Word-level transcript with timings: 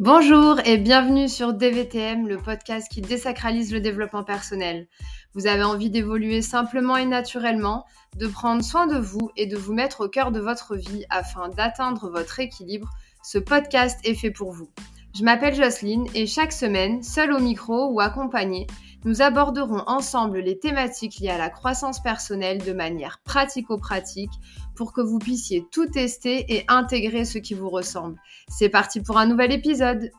Bonjour 0.00 0.58
et 0.64 0.78
bienvenue 0.78 1.28
sur 1.28 1.52
DVTM, 1.52 2.26
le 2.26 2.38
podcast 2.38 2.90
qui 2.90 3.02
désacralise 3.02 3.70
le 3.70 3.82
développement 3.82 4.24
personnel. 4.24 4.88
Vous 5.34 5.46
avez 5.46 5.62
envie 5.62 5.90
d'évoluer 5.90 6.40
simplement 6.40 6.96
et 6.96 7.04
naturellement, 7.04 7.84
de 8.16 8.26
prendre 8.26 8.64
soin 8.64 8.86
de 8.86 8.98
vous 8.98 9.30
et 9.36 9.44
de 9.44 9.58
vous 9.58 9.74
mettre 9.74 10.06
au 10.06 10.08
cœur 10.08 10.32
de 10.32 10.40
votre 10.40 10.74
vie 10.74 11.04
afin 11.10 11.50
d'atteindre 11.50 12.08
votre 12.08 12.40
équilibre. 12.40 12.88
Ce 13.22 13.36
podcast 13.36 14.00
est 14.04 14.14
fait 14.14 14.30
pour 14.30 14.52
vous. 14.52 14.70
Je 15.14 15.22
m'appelle 15.22 15.54
Jocelyne 15.54 16.06
et 16.14 16.26
chaque 16.26 16.52
semaine, 16.52 17.02
seule 17.02 17.34
au 17.34 17.38
micro 17.38 17.90
ou 17.92 18.00
accompagnée, 18.00 18.68
nous 19.04 19.20
aborderons 19.20 19.82
ensemble 19.86 20.40
les 20.40 20.58
thématiques 20.58 21.18
liées 21.20 21.28
à 21.28 21.38
la 21.38 21.50
croissance 21.50 22.02
personnelle 22.02 22.64
de 22.64 22.72
manière 22.72 23.20
pratico-pratique 23.24 24.32
pour 24.80 24.94
que 24.94 25.02
vous 25.02 25.18
puissiez 25.18 25.66
tout 25.70 25.84
tester 25.84 26.46
et 26.48 26.64
intégrer 26.66 27.26
ce 27.26 27.36
qui 27.36 27.52
vous 27.52 27.68
ressemble. 27.68 28.18
C'est 28.48 28.70
parti 28.70 29.02
pour 29.02 29.18
un 29.18 29.26
nouvel 29.26 29.52
épisode. 29.52 30.10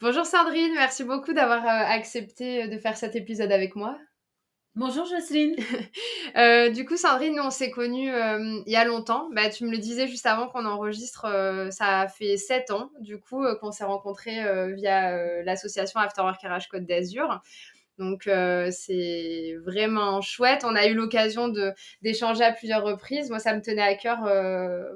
Bonjour 0.00 0.24
Sandrine, 0.24 0.72
merci 0.72 1.04
beaucoup 1.04 1.34
d'avoir 1.34 1.66
euh, 1.66 1.68
accepté 1.68 2.66
de 2.66 2.78
faire 2.78 2.96
cet 2.96 3.14
épisode 3.14 3.52
avec 3.52 3.76
moi. 3.76 3.98
Bonjour 4.74 5.04
Jocelyne. 5.04 5.56
Euh, 6.34 6.70
du 6.70 6.86
coup, 6.86 6.96
Sandrine, 6.96 7.36
nous 7.36 7.42
on 7.42 7.50
s'est 7.50 7.70
connus 7.70 8.10
euh, 8.10 8.62
il 8.64 8.72
y 8.72 8.76
a 8.76 8.86
longtemps. 8.86 9.28
Bah, 9.34 9.50
tu 9.50 9.66
me 9.66 9.70
le 9.70 9.76
disais 9.76 10.08
juste 10.08 10.24
avant 10.24 10.48
qu'on 10.48 10.64
enregistre, 10.64 11.26
euh, 11.26 11.70
ça 11.70 12.08
fait 12.08 12.38
sept 12.38 12.70
ans, 12.70 12.90
du 13.00 13.20
coup, 13.20 13.44
qu'on 13.60 13.70
s'est 13.70 13.84
rencontrés 13.84 14.40
via 14.72 15.42
l'association 15.42 16.00
Afterwork 16.00 16.40
RH 16.40 16.70
Côte 16.70 16.86
d'Azur. 16.86 17.42
Donc 17.98 18.28
c'est 18.70 19.54
vraiment 19.64 20.20
chouette. 20.20 20.62
On 20.64 20.74
a 20.74 20.86
eu 20.86 20.94
l'occasion 20.94 21.52
d'échanger 22.02 22.44
à 22.44 22.52
plusieurs 22.52 22.82
reprises. 22.84 23.30
Moi, 23.30 23.38
ça 23.38 23.54
me 23.54 23.60
tenait 23.60 23.82
à 23.82 23.94
cœur, 23.94 24.18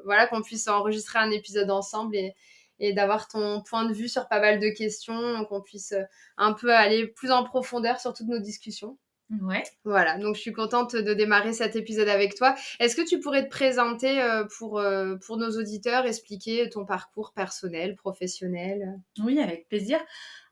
voilà, 0.05 0.27
qu'on 0.27 0.42
puisse 0.42 0.66
enregistrer 0.69 1.19
un 1.19 1.30
épisode 1.30 1.70
ensemble 1.70 2.16
et, 2.16 2.34
et 2.78 2.92
d'avoir 2.92 3.28
ton 3.28 3.62
point 3.62 3.84
de 3.84 3.92
vue 3.92 4.08
sur 4.08 4.28
pas 4.28 4.41
mal 4.41 4.58
de 4.61 4.69
questions, 4.69 5.44
qu'on 5.47 5.62
puisse 5.62 5.94
un 6.36 6.53
peu 6.53 6.75
aller 6.75 7.06
plus 7.06 7.30
en 7.30 7.44
profondeur 7.44 8.00
sur 8.00 8.12
toutes 8.12 8.28
nos 8.28 8.41
discussions. 8.41 8.98
Ouais. 9.41 9.64
Voilà, 9.84 10.19
donc 10.19 10.36
je 10.36 10.41
suis 10.41 10.52
contente 10.52 10.94
de 10.94 11.12
démarrer 11.12 11.52
cet 11.52 11.74
épisode 11.74 12.08
avec 12.08 12.36
toi. 12.36 12.55
Est-ce 12.78 12.94
que 12.94 13.06
tu 13.06 13.19
pourrais 13.19 13.44
te 13.44 13.50
présenter 13.50 14.22
euh, 14.22 14.44
pour, 14.58 14.78
euh, 14.78 15.16
pour 15.16 15.36
nos 15.36 15.50
auditeurs, 15.58 16.06
expliquer 16.06 16.70
ton 16.70 16.84
parcours 16.84 17.32
personnel, 17.32 17.97
professionnel? 17.97 19.00
Oui, 19.24 19.41
avec 19.41 19.69
plaisir. 19.69 19.98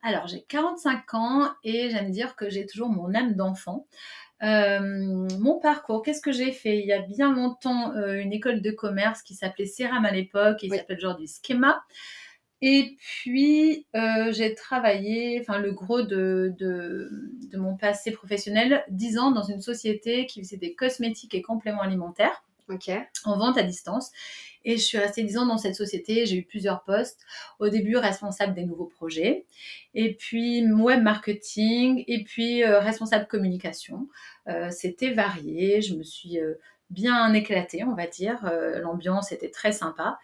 Alors, 0.02 0.26
j'ai 0.26 0.42
45 0.42 1.14
ans 1.14 1.50
et 1.62 1.88
j'aime 1.90 2.10
dire 2.10 2.34
que 2.34 2.50
j'ai 2.50 2.66
toujours 2.66 2.88
mon 2.88 3.14
âme 3.14 3.34
d'enfant. 3.34 3.86
Euh, 4.42 4.80
mon 5.38 5.60
parcours, 5.60 6.02
qu'est-ce 6.02 6.20
que 6.20 6.32
j'ai 6.32 6.50
fait? 6.50 6.78
Il 6.78 6.86
y 6.86 6.92
a 6.92 7.00
bien 7.00 7.32
longtemps, 7.32 7.94
une 7.94 8.32
école 8.32 8.60
de 8.60 8.72
commerce 8.72 9.22
qui 9.22 9.34
s'appelait 9.34 9.66
Ceram 9.66 10.04
à 10.04 10.10
l'époque 10.10 10.64
et 10.64 10.68
qui 10.68 10.76
s'appelle 10.76 10.98
aujourd'hui 10.98 11.28
Schema. 11.28 11.82
Et 12.62 12.96
puis, 12.98 13.86
euh, 13.94 14.32
j'ai 14.32 14.54
travaillé, 14.54 15.38
enfin, 15.40 15.58
le 15.58 15.72
gros 15.72 16.02
de, 16.02 16.54
de, 16.58 17.10
de, 17.50 17.58
mon 17.58 17.76
passé 17.76 18.10
professionnel, 18.10 18.84
10 18.90 19.18
ans 19.18 19.30
dans 19.32 19.42
une 19.42 19.60
société 19.60 20.26
qui 20.26 20.40
faisait 20.40 20.56
des 20.56 20.74
cosmétiques 20.74 21.34
et 21.34 21.42
compléments 21.42 21.82
alimentaires. 21.82 22.42
En 23.24 23.36
vente 23.36 23.58
à 23.58 23.62
distance. 23.62 24.10
Et 24.64 24.78
je 24.78 24.82
suis 24.82 24.96
restée 24.96 25.22
10 25.22 25.36
ans 25.36 25.46
dans 25.46 25.58
cette 25.58 25.74
société. 25.74 26.24
J'ai 26.24 26.36
eu 26.36 26.42
plusieurs 26.44 26.82
postes. 26.84 27.20
Au 27.58 27.68
début, 27.68 27.96
responsable 27.96 28.54
des 28.54 28.64
nouveaux 28.64 28.86
projets. 28.86 29.44
Et 29.92 30.14
puis, 30.14 30.66
web 30.66 31.02
marketing. 31.02 32.04
Et 32.06 32.24
puis, 32.24 32.64
euh, 32.64 32.80
responsable 32.80 33.26
communication. 33.26 34.08
Euh, 34.48 34.70
C'était 34.70 35.12
varié. 35.12 35.82
Je 35.82 35.94
me 35.94 36.02
suis 36.02 36.38
bien 36.94 37.34
éclaté, 37.34 37.84
on 37.84 37.94
va 37.94 38.06
dire. 38.06 38.46
Euh, 38.46 38.80
l'ambiance 38.80 39.32
était 39.32 39.50
très 39.50 39.72
sympa. 39.72 40.18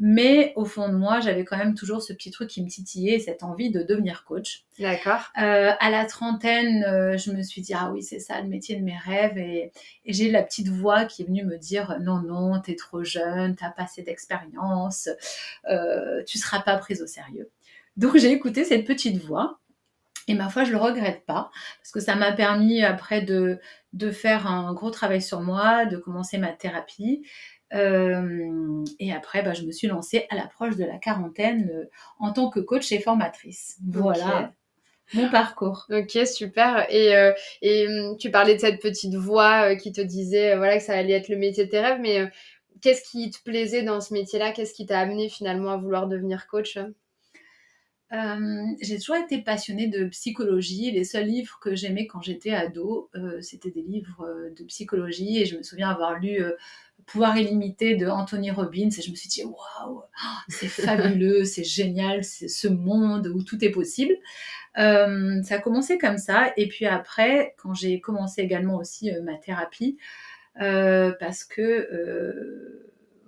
Mais 0.00 0.52
au 0.56 0.64
fond 0.64 0.88
de 0.88 0.96
moi, 0.96 1.20
j'avais 1.20 1.44
quand 1.44 1.56
même 1.56 1.74
toujours 1.74 2.02
ce 2.02 2.12
petit 2.12 2.32
truc 2.32 2.50
qui 2.50 2.64
me 2.64 2.68
titillait, 2.68 3.20
cette 3.20 3.44
envie 3.44 3.70
de 3.70 3.84
devenir 3.84 4.24
coach. 4.24 4.64
D'accord. 4.80 5.30
Euh, 5.40 5.70
à 5.78 5.90
la 5.90 6.04
trentaine, 6.04 6.82
euh, 6.82 7.16
je 7.16 7.30
me 7.30 7.42
suis 7.42 7.62
dit, 7.62 7.74
ah 7.74 7.92
oui, 7.92 8.02
c'est 8.02 8.18
ça 8.18 8.40
le 8.40 8.48
métier 8.48 8.74
de 8.74 8.82
mes 8.82 8.96
rêves. 8.96 9.38
Et, 9.38 9.70
j'ai 10.04 10.32
la 10.32 10.42
petite 10.42 10.68
voix 10.68 11.04
qui 11.04 11.22
est 11.22 11.26
venue 11.26 11.44
me 11.44 11.58
dire, 11.58 11.96
non, 12.00 12.20
non, 12.20 12.60
t'es 12.60 12.74
trop 12.74 13.04
jeune, 13.04 13.54
t'as 13.54 13.70
pas 13.70 13.84
assez 13.84 14.02
d'expérience, 14.02 15.08
tu 16.26 16.38
seras 16.38 16.60
pas 16.60 16.76
prise 16.78 17.00
au 17.00 17.06
sérieux. 17.06 17.50
Donc 17.96 18.16
j'ai 18.16 18.32
écouté 18.32 18.64
cette 18.64 18.84
petite 18.84 19.22
voix. 19.22 19.60
Et 20.26 20.34
ma 20.34 20.48
foi, 20.48 20.64
je 20.64 20.72
le 20.72 20.78
regrette 20.78 21.24
pas, 21.26 21.50
parce 21.78 21.90
que 21.92 22.00
ça 22.00 22.14
m'a 22.14 22.32
permis 22.32 22.82
après 22.82 23.20
de, 23.20 23.58
de 23.92 24.10
faire 24.10 24.46
un 24.46 24.72
gros 24.72 24.90
travail 24.90 25.20
sur 25.20 25.40
moi, 25.40 25.84
de 25.84 25.96
commencer 25.96 26.38
ma 26.38 26.52
thérapie. 26.52 27.26
Euh, 27.74 28.84
et 29.00 29.12
après, 29.12 29.42
bah, 29.42 29.52
je 29.52 29.62
me 29.62 29.72
suis 29.72 29.88
lancée 29.88 30.26
à 30.30 30.36
l'approche 30.36 30.76
de 30.76 30.84
la 30.84 30.98
quarantaine 30.98 31.70
euh, 31.74 31.90
en 32.18 32.32
tant 32.32 32.48
que 32.48 32.60
coach 32.60 32.90
et 32.92 33.00
formatrice. 33.00 33.78
Voilà. 33.86 34.52
Mon 35.12 35.28
parcours. 35.28 35.86
Ok, 35.90 36.18
super. 36.26 36.86
Et, 36.88 37.14
euh, 37.14 37.32
et 37.62 37.86
hum, 37.88 38.16
tu 38.16 38.30
parlais 38.30 38.54
de 38.54 38.60
cette 38.60 38.80
petite 38.80 39.14
voix 39.16 39.76
qui 39.76 39.92
te 39.92 40.00
disait 40.00 40.56
voilà, 40.56 40.78
que 40.78 40.82
ça 40.84 40.94
allait 40.94 41.12
être 41.12 41.28
le 41.28 41.36
métier 41.36 41.66
de 41.66 41.70
tes 41.70 41.80
rêves, 41.80 42.00
mais 42.00 42.30
qu'est-ce 42.80 43.02
qui 43.02 43.30
te 43.30 43.42
plaisait 43.42 43.82
dans 43.82 44.00
ce 44.00 44.14
métier-là? 44.14 44.52
Qu'est-ce 44.52 44.72
qui 44.72 44.86
t'a 44.86 45.00
amené 45.00 45.28
finalement 45.28 45.72
à 45.72 45.76
vouloir 45.76 46.06
devenir 46.06 46.46
coach? 46.46 46.78
Euh, 48.14 48.66
j'ai 48.80 48.98
toujours 48.98 49.16
été 49.16 49.38
passionnée 49.38 49.88
de 49.88 50.04
psychologie. 50.06 50.90
Les 50.90 51.04
seuls 51.04 51.26
livres 51.26 51.58
que 51.60 51.74
j'aimais 51.74 52.06
quand 52.06 52.22
j'étais 52.22 52.52
ado, 52.52 53.10
euh, 53.14 53.40
c'était 53.40 53.70
des 53.70 53.82
livres 53.82 54.24
euh, 54.24 54.50
de 54.56 54.64
psychologie. 54.64 55.38
Et 55.38 55.46
je 55.46 55.56
me 55.56 55.62
souviens 55.62 55.90
avoir 55.90 56.18
lu 56.18 56.40
Pouvoir 57.06 57.36
illimité 57.36 57.96
de 57.96 58.06
Anthony 58.06 58.50
Robbins. 58.50 58.88
Et 58.88 59.02
je 59.02 59.10
me 59.10 59.16
suis 59.16 59.28
dit, 59.28 59.44
waouh, 59.44 60.02
c'est 60.48 60.68
fabuleux, 60.68 61.44
c'est 61.44 61.64
génial, 61.64 62.24
c'est 62.24 62.48
ce 62.48 62.66
monde 62.66 63.26
où 63.26 63.42
tout 63.42 63.62
est 63.62 63.70
possible. 63.70 64.14
ça 64.74 65.04
a 65.50 65.58
commencé 65.58 65.98
comme 65.98 66.16
ça. 66.16 66.54
Et 66.56 66.66
puis 66.66 66.86
après, 66.86 67.54
quand 67.58 67.74
j'ai 67.74 68.00
commencé 68.00 68.40
également 68.40 68.76
aussi 68.76 69.10
ma 69.22 69.36
thérapie, 69.36 69.98
parce 70.54 71.44
que 71.44 72.63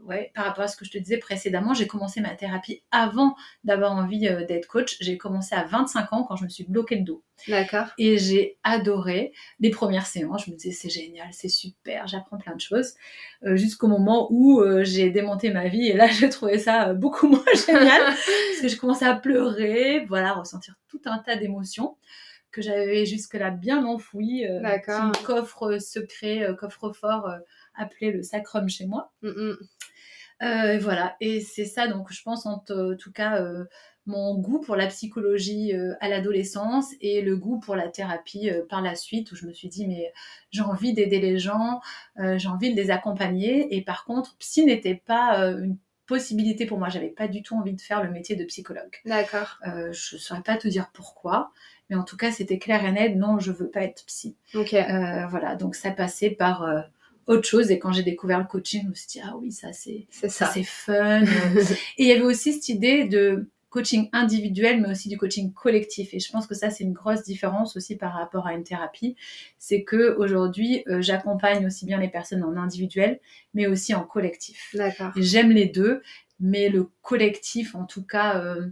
ouais, 0.06 0.32
par 0.34 0.44
rapport 0.44 0.64
à 0.64 0.68
ce 0.68 0.76
que 0.76 0.84
je 0.84 0.90
te 0.90 0.98
disais 0.98 1.18
précédemment, 1.18 1.74
j'ai 1.74 1.86
commencé 1.86 2.20
ma 2.20 2.34
thérapie 2.34 2.82
avant 2.90 3.36
d'avoir 3.64 3.92
envie 3.92 4.28
euh, 4.28 4.44
d'être 4.44 4.66
coach. 4.66 4.96
J'ai 5.00 5.18
commencé 5.18 5.54
à 5.54 5.64
25 5.64 6.12
ans 6.12 6.24
quand 6.24 6.36
je 6.36 6.44
me 6.44 6.48
suis 6.48 6.64
bloqué 6.64 6.96
le 6.96 7.02
dos. 7.02 7.22
D'accord. 7.48 7.86
Et 7.98 8.16
j'ai 8.18 8.56
adoré 8.62 9.32
les 9.60 9.70
premières 9.70 10.06
séances. 10.06 10.46
Je 10.46 10.50
me 10.50 10.56
disais, 10.56 10.72
c'est 10.72 10.88
génial, 10.88 11.28
c'est 11.32 11.48
super, 11.48 12.06
j'apprends 12.06 12.38
plein 12.38 12.54
de 12.54 12.60
choses. 12.60 12.94
Euh, 13.44 13.56
jusqu'au 13.56 13.88
moment 13.88 14.28
où 14.30 14.60
euh, 14.60 14.84
j'ai 14.84 15.10
démonté 15.10 15.50
ma 15.50 15.68
vie. 15.68 15.88
Et 15.88 15.94
là, 15.94 16.06
j'ai 16.08 16.28
trouvé 16.28 16.58
ça 16.58 16.94
beaucoup 16.94 17.28
moins 17.28 17.44
génial. 17.66 18.02
parce 18.02 18.60
que 18.62 18.68
je 18.68 18.76
commençais 18.76 19.06
à 19.06 19.14
pleurer, 19.14 20.04
voilà, 20.06 20.32
ressentir 20.32 20.76
tout 20.88 21.00
un 21.04 21.18
tas 21.18 21.36
d'émotions 21.36 21.96
que 22.52 22.62
j'avais 22.62 23.04
jusque-là 23.04 23.50
bien 23.50 23.84
enfouies. 23.84 24.46
D'accord. 24.62 25.12
coffre 25.24 25.78
secret, 25.78 26.48
coffre 26.58 26.90
fort 26.92 27.28
appelé 27.76 28.12
le 28.12 28.22
sacrum 28.22 28.68
chez 28.68 28.86
moi. 28.86 29.12
Mm, 29.22 29.28
mm. 29.28 29.58
Euh, 30.42 30.78
voilà, 30.78 31.16
et 31.20 31.40
c'est 31.40 31.64
ça, 31.64 31.88
donc 31.88 32.12
je 32.12 32.22
pense 32.22 32.46
en 32.46 32.58
tout 32.58 33.12
cas 33.12 33.40
euh, 33.40 33.64
mon 34.04 34.38
goût 34.38 34.60
pour 34.60 34.76
la 34.76 34.86
psychologie 34.86 35.74
euh, 35.74 35.94
à 36.00 36.08
l'adolescence 36.08 36.92
et 37.00 37.22
le 37.22 37.36
goût 37.36 37.58
pour 37.58 37.74
la 37.74 37.88
thérapie 37.88 38.50
par 38.68 38.82
la 38.82 38.94
suite, 38.94 39.32
où 39.32 39.36
je 39.36 39.46
me 39.46 39.52
suis 39.52 39.68
dit, 39.68 39.86
mais 39.86 40.12
j'ai 40.50 40.62
envie 40.62 40.92
d'aider 40.92 41.20
les 41.20 41.38
gens, 41.38 41.80
j'ai 42.18 42.48
envie 42.48 42.74
de 42.74 42.76
les 42.80 42.90
accompagner, 42.90 43.74
et 43.74 43.82
par 43.82 44.04
contre, 44.04 44.36
psy 44.38 44.64
n'était 44.64 44.94
pas 44.94 45.38
une 45.38 45.78
possibilité 46.06 46.66
pour 46.66 46.78
moi, 46.78 46.88
j'avais 46.88 47.08
pas 47.08 47.28
du 47.28 47.42
tout 47.42 47.56
envie 47.56 47.74
de 47.74 47.80
faire 47.80 48.02
le 48.04 48.10
métier 48.10 48.36
de 48.36 48.44
psychologue. 48.44 48.94
D'accord. 49.04 49.58
je 49.64 50.16
ne 50.16 50.20
saurais 50.20 50.42
pas 50.42 50.56
te 50.56 50.68
dire 50.68 50.90
pourquoi, 50.92 51.50
mais 51.88 51.96
en 51.96 52.04
tout 52.04 52.16
cas, 52.16 52.30
c'était 52.30 52.58
clair 52.58 52.84
et 52.84 52.92
net, 52.92 53.16
non, 53.16 53.38
je 53.38 53.52
veux 53.52 53.70
pas 53.70 53.82
être 53.82 54.04
psy. 54.06 54.36
Ok. 54.54 54.72
voilà, 55.30 55.56
donc 55.56 55.74
ça 55.74 55.90
passait 55.90 56.30
par 56.30 56.84
autre 57.26 57.46
chose. 57.46 57.70
Et 57.70 57.78
quand 57.78 57.92
j'ai 57.92 58.02
découvert 58.02 58.38
le 58.38 58.46
coaching, 58.46 58.82
je 58.84 58.88
me 58.88 58.94
suis 58.94 59.08
dit, 59.08 59.20
ah 59.22 59.36
oui, 59.36 59.52
ça 59.52 59.72
c'est 59.72 60.06
ça, 60.10 60.50
c'est 60.52 60.62
fun. 60.62 61.22
et 61.98 62.04
il 62.04 62.06
y 62.06 62.12
avait 62.12 62.22
aussi 62.22 62.52
cette 62.52 62.68
idée 62.68 63.04
de 63.04 63.48
coaching 63.76 64.08
individuel, 64.12 64.80
mais 64.80 64.90
aussi 64.90 65.08
du 65.08 65.18
coaching 65.18 65.52
collectif. 65.52 66.14
Et 66.14 66.18
je 66.18 66.32
pense 66.32 66.46
que 66.46 66.54
ça, 66.54 66.70
c'est 66.70 66.84
une 66.84 66.94
grosse 66.94 67.22
différence 67.22 67.76
aussi 67.76 67.96
par 67.96 68.14
rapport 68.14 68.46
à 68.46 68.54
une 68.54 68.64
thérapie. 68.64 69.16
C'est 69.58 69.82
que 69.82 70.16
aujourd'hui, 70.16 70.82
euh, 70.88 71.02
j'accompagne 71.02 71.66
aussi 71.66 71.84
bien 71.84 71.98
les 71.98 72.08
personnes 72.08 72.42
en 72.42 72.56
individuel, 72.56 73.20
mais 73.52 73.66
aussi 73.66 73.94
en 73.94 74.04
collectif. 74.04 74.74
D'accord. 74.74 75.12
J'aime 75.16 75.50
les 75.50 75.66
deux, 75.66 76.02
mais 76.40 76.70
le 76.70 76.88
collectif, 77.02 77.74
en 77.74 77.84
tout 77.84 78.02
cas, 78.02 78.40
euh, 78.40 78.66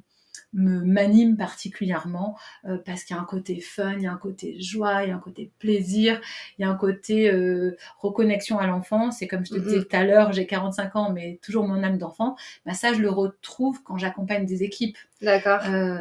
me 0.54 0.80
m'anime 0.80 1.36
particulièrement 1.36 2.38
euh, 2.64 2.78
parce 2.78 3.04
qu'il 3.04 3.14
y 3.14 3.18
a 3.18 3.22
un 3.22 3.26
côté 3.26 3.60
fun, 3.60 3.94
il 3.96 4.02
y 4.02 4.06
a 4.06 4.12
un 4.12 4.16
côté 4.16 4.60
joie, 4.60 5.04
il 5.04 5.10
y 5.10 5.12
a 5.12 5.16
un 5.16 5.20
côté 5.20 5.50
plaisir, 5.58 6.20
il 6.58 6.62
y 6.62 6.64
a 6.64 6.70
un 6.70 6.76
côté 6.76 7.30
euh, 7.30 7.76
reconnexion 7.98 8.58
à 8.58 8.66
l'enfance. 8.66 9.20
Et 9.20 9.28
comme 9.28 9.44
je 9.44 9.52
te 9.52 9.58
disais 9.58 9.84
tout 9.84 9.96
à 9.96 10.04
l'heure, 10.04 10.32
j'ai 10.32 10.46
45 10.46 10.96
ans, 10.96 11.12
mais 11.12 11.38
toujours 11.42 11.66
mon 11.66 11.82
âme 11.82 11.98
d'enfant. 11.98 12.36
Bah 12.64 12.74
ça, 12.74 12.92
je 12.92 13.00
le 13.00 13.10
retrouve 13.10 13.82
quand 13.82 13.98
j'accompagne 13.98 14.46
des 14.46 14.62
équipes. 14.62 14.96
D'accord. 15.20 15.60
Euh, 15.68 15.98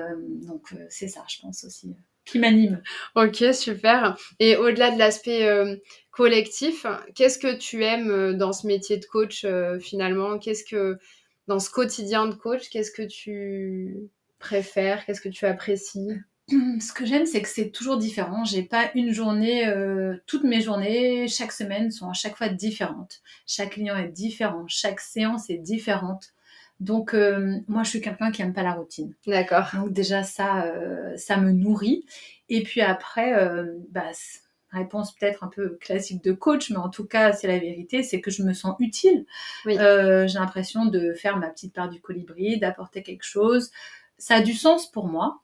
donc 0.47 0.73
c'est 0.89 1.07
ça, 1.07 1.23
je 1.27 1.39
pense 1.41 1.63
aussi. 1.63 1.95
qui 2.25 2.39
m'anime. 2.39 2.81
Ok, 3.15 3.43
super. 3.53 4.17
Et 4.39 4.55
au-delà 4.55 4.91
de 4.91 4.99
l'aspect 4.99 5.45
euh, 5.47 5.75
collectif, 6.11 6.85
qu'est-ce 7.15 7.37
que 7.37 7.55
tu 7.57 7.83
aimes 7.83 8.09
euh, 8.11 8.33
dans 8.33 8.53
ce 8.53 8.67
métier 8.67 8.97
de 8.97 9.05
coach 9.05 9.43
euh, 9.45 9.79
finalement? 9.79 10.39
Qu'est-ce 10.39 10.63
que 10.63 10.97
dans 11.47 11.59
ce 11.59 11.69
quotidien 11.69 12.27
de 12.27 12.35
coach, 12.35 12.69
qu'est-ce 12.69 12.91
que 12.91 13.03
tu 13.03 14.09
préfères 14.43 15.05
Qu'est-ce 15.05 15.21
que 15.21 15.29
tu 15.29 15.45
apprécies? 15.45 16.11
Ce 16.49 16.91
que 16.91 17.05
j'aime, 17.05 17.25
c'est 17.25 17.41
que 17.41 17.47
c'est 17.47 17.71
toujours 17.71 17.97
différent. 17.97 18.43
J'ai 18.43 18.63
pas 18.63 18.91
une 18.95 19.13
journée, 19.13 19.65
toutes 20.27 20.43
mes 20.43 20.61
journées, 20.61 21.27
chaque 21.27 21.51
semaine 21.51 21.89
sont 21.89 22.09
à 22.09 22.13
chaque 22.13 22.35
fois 22.35 22.49
différentes. 22.49 23.21
Chaque 23.47 23.71
client 23.71 23.97
est 23.97 24.09
différent, 24.09 24.65
chaque 24.67 24.99
séance 24.99 25.49
est 25.49 25.57
différente. 25.57 26.33
Donc, 26.83 27.13
euh, 27.13 27.59
moi, 27.67 27.83
je 27.83 27.91
suis 27.91 28.01
quelqu'un 28.01 28.29
qui 28.31 28.41
aime 28.41 28.53
pas 28.53 28.63
la 28.63 28.73
routine. 28.73 29.13
D'accord. 29.25 29.69
Donc, 29.73 29.93
déjà, 29.93 30.23
ça, 30.23 30.65
euh, 30.65 31.15
ça 31.15 31.37
me 31.37 31.51
nourrit. 31.51 32.05
Et 32.49 32.61
puis 32.63 32.81
après, 32.81 33.33
euh, 33.33 33.77
bah, 33.89 34.11
réponse 34.69 35.15
peut-être 35.15 35.45
un 35.45 35.47
peu 35.47 35.77
classique 35.79 36.21
de 36.23 36.33
coach, 36.33 36.71
mais 36.71 36.77
en 36.77 36.89
tout 36.89 37.05
cas, 37.05 37.31
c'est 37.31 37.47
la 37.47 37.59
vérité, 37.59 38.03
c'est 38.03 38.19
que 38.19 38.31
je 38.31 38.43
me 38.43 38.53
sens 38.53 38.75
utile. 38.79 39.25
J'ai 39.65 39.75
l'impression 39.77 40.85
de 40.85 41.13
faire 41.13 41.37
ma 41.37 41.47
petite 41.47 41.73
part 41.73 41.89
du 41.89 42.01
colibri, 42.01 42.59
d'apporter 42.59 43.01
quelque 43.01 43.23
chose. 43.23 43.71
Ça 44.23 44.35
a 44.35 44.41
du 44.41 44.53
sens 44.53 44.89
pour 44.89 45.07
moi. 45.07 45.41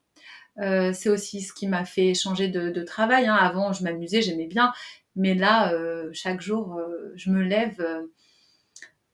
c'est 0.58 1.10
aussi 1.10 1.42
ce 1.42 1.54
qui 1.54 1.68
m'a 1.68 1.86
fait 1.86 2.14
changer 2.14 2.48
de, 2.48 2.84
travail. 2.84 3.28
Hein. 3.28 3.36
Avant, 3.36 3.74
je 3.74 3.84
m'amusais, 3.84 4.22
j'aimais 4.22 4.48
bien. 4.48 4.74
Mais 5.16 5.36
là, 5.36 5.74
chaque 6.14 6.42
jour, 6.42 6.80
je 7.16 7.30
me 7.30 7.42
lève 7.42 7.84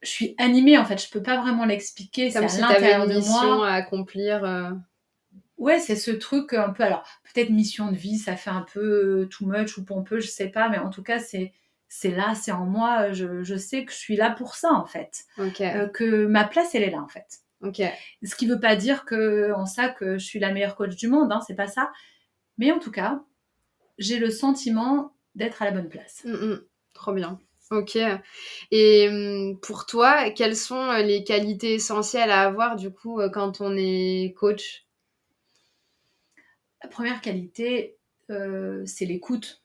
je 0.05 0.11
suis 0.11 0.35
animée 0.37 0.77
en 0.77 0.85
fait, 0.85 1.01
je 1.01 1.09
peux 1.09 1.21
pas 1.21 1.41
vraiment 1.41 1.65
l'expliquer. 1.65 2.31
C'est 2.31 2.37
à 2.37 2.41
l'intérieur 2.41 3.07
de 3.07 3.19
moi. 3.27 3.67
à 3.67 3.73
accomplir. 3.73 4.43
Euh. 4.43 4.71
Ouais, 5.57 5.79
c'est 5.79 5.95
ce 5.95 6.11
truc 6.11 6.53
un 6.53 6.69
peu. 6.69 6.83
Alors 6.83 7.03
peut-être 7.33 7.49
mission 7.49 7.91
de 7.91 7.97
vie, 7.97 8.17
ça 8.17 8.35
fait 8.35 8.49
un 8.49 8.65
peu 8.73 9.21
euh, 9.21 9.25
too 9.25 9.45
much 9.45 9.77
ou 9.77 9.83
pompeux, 9.83 10.19
je 10.19 10.27
sais 10.27 10.47
pas, 10.47 10.69
mais 10.69 10.77
en 10.77 10.89
tout 10.89 11.03
cas 11.03 11.19
c'est 11.19 11.53
c'est 11.87 12.11
là, 12.11 12.35
c'est 12.35 12.51
en 12.51 12.65
moi. 12.65 13.11
Je, 13.13 13.43
je, 13.43 13.55
sais 13.55 13.85
que 13.85 13.91
je 13.91 13.97
suis 13.97 14.15
là 14.15 14.31
pour 14.31 14.55
ça 14.55 14.71
en 14.71 14.85
fait. 14.85 15.25
Euh, 15.39 15.87
que 15.87 16.25
ma 16.25 16.43
place 16.43 16.75
elle 16.75 16.83
est 16.83 16.91
là 16.91 17.01
en 17.01 17.07
fait. 17.07 17.39
Ok. 17.65 17.81
Ce 18.23 18.35
qui 18.35 18.45
veut 18.45 18.59
pas 18.59 18.75
dire 18.75 19.05
que 19.05 19.51
en 19.53 19.65
ça 19.65 19.89
que 19.89 20.17
je 20.17 20.25
suis 20.25 20.39
la 20.39 20.51
meilleure 20.51 20.75
coach 20.75 20.95
du 20.95 21.07
monde, 21.07 21.31
hein, 21.31 21.41
c'est 21.45 21.55
pas 21.55 21.67
ça. 21.67 21.91
Mais 22.57 22.71
en 22.71 22.79
tout 22.79 22.91
cas, 22.91 23.23
j'ai 23.97 24.19
le 24.19 24.29
sentiment 24.29 25.15
d'être 25.35 25.61
à 25.61 25.65
la 25.65 25.71
bonne 25.71 25.89
place. 25.89 26.23
Mm, 26.25 26.33
mm. 26.33 26.65
trop 26.93 27.13
bien. 27.13 27.39
Ok. 27.71 27.97
Et 28.71 29.09
hum, 29.09 29.59
pour 29.59 29.85
toi, 29.85 30.29
quelles 30.29 30.55
sont 30.55 30.75
euh, 30.75 31.01
les 31.01 31.23
qualités 31.23 31.73
essentielles 31.75 32.29
à 32.31 32.43
avoir 32.43 32.75
du 32.75 32.91
coup 32.91 33.19
euh, 33.19 33.29
quand 33.29 33.61
on 33.61 33.75
est 33.75 34.35
coach? 34.37 34.85
La 36.83 36.89
première 36.89 37.21
qualité, 37.21 37.97
euh, 38.29 38.83
c'est 38.85 39.05
l'écoute 39.05 39.64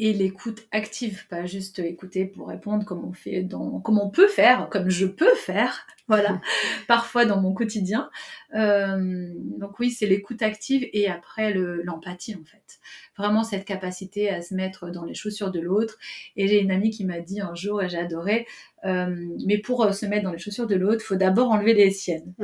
et 0.00 0.12
l'écoute 0.12 0.66
active, 0.72 1.26
pas 1.28 1.46
juste 1.46 1.78
écouter 1.78 2.24
pour 2.24 2.48
répondre 2.48 2.84
comme 2.84 3.04
on 3.04 3.12
fait 3.12 3.42
dans, 3.42 3.78
comme 3.78 4.00
on 4.00 4.10
peut 4.10 4.26
faire, 4.26 4.68
comme 4.68 4.90
je 4.90 5.06
peux 5.06 5.34
faire, 5.36 5.86
voilà, 6.08 6.40
parfois 6.88 7.24
dans 7.26 7.40
mon 7.40 7.52
quotidien. 7.52 8.10
Euh, 8.54 9.28
donc 9.58 9.78
oui, 9.78 9.92
c'est 9.92 10.06
l'écoute 10.06 10.42
active 10.42 10.88
et 10.92 11.08
après 11.08 11.54
l'empathie 11.54 12.34
en 12.34 12.44
fait. 12.44 12.80
Vraiment 13.16 13.44
cette 13.44 13.64
capacité 13.64 14.30
à 14.30 14.42
se 14.42 14.54
mettre 14.54 14.90
dans 14.90 15.04
les 15.04 15.14
chaussures 15.14 15.52
de 15.52 15.60
l'autre. 15.60 15.96
Et 16.34 16.48
j'ai 16.48 16.60
une 16.60 16.72
amie 16.72 16.90
qui 16.90 17.04
m'a 17.04 17.20
dit 17.20 17.40
un 17.40 17.54
jour 17.54 17.80
et 17.80 17.88
j'ai 17.88 17.98
adoré, 17.98 18.48
euh, 18.84 19.14
mais 19.46 19.58
pour 19.58 19.84
euh, 19.84 19.92
se 19.92 20.06
mettre 20.06 20.24
dans 20.24 20.32
les 20.32 20.38
chaussures 20.38 20.66
de 20.66 20.74
l'autre, 20.74 21.04
faut 21.04 21.14
d'abord 21.14 21.52
enlever 21.52 21.74
les 21.74 21.90
siennes. 21.90 22.34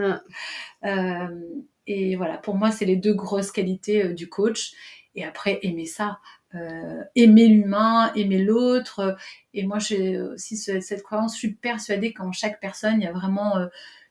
et 1.86 2.14
voilà, 2.14 2.38
pour 2.38 2.54
moi, 2.54 2.70
c'est 2.70 2.84
les 2.84 2.96
deux 2.96 3.14
grosses 3.14 3.50
qualités 3.50 4.14
du 4.14 4.28
coach. 4.28 4.72
Et 5.16 5.24
après, 5.24 5.58
aimer 5.62 5.86
ça. 5.86 6.20
Euh, 6.56 7.04
aimer 7.14 7.46
l'humain, 7.46 8.12
aimer 8.14 8.42
l'autre. 8.42 9.16
Et 9.54 9.64
moi, 9.64 9.78
j'ai 9.78 10.20
aussi 10.20 10.56
cette 10.56 11.02
croyance, 11.02 11.34
je 11.34 11.38
suis 11.38 11.54
persuadée 11.54 12.12
qu'en 12.12 12.32
chaque 12.32 12.60
personne, 12.60 13.00
il 13.00 13.04
y 13.04 13.06
a 13.06 13.12
vraiment 13.12 13.56
euh, 13.56 13.66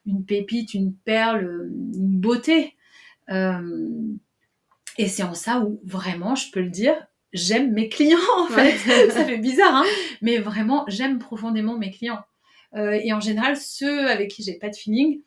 une 0.06 0.24
pépite, 0.24 0.72
une 0.72 0.94
perle, 0.94 1.68
une 1.94 2.18
beauté. 2.18 2.76
Euh, 3.30 3.88
et 4.96 5.06
c'est 5.06 5.22
en 5.22 5.34
ça 5.34 5.60
où 5.60 5.80
vraiment, 5.84 6.34
je 6.34 6.50
peux 6.50 6.62
le 6.62 6.70
dire, 6.70 6.94
j'aime 7.32 7.72
mes 7.72 7.88
clients 7.88 8.18
en 8.38 8.46
fait. 8.46 8.76
ça 9.10 9.24
fait 9.24 9.38
bizarre, 9.38 9.76
hein 9.76 9.84
mais 10.22 10.38
vraiment, 10.38 10.84
j'aime 10.88 11.18
profondément 11.18 11.76
mes 11.76 11.90
clients. 11.90 12.24
et 12.74 13.12
en 13.12 13.20
général, 13.20 13.56
ceux 13.56 14.08
avec 14.08 14.30
qui 14.30 14.42
j'ai 14.42 14.54
pas 14.54 14.68
de 14.68 14.76
feeling, 14.76 15.20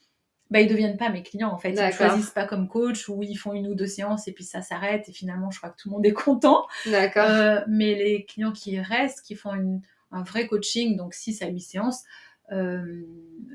bah, 0.53 0.61
ils 0.61 0.67
deviennent 0.67 0.97
pas 0.97 1.09
mes 1.09 1.23
clients 1.23 1.49
en 1.51 1.57
fait. 1.57 1.71
Ils 1.71 1.83
ne 1.83 1.91
choisissent 1.91 2.29
pas 2.29 2.45
comme 2.45 2.67
coach 2.67 3.09
ou 3.09 3.23
ils 3.23 3.35
font 3.35 3.53
une 3.53 3.67
ou 3.67 3.73
deux 3.73 3.87
séances 3.87 4.27
et 4.27 4.33
puis 4.33 4.43
ça 4.43 4.61
s'arrête 4.61 5.09
et 5.09 5.11
finalement 5.11 5.49
je 5.49 5.57
crois 5.57 5.71
que 5.71 5.81
tout 5.81 5.89
le 5.89 5.95
monde 5.95 6.05
est 6.05 6.13
content. 6.13 6.67
D'accord. 6.85 7.25
Euh, 7.27 7.61
mais 7.67 7.95
les 7.95 8.23
clients 8.23 8.51
qui 8.51 8.79
restent, 8.79 9.25
qui 9.25 9.33
font 9.33 9.81
un 10.11 10.21
vrai 10.21 10.45
coaching, 10.45 10.95
donc 10.95 11.15
6 11.15 11.41
à 11.41 11.47
8 11.47 11.59
séances, 11.59 12.03
euh, 12.51 13.01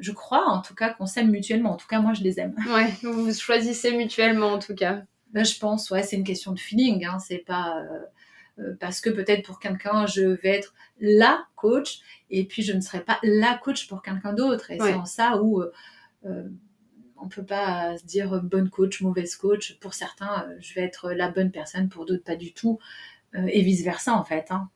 je 0.00 0.10
crois 0.10 0.44
en 0.48 0.60
tout 0.60 0.74
cas 0.74 0.92
qu'on 0.92 1.06
s'aime 1.06 1.30
mutuellement. 1.30 1.70
En 1.70 1.76
tout 1.76 1.86
cas, 1.86 2.00
moi 2.00 2.14
je 2.14 2.24
les 2.24 2.40
aime. 2.40 2.56
Ouais, 2.68 2.92
vous 3.02 3.32
choisissez 3.32 3.96
mutuellement 3.96 4.48
en 4.48 4.58
tout 4.58 4.74
cas. 4.74 5.02
Ben, 5.32 5.44
je 5.44 5.56
pense, 5.56 5.92
ouais, 5.92 6.02
c'est 6.02 6.16
une 6.16 6.24
question 6.24 6.50
de 6.50 6.58
feeling. 6.58 7.04
Hein. 7.04 7.20
C'est 7.20 7.44
pas. 7.46 7.80
Euh, 8.58 8.74
parce 8.80 9.00
que 9.00 9.10
peut-être 9.10 9.46
pour 9.46 9.60
quelqu'un, 9.60 10.06
je 10.06 10.22
vais 10.22 10.48
être 10.48 10.74
la 10.98 11.46
coach 11.54 12.00
et 12.28 12.44
puis 12.44 12.64
je 12.64 12.72
ne 12.72 12.80
serai 12.80 13.04
pas 13.04 13.20
la 13.22 13.56
coach 13.56 13.86
pour 13.86 14.02
quelqu'un 14.02 14.32
d'autre. 14.32 14.72
Et 14.72 14.80
c'est 14.80 14.94
en 14.94 15.04
ça 15.04 15.40
où 15.40 15.62
on 17.22 17.28
peut 17.28 17.44
pas 17.44 17.96
se 17.98 18.04
dire 18.04 18.40
bonne 18.42 18.70
coach, 18.70 19.00
mauvaise 19.00 19.36
coach. 19.36 19.78
Pour 19.80 19.94
certains, 19.94 20.46
euh, 20.48 20.56
je 20.60 20.74
vais 20.74 20.82
être 20.82 21.12
la 21.12 21.28
bonne 21.28 21.50
personne, 21.50 21.88
pour 21.88 22.06
d'autres, 22.06 22.24
pas 22.24 22.36
du 22.36 22.52
tout. 22.52 22.78
Euh, 23.34 23.46
et 23.48 23.60
vice 23.60 23.84
versa, 23.84 24.14
en 24.14 24.24
fait. 24.24 24.46
Hein. 24.50 24.68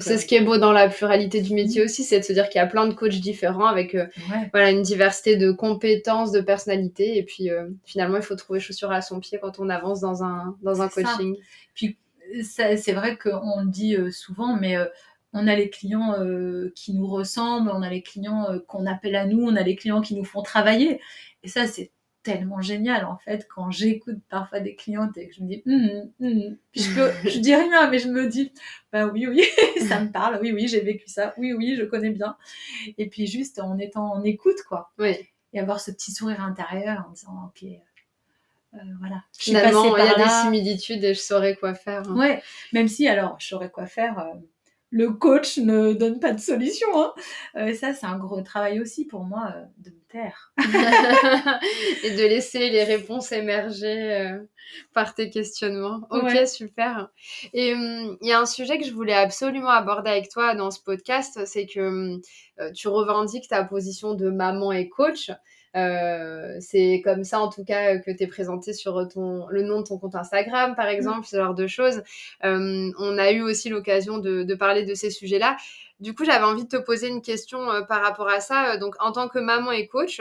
C'est 0.00 0.18
ce 0.18 0.26
qui 0.26 0.34
est 0.34 0.40
beau 0.40 0.58
dans 0.58 0.72
la 0.72 0.88
pluralité 0.88 1.40
du 1.40 1.54
métier 1.54 1.84
aussi, 1.84 2.02
c'est 2.02 2.18
de 2.18 2.24
se 2.24 2.32
dire 2.32 2.48
qu'il 2.48 2.58
y 2.58 2.62
a 2.62 2.66
plein 2.66 2.86
de 2.88 2.94
coachs 2.94 3.20
différents 3.20 3.66
avec 3.66 3.94
euh, 3.94 4.06
voilà, 4.50 4.70
une 4.70 4.82
diversité 4.82 5.36
de 5.36 5.52
compétences, 5.52 6.32
de 6.32 6.40
personnalités. 6.40 7.16
Et 7.16 7.22
puis 7.22 7.48
finalement, 7.84 8.16
il 8.16 8.22
faut 8.22 8.34
trouver 8.34 8.58
chaussure 8.58 8.90
à 8.90 9.02
son 9.02 9.20
pied 9.20 9.38
quand 9.40 9.60
on 9.60 9.68
avance 9.68 10.00
dans 10.00 10.24
un, 10.24 10.56
dans 10.62 10.82
un 10.82 10.88
coaching. 10.88 11.36
Puis 11.74 11.96
c'est 12.42 12.92
vrai 12.92 13.16
qu'on 13.16 13.60
le 13.60 13.70
dit 13.70 13.96
souvent, 14.10 14.56
mais 14.56 14.76
on 15.32 15.46
a 15.46 15.54
les 15.54 15.70
clients 15.70 16.16
qui 16.74 16.94
nous 16.94 17.06
ressemblent, 17.06 17.70
on 17.72 17.82
a 17.82 17.88
les 17.88 18.02
clients 18.02 18.48
qu'on 18.66 18.84
appelle 18.86 19.14
à 19.14 19.26
nous, 19.26 19.44
on 19.44 19.54
a 19.54 19.62
les 19.62 19.76
clients 19.76 20.00
qui 20.00 20.16
nous 20.16 20.24
font 20.24 20.42
travailler. 20.42 20.98
Et 21.42 21.48
ça, 21.48 21.66
c'est 21.66 21.92
tellement 22.22 22.60
génial 22.60 23.04
en 23.04 23.16
fait 23.16 23.46
quand 23.48 23.70
j'écoute 23.70 24.18
parfois 24.28 24.60
des 24.60 24.74
clientes 24.74 25.16
et 25.16 25.28
que 25.28 25.34
je 25.34 25.42
me 25.42 25.48
dis 25.48 25.62
hum. 25.66 26.56
Puis 26.72 26.82
je, 26.82 26.94
peux, 26.94 27.10
je 27.28 27.38
dis 27.38 27.54
rien 27.54 27.90
mais 27.90 27.98
je 27.98 28.08
me 28.08 28.28
dis 28.28 28.52
bah 28.92 29.06
oui 29.06 29.26
oui 29.26 29.44
ça 29.88 30.00
me 30.00 30.10
parle. 30.10 30.38
Oui 30.40 30.52
oui 30.52 30.68
j'ai 30.68 30.80
vécu 30.80 31.08
ça. 31.08 31.34
Oui 31.36 31.52
oui 31.52 31.76
je 31.76 31.84
connais 31.84 32.10
bien 32.10 32.36
et 32.98 33.08
puis 33.08 33.26
juste 33.26 33.58
en 33.58 33.78
étant 33.78 34.12
en 34.12 34.22
écoute 34.22 34.62
quoi. 34.68 34.92
Oui. 34.98 35.16
et 35.52 35.60
avoir 35.60 35.80
ce 35.80 35.90
petit 35.90 36.12
sourire 36.12 36.40
intérieur 36.42 37.06
en 37.08 37.12
disant 37.12 37.32
ok 37.46 37.68
euh, 38.74 38.78
voilà. 39.00 39.22
Finalement 39.36 39.96
il 39.96 40.04
y 40.04 40.08
a 40.08 40.14
des 40.14 40.30
similitudes 40.30 41.04
et 41.04 41.14
je 41.14 41.20
saurais 41.20 41.56
quoi 41.56 41.74
faire 41.74 42.08
hein. 42.08 42.16
ouais. 42.16 42.42
Même 42.72 42.88
si 42.88 43.08
alors 43.08 43.36
je 43.40 43.48
saurais 43.48 43.70
quoi 43.70 43.86
faire 43.86 44.18
euh, 44.18 44.34
le 44.92 45.10
coach 45.10 45.56
ne 45.56 45.94
donne 45.94 46.20
pas 46.20 46.32
de 46.32 46.38
solution. 46.38 46.86
Hein. 46.94 47.12
Euh, 47.56 47.74
ça, 47.74 47.94
c'est 47.94 48.06
un 48.06 48.18
gros 48.18 48.42
travail 48.42 48.78
aussi 48.78 49.06
pour 49.06 49.24
moi 49.24 49.54
euh, 49.56 49.64
de 49.78 49.90
me 49.90 50.00
taire. 50.10 50.52
et 52.04 52.10
de 52.10 52.22
laisser 52.22 52.68
les 52.68 52.84
réponses 52.84 53.32
émerger 53.32 54.12
euh, 54.12 54.38
par 54.92 55.14
tes 55.14 55.30
questionnements. 55.30 56.06
Ok, 56.10 56.46
super. 56.46 57.08
Et 57.54 57.72
hum, 57.72 58.18
il 58.20 58.28
y 58.28 58.32
a 58.32 58.40
un 58.40 58.46
sujet 58.46 58.78
que 58.78 58.84
je 58.84 58.92
voulais 58.92 59.14
absolument 59.14 59.70
aborder 59.70 60.10
avec 60.10 60.28
toi 60.28 60.54
dans 60.54 60.70
ce 60.70 60.80
podcast, 60.82 61.40
c'est 61.46 61.66
que 61.66 61.80
hum, 61.80 62.20
tu 62.74 62.88
revendiques 62.88 63.48
ta 63.48 63.64
position 63.64 64.12
de 64.12 64.28
maman 64.28 64.72
et 64.72 64.90
coach. 64.90 65.30
Euh, 65.76 66.56
c'est 66.60 67.00
comme 67.04 67.24
ça, 67.24 67.40
en 67.40 67.48
tout 67.48 67.64
cas, 67.64 67.98
que 67.98 68.10
tu 68.10 68.22
es 68.22 68.26
présenté 68.26 68.72
sur 68.72 69.08
ton, 69.08 69.46
le 69.48 69.62
nom 69.62 69.80
de 69.80 69.86
ton 69.86 69.98
compte 69.98 70.14
Instagram, 70.14 70.74
par 70.74 70.88
exemple, 70.88 71.26
ce 71.26 71.36
genre 71.36 71.54
de 71.54 71.66
choses. 71.66 72.02
Euh, 72.44 72.90
on 72.98 73.18
a 73.18 73.32
eu 73.32 73.42
aussi 73.42 73.68
l'occasion 73.68 74.18
de, 74.18 74.54
parler 74.54 74.84
de 74.84 74.94
ces 74.94 75.10
sujets-là. 75.10 75.56
Du 76.00 76.14
coup, 76.14 76.24
j'avais 76.24 76.44
envie 76.44 76.64
de 76.64 76.68
te 76.68 76.76
poser 76.76 77.08
une 77.08 77.22
question 77.22 77.70
euh, 77.70 77.82
par 77.82 78.02
rapport 78.02 78.28
à 78.28 78.40
ça. 78.40 78.76
Donc, 78.76 78.94
en 79.00 79.12
tant 79.12 79.28
que 79.28 79.38
maman 79.38 79.72
et 79.72 79.86
coach, 79.88 80.20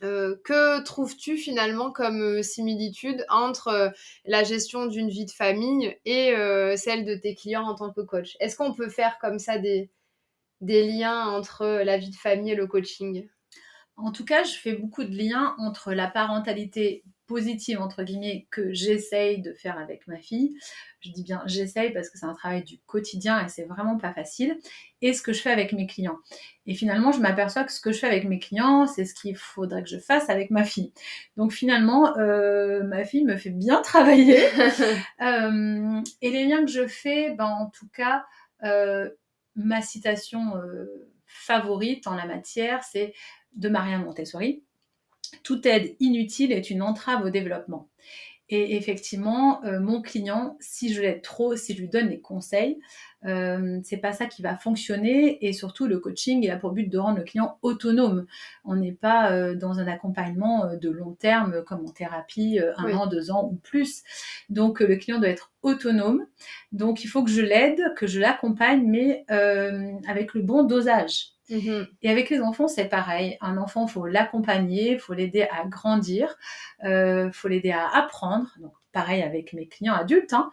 que 0.00 0.82
trouves-tu 0.84 1.36
finalement 1.36 1.90
comme 1.90 2.42
similitude 2.42 3.24
entre 3.28 3.92
la 4.26 4.44
gestion 4.44 4.86
d'une 4.86 5.08
vie 5.08 5.24
de 5.24 5.30
famille 5.30 5.96
et 6.04 6.34
celle 6.76 7.04
de 7.04 7.16
tes 7.16 7.34
clients 7.34 7.64
en 7.64 7.74
tant 7.74 7.92
que 7.92 8.02
coach? 8.02 8.36
Est-ce 8.38 8.56
qu'on 8.56 8.74
peut 8.74 8.90
faire 8.90 9.18
comme 9.18 9.40
ça 9.40 9.58
des, 9.58 9.90
des 10.60 10.84
liens 10.86 11.26
entre 11.28 11.66
la 11.82 11.98
vie 11.98 12.10
de 12.10 12.16
famille 12.16 12.52
et 12.52 12.54
le 12.54 12.68
coaching? 12.68 13.28
En 13.98 14.12
tout 14.12 14.24
cas, 14.24 14.44
je 14.44 14.56
fais 14.56 14.74
beaucoup 14.74 15.04
de 15.04 15.16
liens 15.16 15.54
entre 15.58 15.92
la 15.92 16.08
parentalité 16.08 17.02
positive, 17.26 17.80
entre 17.80 18.02
guillemets, 18.02 18.46
que 18.50 18.72
j'essaye 18.72 19.40
de 19.40 19.52
faire 19.52 19.78
avec 19.78 20.06
ma 20.06 20.16
fille. 20.16 20.56
Je 21.00 21.10
dis 21.10 21.22
bien 21.22 21.42
j'essaye 21.46 21.92
parce 21.92 22.08
que 22.08 22.18
c'est 22.18 22.26
un 22.26 22.34
travail 22.34 22.64
du 22.64 22.78
quotidien 22.86 23.44
et 23.44 23.48
c'est 23.48 23.64
vraiment 23.64 23.98
pas 23.98 24.12
facile. 24.12 24.58
Et 25.02 25.12
ce 25.12 25.22
que 25.22 25.32
je 25.32 25.40
fais 25.40 25.50
avec 25.50 25.72
mes 25.72 25.86
clients. 25.86 26.18
Et 26.66 26.74
finalement, 26.74 27.12
je 27.12 27.20
m'aperçois 27.20 27.64
que 27.64 27.72
ce 27.72 27.80
que 27.80 27.92
je 27.92 27.98
fais 27.98 28.06
avec 28.06 28.24
mes 28.24 28.38
clients, 28.38 28.86
c'est 28.86 29.04
ce 29.04 29.14
qu'il 29.14 29.36
faudrait 29.36 29.82
que 29.82 29.90
je 29.90 29.98
fasse 29.98 30.30
avec 30.30 30.50
ma 30.50 30.64
fille. 30.64 30.92
Donc 31.36 31.52
finalement, 31.52 32.16
euh, 32.18 32.82
ma 32.82 33.04
fille 33.04 33.24
me 33.24 33.36
fait 33.36 33.50
bien 33.50 33.82
travailler. 33.82 34.48
Euh, 35.20 36.00
et 36.22 36.30
les 36.30 36.46
liens 36.46 36.64
que 36.64 36.70
je 36.70 36.86
fais, 36.86 37.30
ben, 37.30 37.46
en 37.46 37.70
tout 37.70 37.88
cas, 37.88 38.24
euh, 38.62 39.10
ma 39.56 39.82
citation 39.82 40.54
favorite 41.26 42.06
en 42.06 42.14
la 42.14 42.26
matière, 42.26 42.82
c'est 42.84 43.14
de 43.54 43.68
Maria 43.68 43.98
Montessori. 43.98 44.62
Toute 45.42 45.66
aide 45.66 45.96
inutile 46.00 46.52
est 46.52 46.70
une 46.70 46.82
entrave 46.82 47.24
au 47.24 47.30
développement. 47.30 47.88
Et 48.50 48.76
effectivement, 48.76 49.62
euh, 49.64 49.78
mon 49.78 50.00
client, 50.00 50.56
si 50.58 50.94
je 50.94 51.02
l'aide 51.02 51.20
trop, 51.20 51.54
si 51.54 51.74
je 51.74 51.80
lui 51.80 51.88
donne 51.88 52.08
des 52.08 52.20
conseils, 52.20 52.78
euh, 53.26 53.78
c'est 53.84 53.98
pas 53.98 54.12
ça 54.12 54.24
qui 54.24 54.40
va 54.40 54.56
fonctionner. 54.56 55.46
Et 55.46 55.52
surtout, 55.52 55.86
le 55.86 55.98
coaching, 55.98 56.42
il 56.42 56.50
a 56.50 56.56
pour 56.56 56.72
but 56.72 56.88
de 56.88 56.96
rendre 56.96 57.18
le 57.18 57.24
client 57.24 57.58
autonome. 57.60 58.24
On 58.64 58.76
n'est 58.76 58.92
pas 58.92 59.32
euh, 59.32 59.54
dans 59.54 59.80
un 59.80 59.86
accompagnement 59.86 60.76
de 60.80 60.88
long 60.88 61.12
terme 61.12 61.62
comme 61.64 61.84
en 61.84 61.90
thérapie, 61.90 62.58
un 62.78 62.94
an, 62.94 63.06
deux 63.06 63.30
ans 63.30 63.50
ou 63.52 63.56
plus. 63.56 64.02
Donc, 64.48 64.80
le 64.80 64.96
client 64.96 65.18
doit 65.18 65.28
être 65.28 65.52
autonome. 65.60 66.24
Donc, 66.72 67.04
il 67.04 67.08
faut 67.08 67.22
que 67.22 67.30
je 67.30 67.42
l'aide, 67.42 67.82
que 67.96 68.06
je 68.06 68.18
l'accompagne, 68.18 68.82
mais 68.86 69.26
avec 69.28 70.32
le 70.32 70.40
bon 70.40 70.62
dosage. 70.62 71.37
Mhm. 71.50 71.86
Et 72.02 72.10
avec 72.10 72.30
les 72.30 72.40
enfants, 72.40 72.68
c'est 72.68 72.88
pareil. 72.88 73.38
Un 73.40 73.56
enfant, 73.56 73.86
faut 73.86 74.06
l'accompagner, 74.06 74.98
faut 74.98 75.14
l'aider 75.14 75.48
à 75.50 75.66
grandir, 75.66 76.36
euh, 76.84 77.30
faut 77.32 77.48
l'aider 77.48 77.72
à 77.72 77.88
apprendre. 77.88 78.48
Donc, 78.60 78.72
pareil 78.92 79.22
avec 79.22 79.52
mes 79.52 79.68
clients 79.68 79.94
adultes, 79.94 80.32
hein, 80.32 80.50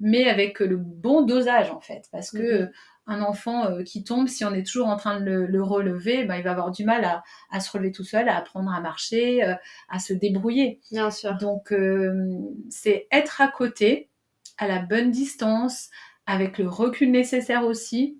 mais 0.00 0.28
avec 0.28 0.60
le 0.60 0.76
bon 0.76 1.22
dosage 1.22 1.70
en 1.70 1.80
fait, 1.80 2.08
parce 2.12 2.30
que 2.30 2.62
mhm. 2.62 2.70
un 3.06 3.22
enfant 3.22 3.66
euh, 3.66 3.82
qui 3.82 4.04
tombe, 4.04 4.28
si 4.28 4.44
on 4.44 4.52
est 4.52 4.66
toujours 4.66 4.88
en 4.88 4.96
train 4.96 5.20
de 5.20 5.24
le, 5.24 5.62
relever, 5.62 6.24
ben, 6.24 6.36
il 6.36 6.42
va 6.42 6.50
avoir 6.50 6.70
du 6.70 6.84
mal 6.84 7.22
à, 7.50 7.60
se 7.60 7.70
relever 7.70 7.92
tout 7.92 8.04
seul, 8.04 8.28
à 8.28 8.36
apprendre 8.36 8.72
à 8.72 8.80
marcher, 8.80 9.44
euh, 9.44 9.54
à 9.88 9.98
se 9.98 10.12
débrouiller. 10.12 10.80
Bien 10.90 11.10
sûr. 11.10 11.36
Donc, 11.36 11.72
euh, 11.72 12.38
c'est 12.70 13.06
être 13.10 13.40
à 13.40 13.48
côté, 13.48 14.10
à 14.58 14.68
la 14.68 14.80
bonne 14.80 15.10
distance, 15.10 15.90
avec 16.26 16.58
le 16.58 16.68
recul 16.68 17.10
nécessaire 17.10 17.64
aussi, 17.64 18.18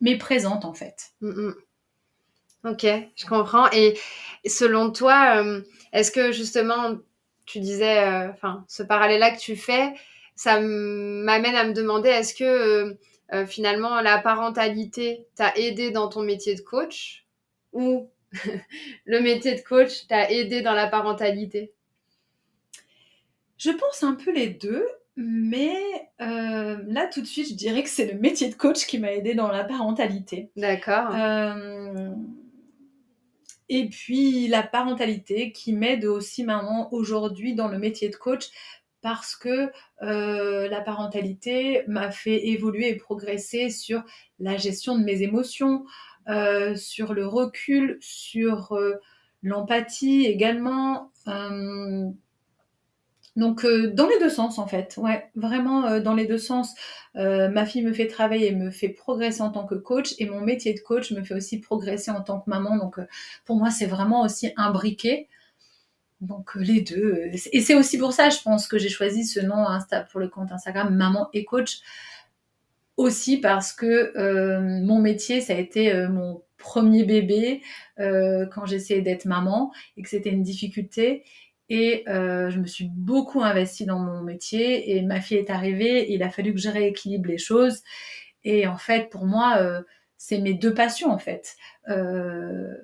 mais 0.00 0.16
présente 0.16 0.64
en 0.64 0.74
fait. 0.74 1.10
Mm, 1.20 1.48
mm. 1.48 1.54
Ok, 2.64 2.86
je 3.16 3.26
comprends. 3.26 3.70
Et 3.72 3.98
selon 4.46 4.90
toi, 4.90 5.42
euh, 5.42 5.62
est-ce 5.92 6.10
que 6.10 6.32
justement, 6.32 6.96
tu 7.46 7.60
disais, 7.60 8.00
euh, 8.00 8.30
enfin, 8.30 8.64
ce 8.68 8.82
parallèle-là 8.82 9.30
que 9.30 9.38
tu 9.38 9.56
fais, 9.56 9.94
ça 10.34 10.60
m'amène 10.60 11.54
à 11.54 11.64
me 11.64 11.72
demander, 11.72 12.08
est-ce 12.08 12.34
que 12.34 12.96
euh, 13.32 13.46
finalement 13.46 14.00
la 14.00 14.18
parentalité 14.18 15.26
t'a 15.36 15.54
aidé 15.56 15.90
dans 15.90 16.08
ton 16.08 16.22
métier 16.22 16.54
de 16.54 16.60
coach 16.60 17.26
ou 17.72 18.10
le 19.04 19.20
métier 19.20 19.54
de 19.54 19.60
coach 19.60 20.06
t'a 20.08 20.30
aidé 20.30 20.60
dans 20.60 20.74
la 20.74 20.88
parentalité? 20.88 21.72
Je 23.56 23.70
pense 23.70 24.02
un 24.02 24.14
peu 24.14 24.32
les 24.32 24.48
deux. 24.48 24.86
Mais 25.20 25.74
euh, 26.20 26.76
là, 26.86 27.08
tout 27.12 27.20
de 27.20 27.26
suite, 27.26 27.48
je 27.48 27.54
dirais 27.54 27.82
que 27.82 27.88
c'est 27.88 28.06
le 28.06 28.20
métier 28.20 28.48
de 28.48 28.54
coach 28.54 28.86
qui 28.86 29.00
m'a 29.00 29.12
aidé 29.12 29.34
dans 29.34 29.48
la 29.48 29.64
parentalité. 29.64 30.52
D'accord. 30.54 31.12
Euh, 31.12 32.10
et 33.68 33.88
puis 33.88 34.46
la 34.46 34.62
parentalité 34.62 35.50
qui 35.50 35.72
m'aide 35.72 36.04
aussi 36.04 36.44
maintenant 36.44 36.88
aujourd'hui 36.92 37.56
dans 37.56 37.66
le 37.66 37.80
métier 37.80 38.10
de 38.10 38.14
coach 38.14 38.44
parce 39.02 39.34
que 39.34 39.72
euh, 40.02 40.68
la 40.68 40.80
parentalité 40.82 41.82
m'a 41.88 42.12
fait 42.12 42.46
évoluer 42.46 42.88
et 42.88 42.94
progresser 42.94 43.70
sur 43.70 44.04
la 44.38 44.56
gestion 44.56 44.96
de 44.96 45.02
mes 45.02 45.22
émotions, 45.22 45.84
sur 46.76 47.12
le 47.12 47.26
recul, 47.26 47.98
sur 48.00 48.78
l'empathie 49.42 50.26
également. 50.26 51.10
Donc 53.38 53.64
euh, 53.64 53.92
dans 53.94 54.08
les 54.08 54.18
deux 54.18 54.30
sens 54.30 54.58
en 54.58 54.66
fait, 54.66 54.96
ouais, 54.96 55.30
vraiment 55.36 55.86
euh, 55.86 56.00
dans 56.00 56.14
les 56.14 56.26
deux 56.26 56.38
sens. 56.38 56.74
Euh, 57.14 57.48
ma 57.48 57.66
fille 57.66 57.82
me 57.82 57.92
fait 57.92 58.08
travailler, 58.08 58.52
me 58.52 58.70
fait 58.70 58.88
progresser 58.88 59.42
en 59.42 59.50
tant 59.50 59.64
que 59.64 59.76
coach 59.76 60.14
et 60.18 60.26
mon 60.26 60.40
métier 60.40 60.74
de 60.74 60.80
coach 60.80 61.12
me 61.12 61.22
fait 61.22 61.34
aussi 61.34 61.60
progresser 61.60 62.10
en 62.10 62.20
tant 62.20 62.40
que 62.40 62.50
maman. 62.50 62.76
Donc 62.76 62.98
pour 63.44 63.56
moi 63.56 63.70
c'est 63.70 63.86
vraiment 63.86 64.22
aussi 64.22 64.50
imbriqué. 64.56 65.28
Donc 66.20 66.56
les 66.56 66.80
deux. 66.80 67.30
Et 67.52 67.60
c'est 67.60 67.76
aussi 67.76 67.96
pour 67.96 68.12
ça 68.12 68.28
je 68.28 68.38
pense 68.42 68.66
que 68.66 68.76
j'ai 68.76 68.88
choisi 68.88 69.24
ce 69.24 69.38
nom 69.38 69.64
pour 70.10 70.18
le 70.18 70.26
compte 70.26 70.50
Instagram 70.50 70.92
Maman 70.92 71.28
et 71.32 71.44
Coach. 71.44 71.78
Aussi 72.96 73.36
parce 73.36 73.72
que 73.72 74.80
mon 74.82 74.98
métier 74.98 75.40
ça 75.40 75.52
a 75.52 75.56
été 75.56 76.08
mon 76.08 76.42
premier 76.56 77.04
bébé 77.04 77.62
quand 77.96 78.66
j'essayais 78.66 79.02
d'être 79.02 79.26
maman 79.26 79.72
et 79.96 80.02
que 80.02 80.08
c'était 80.08 80.30
une 80.30 80.42
difficulté 80.42 81.22
et 81.68 82.04
euh, 82.08 82.50
je 82.50 82.58
me 82.58 82.66
suis 82.66 82.90
beaucoup 82.94 83.42
investie 83.42 83.84
dans 83.84 83.98
mon 83.98 84.22
métier 84.22 84.96
et 84.96 85.02
ma 85.02 85.20
fille 85.20 85.38
est 85.38 85.50
arrivée, 85.50 86.12
il 86.12 86.22
a 86.22 86.30
fallu 86.30 86.54
que 86.54 86.60
je 86.60 86.70
rééquilibre 86.70 87.28
les 87.28 87.38
choses. 87.38 87.82
Et 88.44 88.66
en 88.66 88.78
fait, 88.78 89.10
pour 89.10 89.26
moi, 89.26 89.58
euh, 89.58 89.82
c'est 90.16 90.38
mes 90.38 90.54
deux 90.54 90.74
passions 90.74 91.10
en 91.10 91.18
fait. 91.18 91.56
Euh, 91.88 92.74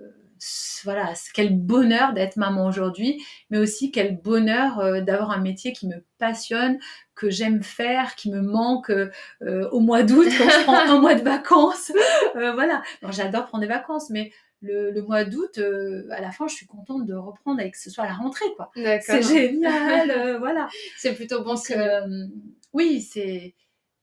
voilà, 0.84 1.14
quel 1.32 1.58
bonheur 1.58 2.12
d'être 2.12 2.36
maman 2.36 2.66
aujourd'hui, 2.66 3.22
mais 3.50 3.58
aussi 3.58 3.90
quel 3.90 4.20
bonheur 4.20 4.78
euh, 4.78 5.00
d'avoir 5.00 5.30
un 5.30 5.40
métier 5.40 5.72
qui 5.72 5.88
me 5.88 6.04
passionne, 6.18 6.78
que 7.14 7.30
j'aime 7.30 7.62
faire, 7.62 8.14
qui 8.14 8.30
me 8.30 8.42
manque 8.42 8.90
euh, 8.90 9.68
au 9.70 9.80
mois 9.80 10.02
d'août 10.02 10.28
quand 10.36 10.48
je 10.48 10.64
prends 10.64 10.78
un 10.90 11.00
mois 11.00 11.14
de 11.14 11.22
vacances. 11.22 11.92
voilà, 12.34 12.82
j'adore 13.10 13.46
prendre 13.46 13.62
des 13.62 13.68
vacances, 13.68 14.10
mais 14.10 14.32
le, 14.64 15.02
mois 15.02 15.24
d'août, 15.24 15.58
euh, 15.58 16.06
à 16.10 16.20
la 16.20 16.30
fin, 16.30 16.48
je 16.48 16.54
suis 16.54 16.66
contente 16.66 17.06
de 17.06 17.14
reprendre 17.14 17.60
et 17.60 17.70
que 17.70 17.78
ce 17.78 17.90
soit 17.90 18.04
la 18.04 18.14
rentrée, 18.14 18.46
quoi. 18.56 18.70
C'est 18.74 19.22
génial, 19.22 20.10
euh, 20.10 20.38
voilà. 20.38 20.68
C'est 20.98 21.14
plutôt 21.14 21.42
bon. 21.42 21.54
que 21.54 21.72
euh, 21.72 22.26
oui, 22.72 23.00
c'est, 23.00 23.54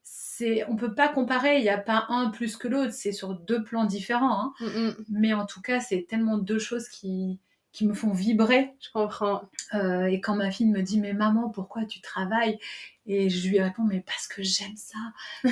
c'est, 0.03 0.63
on 0.69 0.75
peut 0.75 0.95
pas 0.95 1.09
comparer. 1.09 1.57
Il 1.57 1.63
n'y 1.63 1.69
a 1.69 1.77
pas 1.77 2.05
un 2.09 2.29
plus 2.29 2.55
que 2.55 2.67
l'autre. 2.67 2.93
C'est 2.93 3.11
sur 3.11 3.33
deux 3.33 3.63
plans 3.63 3.85
différents. 3.85 4.41
Hein. 4.41 4.53
Mm, 4.61 4.65
mm. 4.65 4.95
Mais 5.09 5.33
en 5.33 5.45
tout 5.45 5.61
cas, 5.61 5.79
c'est 5.79 6.05
tellement 6.07 6.37
deux 6.37 6.59
choses 6.59 6.87
qui, 6.87 7.39
qui 7.71 7.87
me 7.87 7.93
font 7.93 8.11
vibrer. 8.11 8.71
Je 8.79 8.89
comprends. 8.91 9.43
Euh, 9.73 10.05
et 10.05 10.19
quand 10.19 10.35
ma 10.35 10.51
fille 10.51 10.67
me 10.67 10.81
dit 10.81 10.99
mais 10.99 11.13
maman 11.13 11.49
pourquoi 11.49 11.85
tu 11.85 12.01
travailles? 12.01 12.59
Et 13.05 13.29
je 13.29 13.47
lui 13.47 13.59
réponds 13.59 13.83
mais 13.83 14.01
parce 14.05 14.27
que 14.27 14.43
j'aime 14.43 14.75
ça, 14.75 14.97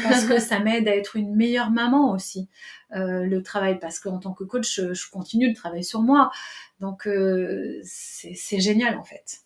parce 0.03 0.25
que 0.25 0.39
ça 0.39 0.59
m'aide 0.59 0.87
à 0.87 0.95
être 0.95 1.15
une 1.15 1.35
meilleure 1.35 1.71
maman 1.71 2.11
aussi 2.11 2.49
euh, 2.95 3.25
le 3.25 3.41
travail 3.41 3.79
parce 3.79 3.99
qu'en 3.99 4.19
tant 4.19 4.33
que 4.33 4.43
coach 4.43 4.79
je, 4.79 5.09
continue 5.09 5.49
de 5.49 5.55
travailler 5.55 5.83
sur 5.83 6.01
moi 6.01 6.31
donc 6.79 7.07
euh, 7.07 7.79
c'est 7.83 8.59
génial 8.59 8.97
en 8.97 9.03
fait. 9.03 9.39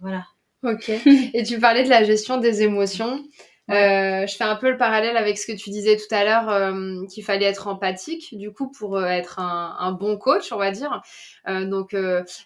voilà. 0.00 0.26
Ok. 0.62 0.90
Et 1.34 1.42
tu 1.42 1.58
parlais 1.58 1.82
de 1.82 1.88
la 1.88 2.04
gestion 2.04 2.38
des 2.38 2.62
émotions. 2.62 3.24
Euh, 3.72 4.26
je 4.26 4.36
fais 4.36 4.44
un 4.44 4.56
peu 4.56 4.70
le 4.70 4.76
parallèle 4.76 5.16
avec 5.16 5.38
ce 5.38 5.46
que 5.46 5.56
tu 5.56 5.70
disais 5.70 5.96
tout 5.96 6.14
à 6.14 6.24
l'heure, 6.24 6.50
euh, 6.50 7.06
qu'il 7.06 7.24
fallait 7.24 7.46
être 7.46 7.68
empathique, 7.68 8.36
du 8.36 8.52
coup, 8.52 8.70
pour 8.70 8.98
euh, 8.98 9.06
être 9.06 9.38
un, 9.38 9.76
un, 9.78 9.92
bon 9.92 10.18
coach, 10.18 10.52
on 10.52 10.58
va 10.58 10.70
dire. 10.70 11.00
donc, 11.46 11.96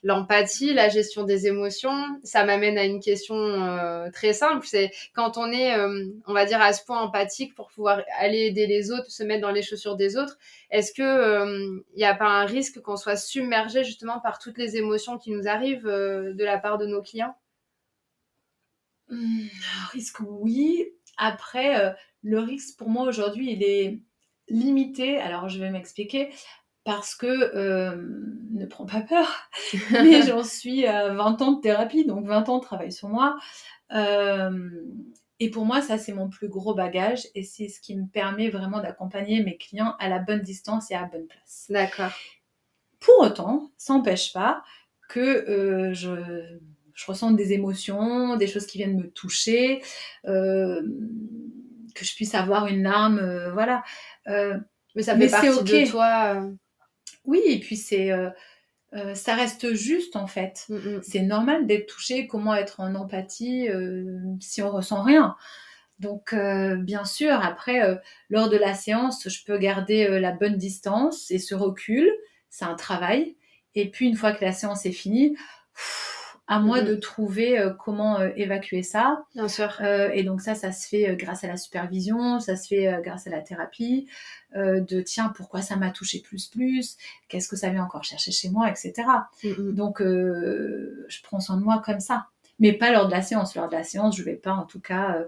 l'empathie, 0.03 0.73
la 0.73 0.89
gestion 0.89 1.25
des 1.25 1.47
émotions, 1.47 1.97
ça 2.23 2.45
m'amène 2.45 2.79
à 2.79 2.85
une 2.85 3.01
question 3.01 3.37
très 4.13 4.33
simple. 4.33 4.67
C'est 4.67 4.91
quand 5.15 5.37
on 5.37 5.51
est, 5.51 5.75
on 6.27 6.33
va 6.33 6.45
dire, 6.45 6.61
à 6.61 6.73
ce 6.73 6.85
point 6.85 7.01
empathique 7.01 7.55
pour 7.55 7.69
pouvoir 7.71 8.03
aller 8.19 8.47
aider 8.47 8.67
les 8.67 8.91
autres, 8.91 9.11
se 9.11 9.23
mettre 9.23 9.43
dans 9.43 9.51
les 9.51 9.63
chaussures 9.63 9.97
des 9.97 10.17
autres, 10.17 10.39
est-ce 10.71 10.93
que 10.93 11.83
il 11.95 11.99
n'y 11.99 12.05
a 12.05 12.15
pas 12.15 12.27
un 12.27 12.45
risque 12.47 12.81
qu'on 12.81 12.97
soit 12.97 13.17
submergé 13.17 13.85
justement 13.85 14.21
par 14.21 14.39
toutes 14.39 14.59
les 14.59 14.77
émotions 14.77 15.19
qui 15.19 15.31
nous 15.31 15.49
arrivent 15.49 15.87
de 15.87 16.45
la 16.45 16.59
part 16.59 16.79
de 16.79 16.87
nos 16.87 17.03
clients? 17.03 17.35
Hum, 19.09 19.49
risque 19.93 20.19
oui, 20.21 20.96
après, 21.17 21.81
euh, 21.81 21.93
le 22.23 22.41
risque 22.41 22.79
pour 22.79 22.89
moi 22.89 23.05
aujourd'hui, 23.05 23.53
il 23.53 23.63
est 23.63 24.01
limité. 24.49 25.19
Alors, 25.19 25.49
je 25.49 25.59
vais 25.59 25.71
m'expliquer 25.71 26.31
parce 26.85 27.15
que 27.15 27.27
euh, 27.27 27.97
ne 28.53 28.65
prends 28.67 28.87
pas 28.87 29.01
peur, 29.01 29.27
mais 29.91 30.23
j'en 30.23 30.45
suis 30.45 30.87
à 30.87 31.13
20 31.13 31.43
ans 31.43 31.53
de 31.53 31.61
thérapie, 31.61 32.05
donc 32.05 32.27
20 32.27 32.49
ans 32.49 32.59
de 32.59 32.63
travail 32.63 32.93
sur 32.93 33.09
moi. 33.09 33.39
Euh, 33.93 34.71
et 35.39 35.51
pour 35.51 35.67
moi, 35.67 35.83
ça, 35.83 35.99
c'est 35.99 36.15
mon 36.15 36.29
plus 36.29 36.49
gros 36.49 36.75
bagage 36.75 37.27
et 37.35 37.43
c'est 37.43 37.69
ce 37.69 37.81
qui 37.81 37.97
me 37.97 38.07
permet 38.07 38.49
vraiment 38.49 38.81
d'accompagner 38.81 39.43
mes 39.43 39.57
clients 39.57 39.95
à 39.99 40.09
la 40.09 40.19
bonne 40.19 40.41
distance 40.41 40.91
et 40.91 40.95
à 40.95 41.03
la 41.03 41.09
bonne 41.09 41.27
place. 41.27 41.67
D'accord. 41.69 42.13
Pour 43.01 43.19
autant, 43.19 43.71
ça 43.77 43.93
n'empêche 43.93 44.33
pas 44.33 44.63
que 45.09 45.91
je 45.93 46.59
je 46.97 47.07
ressens 47.07 47.31
des 47.31 47.53
émotions, 47.53 48.37
des 48.37 48.49
choses 48.49 48.67
qui 48.67 48.79
viennent 48.79 48.97
me 48.97 49.09
toucher, 49.09 49.83
euh, 50.27 50.83
que 51.95 52.05
je 52.05 52.15
puisse 52.17 52.35
avoir 52.35 52.67
une 52.67 52.83
larme, 52.83 53.19
euh, 53.19 53.53
voilà. 53.53 53.85
Euh, 54.27 54.59
mais 54.97 55.03
ça 55.03 55.17
fait 55.17 55.29
partie 55.29 55.49
de 55.49 55.91
toi. 55.91 56.43
Oui, 57.25 57.41
et 57.47 57.61
puis 57.61 57.77
c'est 57.77 58.11
ça 59.15 59.35
reste 59.35 59.75
juste 59.75 60.17
en 60.17 60.27
fait. 60.27 60.65
Mm, 60.71 60.75
mm. 60.75 61.01
C'est 61.03 61.21
normal 61.21 61.67
d'être 61.67 61.87
touché. 61.87 62.27
Comment 62.27 62.55
être 62.55 62.81
en 62.81 62.95
empathie 62.95 63.69
si 64.41 64.63
on 64.63 64.71
ressent 64.71 65.03
rien 65.03 65.37
Donc, 65.99 66.33
euh, 66.33 66.77
bien 66.77 67.05
sûr, 67.05 67.33
après, 67.33 67.83
euh, 67.83 67.97
lors 68.29 68.49
de 68.51 68.57
la 68.57 68.75
séance, 68.75 69.29
je 69.29 69.45
peux 69.45 69.59
garder 69.59 70.07
euh, 70.07 70.21
la 70.21 70.33
bonne 70.33 70.57
distance 70.57 71.31
et 71.31 71.39
ce 71.39 71.55
recul. 71.55 72.11
C'est 72.51 72.67
un 72.67 72.75
travail. 72.75 73.37
Et 73.75 73.91
puis, 73.91 74.07
une 74.07 74.17
fois 74.17 74.33
que 74.33 74.45
la 74.45 74.53
séance 74.53 74.85
est 74.87 74.93
finie, 74.93 75.31
pff, 75.75 76.16
à 76.49 76.61
moi 76.61 76.81
de 76.81 76.95
trouver 76.95 77.59
euh, 77.59 77.71
comment 77.71 78.21
euh, 78.21 78.31
évacuer 78.37 78.83
ça. 78.83 79.25
Bien 79.35 79.49
sûr. 79.49 79.77
Euh, 79.81 80.11
et 80.13 80.23
donc 80.23 80.41
ça, 80.41 80.55
ça 80.55 80.71
se 80.73 80.87
fait 80.87 81.17
grâce 81.17 81.43
à 81.45 81.49
la 81.49 81.57
supervision, 81.57 82.39
ça 82.39 82.57
se 82.57 82.69
fait 82.69 83.01
grâce 83.03 83.27
à 83.27 83.31
la 83.31 83.41
thérapie, 83.41 84.07
de 84.55 85.01
tiens, 85.03 85.33
pourquoi 85.37 85.61
ça 85.61 85.77
m'a 85.77 85.91
touché 85.91 86.21
plus 86.21 86.47
plus, 86.47 86.97
qu'est-ce 87.29 87.49
que 87.49 87.57
ça 87.57 87.69
vient 87.69 87.85
encore 87.85 88.05
chercher 88.05 88.33
chez 88.33 88.49
moi, 88.49 88.71
etc. 88.71 88.95
Donc 89.43 90.01
je 90.01 91.23
prends 91.23 91.41
soin 91.41 91.57
de 91.57 91.63
moi 91.63 91.83
comme 91.85 92.01
ça. 92.01 92.29
Mais 92.59 92.73
pas 92.73 92.91
lors 92.91 93.07
de 93.07 93.11
la 93.11 93.21
séance. 93.21 93.55
Lors 93.55 93.69
de 93.69 93.75
la 93.75 93.85
séance, 93.85 94.17
je 94.17 94.23
vais 94.23 94.35
pas 94.37 94.55
en 94.55 94.65
tout 94.65 94.81
cas 94.81 95.19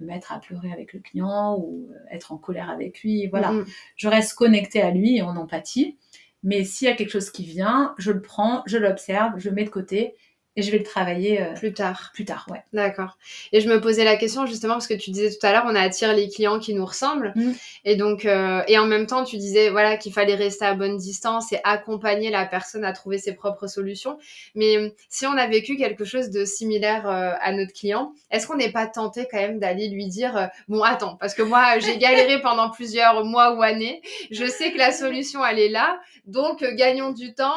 me 0.00 0.06
mettre 0.06 0.32
à 0.32 0.40
pleurer 0.40 0.70
avec 0.70 0.92
le 0.92 1.00
client 1.00 1.56
ou 1.58 1.88
être 2.10 2.32
en 2.32 2.36
colère 2.36 2.68
avec 2.68 3.00
lui. 3.02 3.26
Voilà. 3.28 3.54
Je 3.96 4.08
reste 4.08 4.34
connectée 4.34 4.82
à 4.82 4.90
lui 4.90 5.16
et 5.16 5.22
en 5.22 5.36
empathie. 5.36 5.96
Mais 6.42 6.62
s'il 6.64 6.86
y 6.86 6.90
a 6.90 6.94
quelque 6.94 7.10
chose 7.10 7.30
qui 7.30 7.44
vient, 7.44 7.94
je 7.96 8.12
le 8.12 8.20
prends, 8.20 8.62
je 8.66 8.76
l'observe, 8.76 9.38
je 9.38 9.48
le 9.48 9.54
mets 9.54 9.64
de 9.64 9.70
côté 9.70 10.14
et 10.56 10.62
je 10.62 10.70
vais 10.70 10.78
le 10.78 10.84
travailler 10.84 11.42
euh, 11.42 11.52
Plus 11.54 11.72
tard. 11.72 12.12
plus 12.14 12.24
tard. 12.24 12.46
Ouais. 12.48 12.62
D'accord. 12.72 13.18
Et 13.52 13.60
je 13.60 13.68
me 13.68 13.80
posais 13.80 14.04
la 14.04 14.16
question 14.16 14.46
justement 14.46 14.74
parce 14.74 14.86
que 14.86 14.94
tu 14.94 15.10
disais 15.10 15.30
tout 15.30 15.44
à 15.44 15.52
l'heure, 15.52 15.64
on 15.66 15.74
attire 15.74 16.14
les 16.14 16.28
clients 16.28 16.60
qui 16.60 16.74
nous 16.74 16.84
ressemblent. 16.84 17.32
Mm. 17.34 17.52
Et 17.84 17.96
donc, 17.96 18.24
euh, 18.24 18.62
et 18.68 18.78
en 18.78 18.86
même 18.86 19.06
temps, 19.06 19.24
tu 19.24 19.36
disais 19.36 19.70
voilà 19.70 19.96
qu'il 19.96 20.12
fallait 20.12 20.36
rester 20.36 20.64
à 20.64 20.74
bonne 20.74 20.96
distance 20.96 21.52
et 21.52 21.58
accompagner 21.64 22.30
la 22.30 22.46
personne 22.46 22.84
à 22.84 22.92
trouver 22.92 23.18
ses 23.18 23.34
propres 23.34 23.66
solutions. 23.66 24.16
Mais 24.54 24.76
euh, 24.76 24.90
si 25.08 25.26
on 25.26 25.32
a 25.32 25.46
vécu 25.48 25.76
quelque 25.76 26.04
chose 26.04 26.30
de 26.30 26.44
similaire 26.44 27.08
euh, 27.08 27.32
à 27.40 27.50
notre 27.52 27.72
client, 27.72 28.12
est-ce 28.30 28.46
qu'on 28.46 28.56
n'est 28.56 28.72
pas 28.72 28.86
tenté 28.86 29.26
quand 29.28 29.38
même 29.38 29.58
d'aller 29.58 29.88
lui 29.88 30.06
dire 30.06 30.50
bon 30.68 30.82
attends 30.82 31.16
parce 31.16 31.34
que 31.34 31.42
moi 31.42 31.78
j'ai 31.78 31.98
galéré 31.98 32.40
pendant 32.42 32.70
plusieurs 32.70 33.24
mois 33.24 33.54
ou 33.56 33.62
années, 33.62 34.02
je 34.30 34.44
sais 34.44 34.72
que 34.72 34.78
la 34.78 34.92
solution 34.92 35.44
elle 35.44 35.58
est 35.58 35.68
là, 35.68 35.98
donc 36.26 36.62
gagnons 36.76 37.12
du 37.12 37.34
temps 37.34 37.54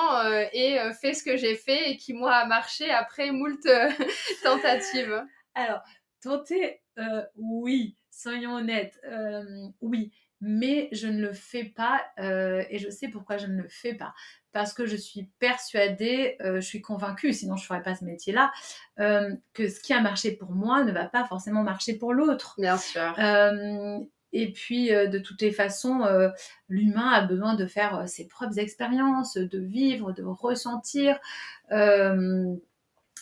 et 0.53 0.77
fais 0.99 1.13
ce 1.13 1.23
que 1.23 1.37
j'ai 1.37 1.55
fait 1.55 1.91
et 1.91 1.97
qui 1.97 2.13
moi 2.13 2.33
a 2.33 2.45
marché 2.45 2.86
après 2.91 3.31
moult 3.31 3.65
euh, 3.65 3.89
tentatives. 4.43 5.23
Alors, 5.55 5.81
tenter, 6.21 6.81
euh, 6.99 7.23
oui, 7.35 7.97
soyons 8.11 8.55
honnêtes, 8.55 8.99
euh, 9.05 9.67
oui, 9.81 10.11
mais 10.39 10.89
je 10.91 11.07
ne 11.07 11.19
le 11.19 11.33
fais 11.33 11.63
pas 11.63 12.01
euh, 12.19 12.63
et 12.69 12.77
je 12.77 12.89
sais 12.89 13.07
pourquoi 13.07 13.37
je 13.37 13.47
ne 13.47 13.61
le 13.61 13.67
fais 13.67 13.93
pas. 13.93 14.13
Parce 14.51 14.73
que 14.73 14.85
je 14.85 14.95
suis 14.95 15.29
persuadée, 15.39 16.35
je 16.39 16.59
suis 16.59 16.81
convaincue, 16.81 17.31
sinon 17.31 17.55
je 17.57 17.63
ne 17.63 17.67
ferais 17.67 17.83
pas 17.83 17.93
ce 17.93 18.03
métier-là, 18.03 18.51
que 18.97 19.69
ce 19.69 19.79
qui 19.79 19.93
a 19.93 20.01
marché 20.01 20.31
pour 20.31 20.51
moi 20.51 20.83
ne 20.83 20.91
va 20.91 21.05
pas 21.05 21.25
forcément 21.25 21.61
marcher 21.61 21.95
pour 21.95 22.11
l'autre. 22.11 22.55
Bien 22.57 22.77
sûr. 22.77 23.13
Et 24.33 24.51
puis, 24.51 24.93
euh, 24.93 25.07
de 25.07 25.19
toutes 25.19 25.41
les 25.41 25.51
façons, 25.51 26.03
euh, 26.03 26.29
l'humain 26.67 27.09
a 27.09 27.21
besoin 27.21 27.55
de 27.55 27.65
faire 27.65 27.99
euh, 27.99 28.05
ses 28.07 28.27
propres 28.27 28.59
expériences, 28.59 29.37
de 29.37 29.59
vivre, 29.59 30.11
de 30.11 30.23
ressentir. 30.23 31.17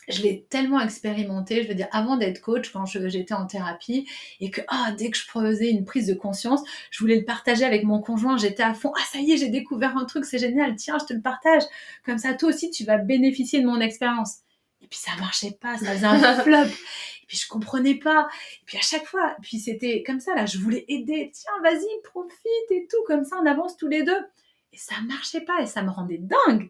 Je 0.07 0.21
l'ai 0.21 0.45
tellement 0.49 0.79
expérimenté, 0.79 1.63
je 1.63 1.67
veux 1.67 1.75
dire, 1.75 1.87
avant 1.91 2.17
d'être 2.17 2.41
coach, 2.41 2.71
quand 2.71 2.85
j'étais 2.85 3.33
en 3.33 3.45
thérapie, 3.45 4.07
et 4.39 4.51
que 4.51 4.61
ah, 4.67 4.93
dès 4.97 5.09
que 5.09 5.17
je 5.17 5.23
faisais 5.23 5.69
une 5.69 5.85
prise 5.85 6.07
de 6.07 6.13
conscience, 6.13 6.61
je 6.91 6.99
voulais 6.99 7.17
le 7.17 7.25
partager 7.25 7.65
avec 7.65 7.83
mon 7.83 7.99
conjoint, 7.99 8.37
j'étais 8.37 8.63
à 8.63 8.73
fond, 8.73 8.91
ah 8.95 9.03
ça 9.11 9.19
y 9.19 9.31
est, 9.31 9.37
j'ai 9.37 9.49
découvert 9.49 9.97
un 9.97 10.05
truc, 10.05 10.25
c'est 10.25 10.37
génial, 10.37 10.75
tiens, 10.75 10.97
je 10.99 11.05
te 11.05 11.13
le 11.13 11.21
partage. 11.21 11.63
Comme 12.05 12.17
ça, 12.17 12.33
toi 12.33 12.49
aussi, 12.49 12.69
tu 12.69 12.83
vas 12.83 12.97
bénéficier 12.97 13.61
de 13.61 13.65
mon 13.65 13.79
expérience. 13.79 14.39
Et 14.81 14.87
puis 14.87 14.99
ça 14.99 15.11
marchait 15.19 15.57
pas, 15.59 15.77
ça 15.77 15.93
faisait 15.93 16.05
un 16.05 16.39
flop. 16.41 16.65
Et 16.65 17.27
puis 17.27 17.37
je 17.37 17.47
comprenais 17.47 17.95
pas. 17.95 18.27
Et 18.61 18.65
puis 18.65 18.77
à 18.77 18.81
chaque 18.81 19.05
fois, 19.05 19.35
et 19.37 19.41
puis 19.41 19.59
c'était 19.59 20.03
comme 20.05 20.19
ça, 20.19 20.35
là, 20.35 20.45
je 20.45 20.59
voulais 20.59 20.85
aider, 20.87 21.31
tiens, 21.33 21.51
vas-y, 21.63 22.01
profite 22.03 22.71
et 22.71 22.87
tout, 22.89 23.03
comme 23.07 23.23
ça, 23.23 23.37
on 23.41 23.45
avance 23.47 23.77
tous 23.77 23.87
les 23.87 24.03
deux. 24.03 24.21
Et 24.75 24.77
ça 24.77 24.95
marchait 25.07 25.41
pas, 25.41 25.61
et 25.61 25.67
ça 25.67 25.83
me 25.83 25.89
rendait 25.89 26.19
dingue. 26.19 26.69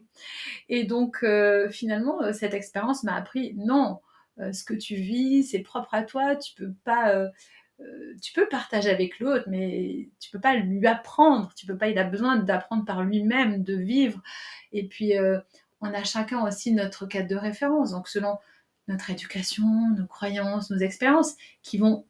Et 0.68 0.84
donc, 0.84 1.24
euh, 1.24 1.68
finalement, 1.70 2.22
euh, 2.22 2.32
cette 2.32 2.54
expérience 2.54 3.02
m'a 3.02 3.16
appris, 3.16 3.54
non, 3.56 4.00
euh, 4.38 4.52
ce 4.52 4.62
que 4.62 4.74
tu 4.74 4.94
vis, 4.94 5.42
c'est 5.42 5.58
propre 5.58 5.92
à 5.92 6.04
toi, 6.04 6.36
tu 6.36 6.54
peux 6.54 6.72
pas... 6.84 7.26
tu 8.22 8.32
peux 8.32 8.48
partager 8.48 8.90
avec 8.90 9.18
l'autre, 9.18 9.46
mais 9.48 10.08
tu 10.20 10.30
peux 10.30 10.40
pas 10.40 10.54
lui 10.54 10.86
apprendre. 10.86 11.52
Tu 11.56 11.66
peux 11.66 11.76
pas. 11.76 11.88
Il 11.88 11.98
a 11.98 12.04
besoin 12.04 12.36
d'apprendre 12.36 12.84
par 12.84 13.02
lui-même, 13.02 13.64
de 13.64 13.74
vivre. 13.74 14.22
Et 14.72 14.86
puis, 14.86 15.12
on 15.80 15.92
a 15.92 16.04
chacun 16.04 16.46
aussi 16.46 16.72
notre 16.72 17.06
cadre 17.06 17.28
de 17.28 17.36
référence. 17.36 17.90
Donc, 17.90 18.08
selon 18.08 18.38
notre 18.88 19.10
éducation, 19.10 19.66
nos 19.96 20.06
croyances, 20.06 20.70
nos 20.70 20.78
expériences, 20.78 21.34
qui 21.62 21.76
vont 21.78 22.06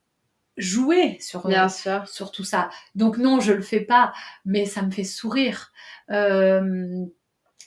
jouer 0.56 1.18
sur, 1.20 1.46
euh, 1.46 1.48
Bien 1.50 1.68
sûr. 1.68 2.06
sur 2.08 2.30
tout 2.32 2.44
ça. 2.44 2.70
Donc 2.94 3.18
non, 3.18 3.40
je 3.40 3.52
le 3.52 3.62
fais 3.62 3.80
pas, 3.80 4.12
mais 4.44 4.64
ça 4.66 4.82
me 4.82 4.90
fait 4.90 5.04
sourire. 5.04 5.72
Euh, 6.10 7.04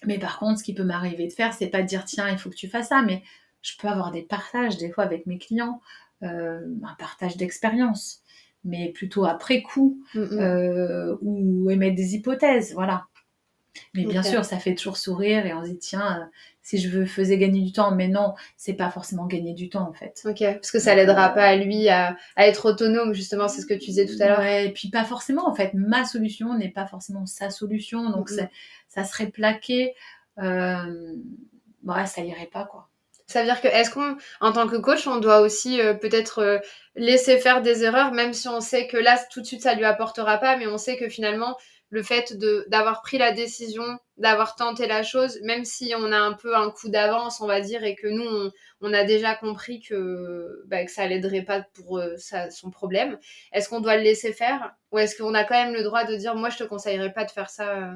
mais 0.05 0.17
par 0.19 0.39
contre, 0.39 0.59
ce 0.59 0.63
qui 0.63 0.73
peut 0.73 0.83
m'arriver 0.83 1.27
de 1.27 1.33
faire, 1.33 1.53
c'est 1.53 1.67
pas 1.67 1.81
de 1.81 1.87
dire 1.87 2.05
tiens, 2.05 2.29
il 2.29 2.37
faut 2.37 2.49
que 2.49 2.55
tu 2.55 2.69
fasses 2.69 2.89
ça, 2.89 3.01
mais 3.01 3.21
je 3.61 3.73
peux 3.79 3.87
avoir 3.87 4.11
des 4.11 4.21
partages 4.23 4.77
des 4.77 4.89
fois 4.91 5.03
avec 5.03 5.25
mes 5.25 5.37
clients, 5.37 5.81
euh, 6.23 6.61
un 6.83 6.95
partage 6.95 7.35
d'expérience, 7.37 8.21
mais 8.63 8.89
plutôt 8.89 9.25
après 9.25 9.61
coup, 9.61 10.01
Mm, 10.13 10.19
mm. 10.21 10.39
euh, 10.39 11.17
ou 11.21 11.69
émettre 11.69 11.95
des 11.95 12.15
hypothèses, 12.15 12.73
voilà. 12.73 13.05
Mais 13.93 14.05
bien 14.05 14.23
sûr, 14.23 14.45
ça 14.45 14.57
fait 14.57 14.75
toujours 14.75 14.97
sourire 14.97 15.45
et 15.45 15.53
on 15.53 15.63
se 15.63 15.69
dit 15.69 15.77
tiens, 15.77 16.21
euh, 16.21 16.25
si 16.61 16.77
je 16.77 16.89
veux 16.89 17.05
faisais 17.05 17.37
gagner 17.37 17.61
du 17.61 17.71
temps, 17.71 17.91
mais 17.91 18.07
non, 18.07 18.35
c'est 18.55 18.73
pas 18.73 18.89
forcément 18.91 19.25
gagner 19.25 19.53
du 19.53 19.69
temps 19.69 19.87
en 19.89 19.93
fait. 19.93 20.21
Ok, 20.25 20.43
parce 20.43 20.71
que 20.71 20.79
ça 20.79 20.95
l'aidera 20.95 21.29
pas 21.29 21.45
à 21.45 21.55
lui 21.55 21.89
à, 21.89 22.15
à 22.35 22.47
être 22.47 22.69
autonome, 22.69 23.13
justement, 23.13 23.47
c'est 23.47 23.61
ce 23.61 23.65
que 23.65 23.73
tu 23.73 23.87
disais 23.87 24.05
tout 24.05 24.21
à 24.21 24.27
l'heure. 24.27 24.39
Ouais, 24.39 24.67
et 24.67 24.73
puis 24.73 24.89
pas 24.89 25.03
forcément, 25.03 25.47
en 25.47 25.55
fait, 25.55 25.73
ma 25.73 26.05
solution 26.05 26.55
n'est 26.55 26.69
pas 26.71 26.85
forcément 26.85 27.25
sa 27.25 27.49
solution, 27.49 28.09
donc 28.09 28.29
ça 28.87 29.03
serait 29.03 29.27
plaqué. 29.27 29.93
Euh, 30.41 31.15
ouais, 31.83 32.05
ça 32.05 32.21
irait 32.21 32.49
pas, 32.51 32.65
quoi. 32.65 32.89
Ça 33.27 33.41
veut 33.41 33.45
dire 33.45 33.61
que, 33.61 33.67
est-ce 33.67 33.91
qu'on, 33.91 34.17
en 34.41 34.51
tant 34.51 34.67
que 34.67 34.77
coach, 34.77 35.05
on 35.05 35.17
doit 35.17 35.41
aussi 35.41 35.79
euh, 35.79 35.93
peut-être 35.93 36.39
euh, 36.39 36.57
laisser 36.95 37.37
faire 37.37 37.61
des 37.61 37.83
erreurs, 37.83 38.11
même 38.11 38.33
si 38.33 38.47
on 38.47 38.59
sait 38.59 38.87
que 38.87 38.97
là, 38.97 39.19
tout 39.31 39.41
de 39.41 39.45
suite, 39.45 39.61
ça 39.61 39.75
lui 39.75 39.85
apportera 39.85 40.39
pas, 40.39 40.57
mais 40.57 40.65
on 40.65 40.79
sait 40.79 40.97
que 40.97 41.09
finalement, 41.09 41.55
le 41.89 42.03
fait 42.03 42.37
de 42.37 42.65
d'avoir 42.69 43.01
pris 43.01 43.17
la 43.17 43.31
décision, 43.31 43.83
d'avoir 44.17 44.55
tenté 44.55 44.87
la 44.87 45.03
chose, 45.03 45.39
même 45.43 45.65
si 45.65 45.93
on 45.97 46.11
a 46.11 46.17
un 46.17 46.33
peu 46.33 46.55
un 46.55 46.69
coup 46.71 46.89
d'avance, 46.89 47.41
on 47.41 47.47
va 47.47 47.61
dire, 47.61 47.83
et 47.83 47.95
que 47.95 48.07
nous, 48.07 48.51
on, 48.81 48.93
a 48.93 49.03
déjà 49.03 49.35
compris 49.35 49.81
que, 49.81 50.63
bah, 50.67 50.85
que 50.85 50.91
ça 50.91 51.07
l'aiderait 51.07 51.43
pas 51.43 51.61
pour 51.73 51.97
euh, 51.99 52.15
son 52.51 52.69
problème, 52.69 53.17
est-ce 53.53 53.69
qu'on 53.69 53.81
doit 53.81 53.97
le 53.97 54.03
laisser 54.03 54.33
faire? 54.33 54.75
Ou 54.91 54.99
est-ce 54.99 55.17
qu'on 55.17 55.33
a 55.33 55.43
quand 55.43 55.55
même 55.55 55.73
le 55.73 55.83
droit 55.83 56.03
de 56.05 56.15
dire, 56.15 56.35
moi, 56.35 56.49
je 56.49 56.57
te 56.57 56.63
conseillerais 56.63 57.13
pas 57.13 57.25
de 57.25 57.31
faire 57.31 57.49
ça 57.49 57.77
euh? 57.77 57.95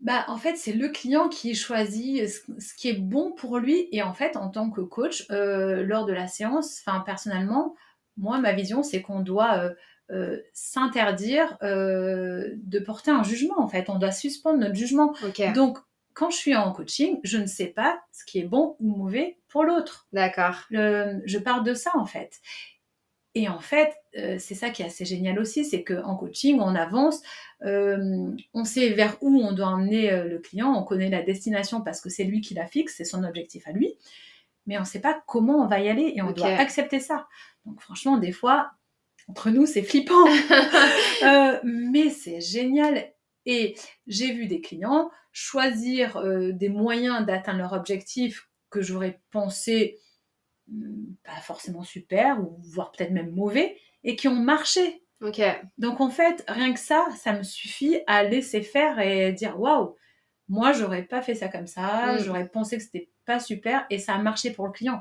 Bah, 0.00 0.24
en 0.26 0.36
fait, 0.36 0.56
c'est 0.56 0.72
le 0.72 0.88
client 0.88 1.28
qui 1.28 1.54
choisit 1.54 2.28
ce, 2.28 2.40
ce 2.58 2.74
qui 2.74 2.88
est 2.88 2.98
bon 2.98 3.30
pour 3.32 3.58
lui. 3.58 3.88
Et 3.92 4.02
en 4.02 4.12
fait, 4.12 4.36
en 4.36 4.48
tant 4.48 4.68
que 4.68 4.80
coach, 4.80 5.24
euh, 5.30 5.84
lors 5.84 6.06
de 6.06 6.12
la 6.12 6.26
séance, 6.26 6.82
enfin, 6.84 7.00
personnellement, 7.06 7.76
moi, 8.16 8.38
ma 8.38 8.52
vision, 8.52 8.82
c'est 8.82 9.00
qu'on 9.00 9.20
doit 9.20 9.58
euh, 9.58 9.74
euh, 10.12 10.40
s'interdire 10.52 11.56
euh, 11.62 12.50
de 12.56 12.78
porter 12.78 13.10
un 13.10 13.22
jugement, 13.22 13.60
en 13.60 13.68
fait. 13.68 13.88
On 13.88 13.98
doit 13.98 14.12
suspendre 14.12 14.58
notre 14.58 14.74
jugement. 14.74 15.14
Donc, 15.54 15.78
quand 16.14 16.30
je 16.30 16.36
suis 16.36 16.54
en 16.54 16.72
coaching, 16.72 17.18
je 17.24 17.38
ne 17.38 17.46
sais 17.46 17.66
pas 17.66 18.00
ce 18.12 18.24
qui 18.24 18.38
est 18.38 18.44
bon 18.44 18.76
ou 18.80 18.94
mauvais 18.94 19.38
pour 19.48 19.64
l'autre. 19.64 20.06
d'accord. 20.12 20.66
Je 20.70 21.38
pars 21.38 21.62
de 21.62 21.74
ça 21.74 21.90
en 21.94 22.06
fait. 22.06 22.40
Et 23.34 23.48
en 23.48 23.60
fait, 23.60 23.94
euh, 24.18 24.36
c'est 24.38 24.54
ça 24.54 24.68
qui 24.70 24.82
est 24.82 24.86
assez 24.86 25.06
génial 25.06 25.38
aussi, 25.38 25.64
c'est 25.64 25.82
qu'en 25.82 26.16
coaching, 26.16 26.60
on 26.60 26.74
avance, 26.74 27.22
euh, 27.64 28.30
on 28.52 28.64
sait 28.64 28.90
vers 28.90 29.16
où 29.22 29.34
on 29.42 29.52
doit 29.52 29.68
emmener 29.68 30.12
euh, 30.12 30.24
le 30.24 30.38
client, 30.38 30.74
on 30.74 30.82
connaît 30.82 31.08
la 31.08 31.22
destination 31.22 31.80
parce 31.80 32.02
que 32.02 32.10
c'est 32.10 32.24
lui 32.24 32.42
qui 32.42 32.52
la 32.52 32.66
fixe, 32.66 32.96
c'est 32.96 33.04
son 33.04 33.24
objectif 33.24 33.66
à 33.66 33.72
lui, 33.72 33.94
mais 34.66 34.76
on 34.76 34.82
ne 34.82 34.86
sait 34.86 35.00
pas 35.00 35.22
comment 35.26 35.64
on 35.64 35.66
va 35.66 35.80
y 35.80 35.88
aller 35.88 36.12
et 36.14 36.20
on 36.20 36.32
doit 36.32 36.48
accepter 36.48 37.00
ça. 37.00 37.26
Donc 37.64 37.80
franchement, 37.80 38.18
des 38.18 38.32
fois, 38.32 38.72
entre 39.28 39.50
nous, 39.50 39.66
c'est 39.66 39.82
flippant, 39.82 40.24
Euh, 41.22 41.60
mais 41.64 42.10
c'est 42.10 42.40
génial. 42.40 43.12
Et 43.46 43.74
j'ai 44.06 44.32
vu 44.32 44.46
des 44.46 44.60
clients 44.60 45.10
choisir 45.32 46.16
euh, 46.16 46.52
des 46.52 46.68
moyens 46.68 47.24
d'atteindre 47.24 47.58
leur 47.60 47.72
objectif 47.72 48.48
que 48.70 48.82
j'aurais 48.82 49.20
pensé 49.30 49.98
hum, 50.70 51.14
pas 51.24 51.40
forcément 51.42 51.82
super, 51.84 52.40
ou 52.40 52.58
voire 52.72 52.90
peut-être 52.92 53.12
même 53.12 53.30
mauvais, 53.32 53.76
et 54.04 54.16
qui 54.16 54.28
ont 54.28 54.34
marché. 54.34 55.04
Donc 55.78 56.00
en 56.00 56.10
fait, 56.10 56.44
rien 56.48 56.72
que 56.72 56.80
ça, 56.80 57.06
ça 57.16 57.32
me 57.32 57.44
suffit 57.44 58.00
à 58.08 58.24
laisser 58.24 58.62
faire 58.62 58.98
et 58.98 59.32
dire 59.32 59.58
waouh, 59.60 59.94
moi 60.48 60.72
j'aurais 60.72 61.04
pas 61.04 61.22
fait 61.22 61.36
ça 61.36 61.48
comme 61.48 61.68
ça, 61.68 62.14
Mm. 62.14 62.18
j'aurais 62.24 62.48
pensé 62.48 62.76
que 62.76 62.82
c'était 62.82 63.10
pas 63.24 63.38
super 63.38 63.86
et 63.90 63.98
ça 63.98 64.14
a 64.14 64.18
marché 64.18 64.50
pour 64.50 64.66
le 64.66 64.72
client. 64.72 65.00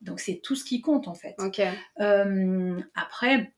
Donc 0.00 0.20
c'est 0.20 0.40
tout 0.42 0.54
ce 0.54 0.64
qui 0.64 0.80
compte 0.80 1.08
en 1.08 1.14
fait. 1.14 1.34
Euh, 2.00 2.80
après, 2.94 3.52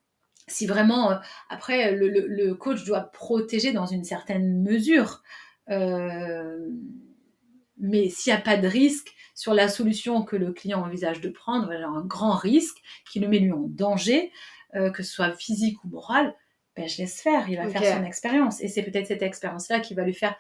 si 0.48 0.66
vraiment, 0.66 1.12
euh, 1.12 1.16
après, 1.48 1.92
le, 1.94 2.08
le- 2.08 2.26
le 2.26 2.54
coach 2.54 2.84
doit 2.84 3.02
protéger 3.12 3.72
dans 3.72 3.86
une 3.86 4.04
certaine 4.04 4.62
mesure. 4.62 5.22
mais 7.82 8.08
s'il 8.08 8.32
n'y 8.32 8.38
a 8.38 8.42
pas 8.42 8.56
de 8.56 8.68
risque 8.68 9.14
sur 9.34 9.54
la 9.54 9.68
solution 9.68 10.22
que 10.22 10.36
le 10.36 10.52
client 10.52 10.82
envisage 10.82 11.20
de 11.20 11.28
prendre, 11.30 11.70
un 11.70 12.04
grand 12.04 12.34
risque 12.34 12.76
qui 13.10 13.20
le 13.20 13.28
met 13.28 13.38
lui 13.38 13.52
en 13.52 13.66
danger, 13.68 14.30
que 14.74 15.02
ce 15.02 15.12
soit 15.12 15.32
physique 15.32 15.82
ou 15.84 15.88
moral, 15.88 16.34
ben, 16.76 16.86
je 16.88 16.98
laisse 16.98 17.20
faire, 17.20 17.48
il 17.48 17.56
va 17.56 17.64
faire 17.68 17.82
son 17.98 18.04
expérience. 18.04 18.60
Et 18.60 18.68
c'est 18.68 18.82
peut-être 18.82 19.06
cette 19.06 19.22
expérience-là 19.22 19.80
qui 19.80 19.94
va 19.94 20.04
lui 20.04 20.14
faire 20.14 20.36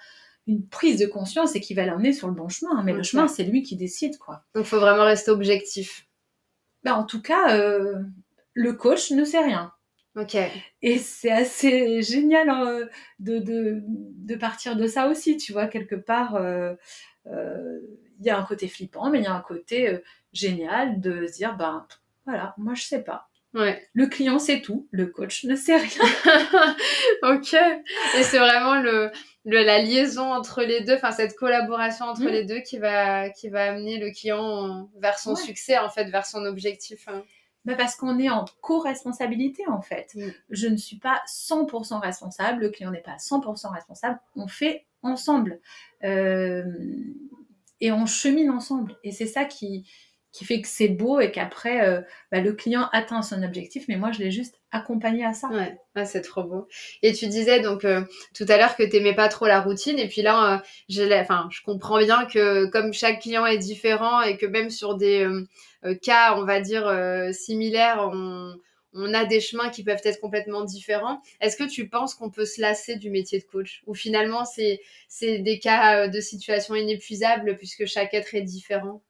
une 0.50 0.66
prise 0.66 0.98
de 0.98 1.06
conscience 1.06 1.54
et 1.54 1.60
qui 1.60 1.74
va 1.74 1.86
l'emmener 1.86 2.12
sur 2.12 2.26
le 2.28 2.34
bon 2.34 2.48
chemin. 2.48 2.82
Mais 2.82 2.92
le 2.92 3.02
chemin, 3.02 3.28
c'est 3.28 3.44
lui 3.44 3.62
qui 3.62 3.76
décide, 3.76 4.18
quoi. 4.18 4.44
Donc, 4.54 4.64
il 4.64 4.68
faut 4.68 4.80
vraiment 4.80 5.04
rester 5.04 5.30
objectif. 5.30 6.06
Ben, 6.82 6.94
en 6.94 7.04
tout 7.04 7.22
cas, 7.22 7.56
euh, 7.56 8.02
le 8.54 8.72
coach 8.72 9.12
ne 9.12 9.24
sait 9.24 9.44
rien. 9.44 9.72
Ok. 10.16 10.36
Et 10.82 10.98
c'est 10.98 11.30
assez 11.30 12.02
génial 12.02 12.50
hein, 12.50 12.80
de, 13.20 13.38
de, 13.38 14.34
partir 14.34 14.74
de 14.74 14.86
ça 14.88 15.06
aussi, 15.06 15.36
tu 15.36 15.52
vois, 15.52 15.68
quelque 15.68 15.94
part. 15.94 16.34
Euh, 16.34 16.74
euh, 17.26 17.78
il 18.18 18.26
y 18.26 18.30
a 18.30 18.38
un 18.38 18.42
côté 18.42 18.66
flippant, 18.66 19.08
mais 19.10 19.20
il 19.20 19.24
y 19.24 19.28
a 19.28 19.34
un 19.34 19.40
côté 19.40 19.98
génial 20.32 21.00
de 21.00 21.26
se 21.26 21.34
dire, 21.34 21.56
ben 21.56 21.86
voilà, 22.26 22.54
moi 22.58 22.74
je 22.74 22.82
sais 22.82 23.02
pas. 23.02 23.30
Ouais. 23.54 23.88
Le 23.94 24.06
client 24.06 24.38
sait 24.38 24.60
tout, 24.60 24.88
le 24.90 25.06
coach 25.06 25.44
ne 25.44 25.56
sait 25.56 25.76
rien. 25.76 26.04
ok. 27.22 27.54
Et 27.54 28.22
c'est 28.22 28.38
vraiment 28.38 28.80
le, 28.80 29.10
la 29.44 29.78
liaison 29.80 30.32
entre 30.32 30.62
les 30.62 30.82
deux, 30.82 30.94
enfin 30.94 31.12
cette 31.12 31.36
collaboration 31.36 32.06
entre 32.06 32.22
mm. 32.22 32.28
les 32.28 32.44
deux 32.44 32.60
qui 32.60 32.78
va, 32.78 33.30
qui 33.30 33.48
va 33.48 33.70
amener 33.70 33.98
le 33.98 34.10
client 34.10 34.90
vers 34.98 35.18
son 35.18 35.36
succès, 35.36 35.78
en 35.78 35.88
fait, 35.88 36.04
vers 36.04 36.26
son 36.26 36.44
objectif. 36.44 37.08
Hein. 37.08 37.22
Bah 37.66 37.74
parce 37.76 37.94
qu'on 37.94 38.18
est 38.18 38.30
en 38.30 38.46
co-responsabilité 38.62 39.66
en 39.68 39.82
fait. 39.82 40.14
Mm. 40.14 40.30
Je 40.50 40.66
ne 40.66 40.76
suis 40.76 40.96
pas 40.96 41.20
100% 41.26 42.00
responsable, 42.00 42.62
le 42.62 42.70
client 42.70 42.90
n'est 42.90 43.02
pas 43.02 43.16
100% 43.16 43.72
responsable, 43.72 44.18
on 44.36 44.48
fait 44.48 44.86
ensemble. 45.02 45.60
Euh, 46.04 46.64
et 47.80 47.92
on 47.92 48.06
chemine 48.06 48.50
ensemble. 48.50 48.96
Et 49.04 49.12
c'est 49.12 49.26
ça 49.26 49.44
qui, 49.44 49.86
qui 50.32 50.44
fait 50.44 50.60
que 50.60 50.68
c'est 50.68 50.88
beau 50.88 51.20
et 51.20 51.30
qu'après 51.32 51.86
euh, 51.86 52.00
bah, 52.30 52.40
le 52.40 52.52
client 52.52 52.88
atteint 52.92 53.22
son 53.22 53.42
objectif 53.42 53.86
mais 53.88 53.96
moi 53.96 54.12
je 54.12 54.20
l'ai 54.20 54.30
juste 54.30 54.60
accompagné 54.70 55.24
à 55.24 55.32
ça. 55.32 55.48
Ouais. 55.48 55.76
Ah, 55.96 56.04
c'est 56.04 56.22
trop 56.22 56.44
beau. 56.44 56.68
Et 57.02 57.12
tu 57.12 57.26
disais 57.26 57.60
donc 57.60 57.84
euh, 57.84 58.02
tout 58.34 58.46
à 58.48 58.56
l'heure 58.56 58.76
que 58.76 58.84
tu 58.84 58.90
t'aimais 58.90 59.14
pas 59.14 59.28
trop 59.28 59.46
la 59.46 59.60
routine 59.60 59.98
et 59.98 60.06
puis 60.08 60.22
là 60.22 60.54
euh, 60.54 60.58
je 60.88 61.02
enfin 61.20 61.48
je 61.50 61.60
comprends 61.62 61.98
bien 61.98 62.26
que 62.26 62.66
comme 62.66 62.92
chaque 62.92 63.20
client 63.20 63.44
est 63.44 63.58
différent 63.58 64.22
et 64.22 64.36
que 64.36 64.46
même 64.46 64.70
sur 64.70 64.96
des 64.96 65.26
cas 66.02 66.36
on 66.36 66.44
va 66.44 66.60
dire 66.60 66.88
similaires 67.32 68.08
on 68.12 68.54
on 68.92 69.14
a 69.14 69.24
des 69.24 69.40
chemins 69.40 69.70
qui 69.70 69.84
peuvent 69.84 70.00
être 70.02 70.20
complètement 70.20 70.64
différents. 70.64 71.22
Est-ce 71.40 71.56
que 71.56 71.68
tu 71.68 71.88
penses 71.88 72.14
qu'on 72.14 72.28
peut 72.28 72.44
se 72.44 72.60
lasser 72.60 72.96
du 72.96 73.08
métier 73.08 73.38
de 73.38 73.44
coach? 73.44 73.82
Ou 73.86 73.94
finalement, 73.94 74.44
c'est 74.44 74.80
des 75.22 75.60
cas 75.60 76.08
de 76.08 76.20
situation 76.20 76.74
inépuisables 76.74 77.56
puisque 77.56 77.86
chaque 77.86 78.14
être 78.14 78.34
est 78.34 78.42
différent? 78.42 79.00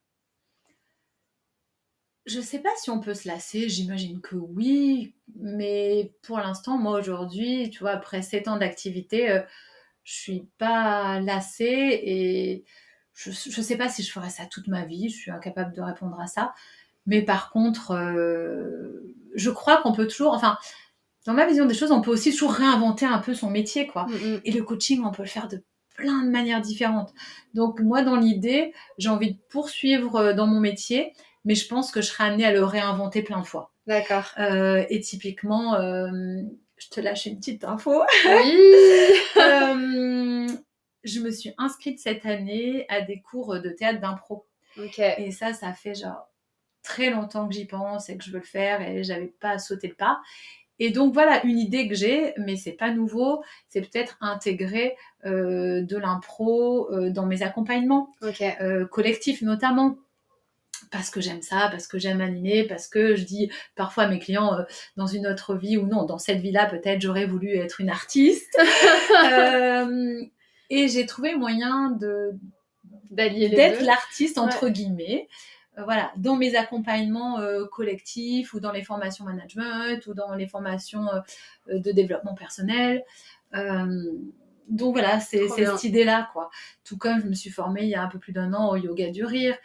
Je 2.26 2.40
sais 2.40 2.58
pas 2.58 2.70
si 2.76 2.90
on 2.90 3.00
peut 3.00 3.14
se 3.14 3.26
lasser, 3.26 3.68
j'imagine 3.68 4.20
que 4.20 4.36
oui, 4.36 5.14
mais 5.36 6.12
pour 6.22 6.38
l'instant, 6.38 6.78
moi 6.78 6.98
aujourd'hui, 6.98 7.70
tu 7.70 7.80
vois, 7.80 7.92
après 7.92 8.22
7 8.22 8.48
ans 8.48 8.56
d'activité, 8.58 9.30
euh, 9.30 9.40
je 10.04 10.14
suis 10.14 10.48
pas 10.58 11.20
lassée 11.20 12.00
et 12.02 12.64
je, 13.14 13.30
ne 13.30 13.64
sais 13.64 13.76
pas 13.76 13.88
si 13.88 14.02
je 14.02 14.10
ferai 14.10 14.30
ça 14.30 14.46
toute 14.46 14.68
ma 14.68 14.84
vie, 14.84 15.08
je 15.08 15.16
suis 15.16 15.30
incapable 15.30 15.74
de 15.74 15.82
répondre 15.82 16.18
à 16.20 16.26
ça. 16.26 16.54
Mais 17.06 17.22
par 17.22 17.50
contre, 17.50 17.92
euh, 17.92 19.14
je 19.34 19.50
crois 19.50 19.78
qu'on 19.82 19.92
peut 19.92 20.06
toujours, 20.06 20.32
enfin, 20.32 20.58
dans 21.26 21.34
ma 21.34 21.46
vision 21.46 21.66
des 21.66 21.74
choses, 21.74 21.92
on 21.92 22.00
peut 22.00 22.10
aussi 22.10 22.32
toujours 22.32 22.52
réinventer 22.52 23.06
un 23.06 23.18
peu 23.18 23.34
son 23.34 23.50
métier, 23.50 23.86
quoi. 23.86 24.06
Mm, 24.06 24.12
mm. 24.12 24.40
Et 24.44 24.52
le 24.52 24.62
coaching, 24.62 25.02
on 25.04 25.10
peut 25.10 25.22
le 25.22 25.28
faire 25.28 25.48
de 25.48 25.62
plein 25.96 26.24
de 26.24 26.30
manières 26.30 26.60
différentes. 26.60 27.12
Donc 27.54 27.80
moi, 27.80 28.02
dans 28.02 28.16
l'idée, 28.16 28.72
j'ai 28.98 29.08
envie 29.08 29.34
de 29.34 29.38
poursuivre 29.50 30.16
euh, 30.16 30.32
dans 30.32 30.46
mon 30.46 30.60
métier, 30.60 31.12
mais 31.44 31.54
je 31.54 31.66
pense 31.68 31.90
que 31.90 32.00
je 32.00 32.08
serai 32.08 32.24
amenée 32.24 32.44
à 32.44 32.52
le 32.52 32.64
réinventer 32.64 33.22
plein 33.22 33.40
de 33.40 33.46
fois. 33.46 33.72
D'accord. 33.86 34.30
Euh, 34.38 34.84
et 34.90 35.00
typiquement, 35.00 35.74
euh, 35.74 36.10
je 36.76 36.88
te 36.88 37.00
lâche 37.00 37.26
une 37.26 37.38
petite 37.38 37.64
info. 37.64 38.02
Oui. 38.26 38.56
euh, 39.36 40.46
je 41.02 41.20
me 41.20 41.30
suis 41.30 41.52
inscrite 41.58 41.98
cette 41.98 42.26
année 42.26 42.86
à 42.88 43.00
des 43.00 43.20
cours 43.20 43.60
de 43.60 43.70
théâtre 43.70 44.00
d'impro. 44.00 44.46
Ok. 44.78 44.98
Et 44.98 45.30
ça, 45.30 45.52
ça 45.54 45.72
fait 45.72 45.94
genre 45.94 46.28
très 46.82 47.10
longtemps 47.10 47.48
que 47.48 47.54
j'y 47.54 47.66
pense 47.66 48.08
et 48.08 48.16
que 48.16 48.24
je 48.24 48.30
veux 48.30 48.38
le 48.38 48.44
faire 48.44 48.80
et 48.80 49.04
j'avais 49.04 49.32
pas 49.40 49.58
sauté 49.58 49.88
le 49.88 49.94
pas. 49.94 50.20
Et 50.80 50.90
donc 50.90 51.12
voilà 51.12 51.44
une 51.44 51.58
idée 51.58 51.86
que 51.88 51.94
j'ai, 51.94 52.32
mais 52.38 52.56
c'est 52.56 52.72
pas 52.72 52.90
nouveau, 52.90 53.44
c'est 53.68 53.82
peut-être 53.82 54.16
intégrer 54.22 54.96
euh, 55.26 55.82
de 55.82 55.96
l'impro 55.98 56.90
euh, 56.90 57.10
dans 57.10 57.26
mes 57.26 57.42
accompagnements 57.42 58.14
euh, 58.22 58.86
collectifs 58.86 59.42
notamment 59.42 59.96
parce 60.90 61.10
que 61.10 61.20
j'aime 61.20 61.42
ça, 61.42 61.68
parce 61.70 61.86
que 61.86 61.98
j'aime 61.98 62.20
animer, 62.20 62.64
parce 62.66 62.88
que 62.88 63.16
je 63.16 63.24
dis 63.24 63.50
parfois 63.74 64.04
à 64.04 64.08
mes 64.08 64.18
clients 64.18 64.54
euh, 64.54 64.62
dans 64.96 65.06
une 65.06 65.26
autre 65.26 65.54
vie 65.54 65.76
ou 65.76 65.86
non, 65.86 66.04
dans 66.04 66.18
cette 66.18 66.40
vie-là 66.40 66.66
peut-être 66.66 67.00
j'aurais 67.00 67.26
voulu 67.26 67.56
être 67.56 67.80
une 67.80 67.90
artiste. 67.90 68.56
euh, 69.32 70.22
et 70.70 70.88
j'ai 70.88 71.06
trouvé 71.06 71.34
moyen 71.34 71.90
de 71.90 72.32
d'être 73.10 73.82
l'artiste 73.82 74.38
entre 74.38 74.68
guillemets. 74.68 75.28
Euh, 75.78 75.84
voilà, 75.84 76.12
dans 76.16 76.36
mes 76.36 76.56
accompagnements 76.56 77.38
collectifs 77.70 78.54
ou 78.54 78.60
dans 78.60 78.72
les 78.72 78.82
formations 78.82 79.24
management 79.24 80.06
ou 80.06 80.14
dans 80.14 80.34
les 80.34 80.46
formations 80.46 81.06
de 81.68 81.92
développement 81.92 82.34
personnel. 82.34 83.04
donc 84.68 84.92
voilà, 84.92 85.18
c'est 85.20 85.48
cette 85.48 85.84
idée-là, 85.84 86.28
quoi. 86.32 86.50
Tout 86.84 86.98
comme 86.98 87.20
je 87.20 87.26
me 87.26 87.34
suis 87.34 87.50
formée 87.50 87.82
il 87.82 87.88
y 87.88 87.94
a 87.94 88.02
un 88.02 88.08
peu 88.08 88.18
plus 88.18 88.32
d'un 88.32 88.52
an 88.52 88.70
au 88.70 88.76
yoga 88.76 89.10
du 89.10 89.24
rire. 89.24 89.56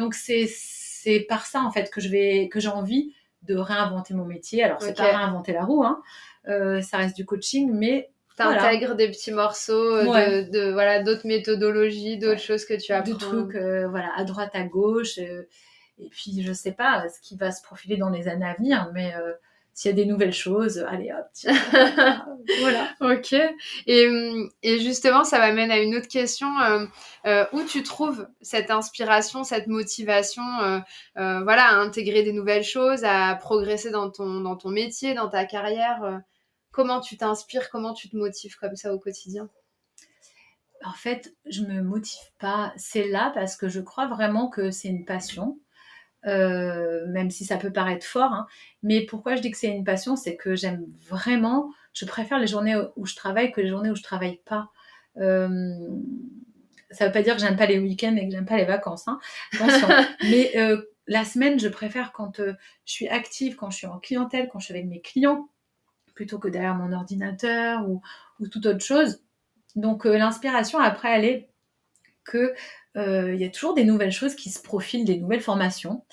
Donc 0.00 0.14
c'est 0.14 0.48
c'est 0.50 1.20
par 1.20 1.44
ça 1.46 1.60
en 1.62 1.70
fait 1.70 1.90
que 1.90 2.00
je 2.00 2.08
vais 2.08 2.48
que 2.48 2.58
j'ai 2.58 2.68
envie 2.68 3.14
de 3.42 3.54
réinventer 3.54 4.14
mon 4.14 4.24
métier. 4.24 4.64
Alors 4.64 4.80
c'est 4.82 4.96
pas 4.96 5.04
réinventer 5.04 5.52
la 5.52 5.64
roue, 5.64 5.84
hein. 5.84 6.02
Euh, 6.48 6.80
ça 6.80 6.96
reste 6.96 7.16
du 7.16 7.26
coaching, 7.26 7.70
mais 7.72 8.10
t'intègres 8.36 8.94
des 8.94 9.08
petits 9.08 9.30
morceaux 9.30 9.96
euh, 9.96 10.42
de, 10.42 10.72
voilà 10.72 11.02
d'autres 11.02 11.26
méthodologies, 11.26 12.16
d'autres 12.16 12.40
choses 12.40 12.64
que 12.64 12.74
tu 12.74 12.92
apprends. 12.92 13.12
De 13.12 13.18
trucs 13.18 13.54
euh, 13.54 13.88
voilà 13.88 14.10
à 14.16 14.24
droite 14.24 14.52
à 14.54 14.62
gauche. 14.62 15.18
et 15.18 16.08
puis 16.10 16.42
je 16.42 16.52
sais 16.52 16.72
pas 16.72 17.06
ce 17.10 17.20
qui 17.20 17.36
va 17.36 17.52
se 17.52 17.62
profiler 17.62 17.98
dans 17.98 18.08
les 18.08 18.26
années 18.26 18.46
à 18.46 18.54
venir, 18.54 18.90
mais 18.94 19.12
s'il 19.74 19.90
y 19.90 19.92
a 19.92 19.96
des 19.96 20.04
nouvelles 20.04 20.32
choses, 20.32 20.78
allez 20.78 21.10
hop, 21.12 21.26
voilà. 22.60 22.88
Ok. 23.00 23.34
Et, 23.86 24.08
et, 24.62 24.80
justement, 24.80 25.24
ça 25.24 25.38
m'amène 25.38 25.70
à 25.70 25.78
une 25.78 25.94
autre 25.96 26.08
question. 26.08 26.48
Euh, 26.60 26.86
euh, 27.26 27.46
où 27.52 27.62
tu 27.62 27.82
trouves 27.82 28.28
cette 28.40 28.70
inspiration, 28.70 29.44
cette 29.44 29.66
motivation, 29.66 30.42
euh, 30.60 30.80
voilà, 31.14 31.68
à 31.68 31.74
intégrer 31.76 32.22
des 32.22 32.32
nouvelles 32.32 32.64
choses, 32.64 33.04
à 33.04 33.34
progresser 33.36 33.90
dans 33.90 34.10
ton, 34.10 34.40
dans 34.40 34.56
ton 34.56 34.70
métier, 34.70 35.14
dans 35.14 35.28
ta 35.28 35.44
carrière 35.44 36.22
Comment 36.72 37.00
tu 37.00 37.16
t'inspires 37.16 37.68
Comment 37.70 37.94
tu 37.94 38.08
te 38.08 38.16
motives 38.16 38.56
comme 38.56 38.76
ça 38.76 38.94
au 38.94 38.98
quotidien? 38.98 39.48
En 40.84 40.92
fait, 40.92 41.34
je 41.46 41.62
me 41.62 41.82
motive 41.82 42.30
pas. 42.38 42.72
C'est 42.76 43.08
là 43.08 43.32
parce 43.34 43.56
que 43.56 43.68
je 43.68 43.80
crois 43.80 44.06
vraiment 44.06 44.48
que 44.48 44.70
c'est 44.70 44.88
une 44.88 45.04
passion. 45.04 45.58
Euh, 46.26 47.06
même 47.06 47.30
si 47.30 47.46
ça 47.46 47.56
peut 47.56 47.72
paraître 47.72 48.04
fort. 48.04 48.32
Hein. 48.32 48.46
Mais 48.82 49.06
pourquoi 49.06 49.36
je 49.36 49.42
dis 49.42 49.50
que 49.50 49.56
c'est 49.56 49.68
une 49.68 49.84
passion, 49.84 50.16
c'est 50.16 50.36
que 50.36 50.54
j'aime 50.54 50.84
vraiment, 51.08 51.72
je 51.94 52.04
préfère 52.04 52.38
les 52.38 52.46
journées 52.46 52.76
où 52.96 53.06
je 53.06 53.14
travaille 53.14 53.52
que 53.52 53.60
les 53.60 53.68
journées 53.68 53.90
où 53.90 53.96
je 53.96 54.02
travaille 54.02 54.40
pas. 54.44 54.70
Euh, 55.16 55.48
ça 56.90 57.06
veut 57.06 57.12
pas 57.12 57.22
dire 57.22 57.36
que 57.36 57.40
j'aime 57.40 57.56
pas 57.56 57.66
les 57.66 57.78
week-ends 57.78 58.16
et 58.16 58.26
que 58.26 58.32
j'aime 58.32 58.44
pas 58.44 58.58
les 58.58 58.64
vacances, 58.64 59.08
hein. 59.08 59.18
Mais 60.22 60.52
euh, 60.56 60.82
la 61.06 61.24
semaine, 61.24 61.58
je 61.58 61.68
préfère 61.68 62.12
quand 62.12 62.36
je 62.36 62.52
suis 62.84 63.08
active, 63.08 63.56
quand 63.56 63.70
je 63.70 63.78
suis 63.78 63.86
en 63.86 63.98
clientèle, 63.98 64.48
quand 64.52 64.58
je 64.58 64.66
suis 64.66 64.74
avec 64.74 64.86
mes 64.86 65.00
clients, 65.00 65.48
plutôt 66.14 66.38
que 66.38 66.48
derrière 66.48 66.74
mon 66.74 66.92
ordinateur 66.92 67.88
ou, 67.88 68.02
ou 68.40 68.48
toute 68.48 68.66
autre 68.66 68.84
chose. 68.84 69.22
Donc 69.74 70.04
l'inspiration 70.04 70.80
après, 70.80 71.16
elle 71.16 71.24
est 71.24 71.49
que 72.24 72.54
euh, 72.96 73.34
il 73.34 73.40
y 73.40 73.44
a 73.44 73.48
toujours 73.48 73.74
des 73.74 73.84
nouvelles 73.84 74.12
choses 74.12 74.34
qui 74.34 74.50
se 74.50 74.60
profilent, 74.60 75.04
des 75.04 75.18
nouvelles 75.18 75.40
formations. 75.40 76.04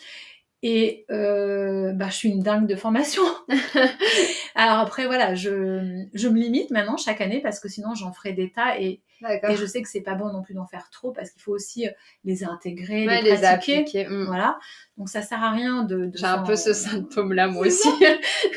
Et 0.63 1.05
euh, 1.11 1.93
bah, 1.93 2.07
je 2.09 2.15
suis 2.15 2.29
une 2.29 2.41
dingue 2.41 2.67
de 2.67 2.75
formation. 2.75 3.23
Alors 4.55 4.79
après, 4.79 5.05
voilà, 5.05 5.35
je, 5.35 6.05
je, 6.13 6.27
me 6.27 6.39
limite 6.39 6.71
maintenant 6.71 6.97
chaque 6.97 7.21
année 7.21 7.41
parce 7.41 7.59
que 7.59 7.69
sinon 7.69 7.93
j'en 7.93 8.11
ferai 8.11 8.33
des 8.33 8.51
tas 8.51 8.79
et, 8.79 9.01
et 9.21 9.55
je 9.55 9.65
sais 9.65 9.83
que 9.83 9.89
c'est 9.89 10.01
pas 10.01 10.15
bon 10.15 10.31
non 10.31 10.41
plus 10.41 10.55
d'en 10.55 10.65
faire 10.65 10.89
trop 10.89 11.11
parce 11.11 11.29
qu'il 11.29 11.41
faut 11.43 11.51
aussi 11.51 11.87
euh, 11.87 11.91
les 12.23 12.43
intégrer, 12.43 13.05
les, 13.21 13.35
pratiquer. 13.35 14.07
Hmm. 14.07 14.25
Voilà. 14.25 14.57
Donc 14.97 15.09
ça 15.09 15.21
sert 15.21 15.43
à 15.43 15.51
rien 15.51 15.83
de. 15.83 16.09
J'ai 16.15 16.25
un 16.25 16.41
peu 16.41 16.55
ce 16.55 16.73
symptôme-là 16.73 17.47
moi 17.47 17.67
aussi. 17.67 17.89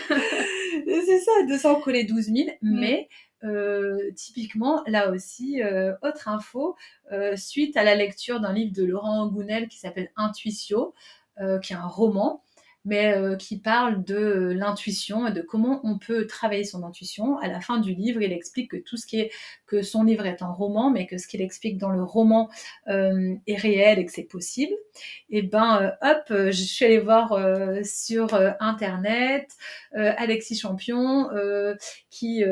c'est 0.09 1.21
ça, 1.21 1.33
de 1.49 1.59
s'en 1.59 1.77
coller 1.77 2.05
12 2.05 2.25
000. 2.25 2.49
Mais 2.63 3.09
euh, 3.45 4.11
typiquement, 4.15 4.83
là 4.87 5.11
aussi, 5.11 5.63
euh, 5.63 5.95
autre 6.03 6.29
info, 6.29 6.77
euh, 7.13 7.37
suite 7.37 7.77
à 7.77 7.85
la 7.85 7.95
lecture 7.95 8.41
d'un 8.41 8.53
livre 8.53 8.73
de 8.73 8.85
Laurent 8.85 9.27
Gounel 9.29 9.69
qui 9.69 9.79
s'appelle 9.79 10.11
Intuitio, 10.17 10.95
qui 11.63 11.73
est 11.73 11.77
un 11.77 11.87
roman, 11.87 12.45
mais 12.85 13.15
euh, 13.15 13.37
qui 13.37 13.59
parle 13.59 14.03
de 14.05 14.53
l'intuition 14.57 15.27
et 15.27 15.33
de 15.33 15.43
comment 15.43 15.81
on 15.85 15.99
peut 15.99 16.27
travailler 16.27 16.65
son 16.65 16.83
intuition. 16.83 17.39
À 17.39 17.49
la 17.49 17.61
fin 17.61 17.79
du 17.79 17.95
livre, 17.95 18.23
il 18.23 18.33
explique 18.33 18.71
que 18.71 18.77
tout 18.79 18.97
ce 18.97 19.07
qui 19.07 19.21
est 19.21 19.31
que 19.67 19.83
son 19.83 20.03
livre 20.03 20.27
est 20.27 20.43
un 20.43 20.51
roman, 20.51 20.91
mais 20.91 21.07
que 21.07 21.19
ce 21.19 21.27
qu'il 21.27 21.43
explique 21.43 21.79
dans 21.79 21.91
le 21.91 22.03
roman 22.03 22.49
euh, 22.89 23.35
est 23.47 23.57
réel 23.57 23.99
et 23.99 24.07
que 24.07 24.13
c'est 24.13 24.25
possible. 24.25 24.73
Et 25.29 25.43
ben 25.43 25.95
euh, 26.03 26.11
hop, 26.11 26.51
je 26.51 26.63
suis 26.63 26.85
allée 26.85 26.99
voir 26.99 27.39
sur 27.85 28.35
internet 28.61 29.51
Alexis 29.93 30.57
Champion 30.57 31.29
qui 32.09 32.43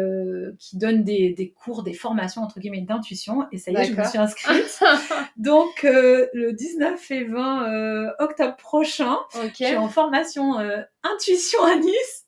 qui 0.59 0.77
donne 0.77 1.05
des, 1.05 1.31
des, 1.31 1.51
cours, 1.51 1.83
des 1.83 1.95
formations 1.95 2.43
entre 2.43 2.61
guillemets 2.61 2.83
d'intuition. 2.83 3.47
Et 3.53 3.59
ça 3.59 3.71
y 3.71 3.77
est, 3.77 3.85
je 3.85 3.95
me 3.95 4.05
suis 4.05 4.19
inscrite. 4.19 4.81
Donc 5.37 5.83
le 5.83 6.53
19 6.53 7.11
et 7.11 7.25
20 7.25 8.13
octobre 8.19 8.57
prochain, 8.57 9.17
okay. 9.35 9.51
je 9.59 9.65
suis 9.65 9.77
en 9.77 9.89
formation 9.89 10.18
euh, 10.59 10.83
intuition 11.03 11.63
à 11.65 11.77
Nice. 11.77 12.25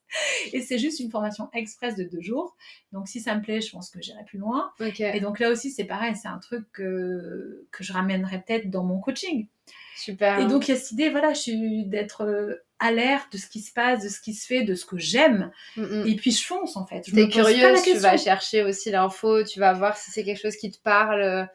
Et 0.53 0.61
c'est 0.61 0.79
juste 0.79 0.99
une 0.99 1.11
formation 1.11 1.49
express 1.53 1.95
de 1.97 2.05
deux 2.05 2.21
jours. 2.21 2.57
Donc 2.93 3.07
si 3.07 3.21
ça 3.21 3.35
me 3.35 3.43
plaît, 3.43 3.61
je 3.61 3.71
pense 3.71 3.91
que 3.91 4.01
j'irai 4.01 4.25
plus 4.25 4.39
loin. 4.39 4.73
Et 4.81 5.21
donc 5.21 5.39
là 5.39 5.51
aussi, 5.51 5.71
c'est 5.71 5.85
pareil, 5.85 6.15
c'est 6.21 6.29
un 6.29 6.39
truc 6.39 6.67
que, 6.73 7.67
que 7.71 7.85
je 7.85 7.93
ramènerai 7.93 8.43
peut-être 8.43 8.71
dans 8.71 8.83
mon 8.83 8.99
coaching. 8.99 9.47
Super. 9.97 10.41
Et 10.41 10.47
donc 10.47 10.67
il 10.67 10.73
y 10.73 10.75
a 10.75 10.81
cette 10.81 10.93
idée, 10.93 11.11
voilà, 11.11 11.33
je 11.33 11.41
suis 11.41 11.87
d'être 11.87 12.25
euh, 12.25 12.57
alerte 12.81 13.33
de 13.33 13.39
ce 13.39 13.47
qui 13.47 13.61
se 13.61 13.73
passe, 13.73 14.03
de 14.03 14.09
ce 14.09 14.21
qui 14.21 14.35
se 14.35 14.47
fait, 14.47 14.63
de 14.63 14.75
ce 14.75 14.85
que 14.85 14.99
j'aime. 14.99 15.53
Mm, 15.77 15.83
mm. 15.83 16.07
Et 16.09 16.17
puis 16.17 16.33
je 16.33 16.45
fonce 16.45 16.77
en 16.77 16.87
fait. 16.87 17.03
T'es 17.03 17.29
curieuse, 17.29 17.83
tu 17.83 17.95
vas 17.99 18.17
chercher 18.17 18.65
aussi 18.65 18.91
l'info, 18.91 19.45
tu 19.45 19.61
vas 19.61 19.75
voir 19.75 19.97
si 19.97 20.11
c'est 20.11 20.25
quelque 20.25 20.41
chose 20.41 20.57
qui 20.57 20.71
te 20.71 20.81
parle. 20.83 21.49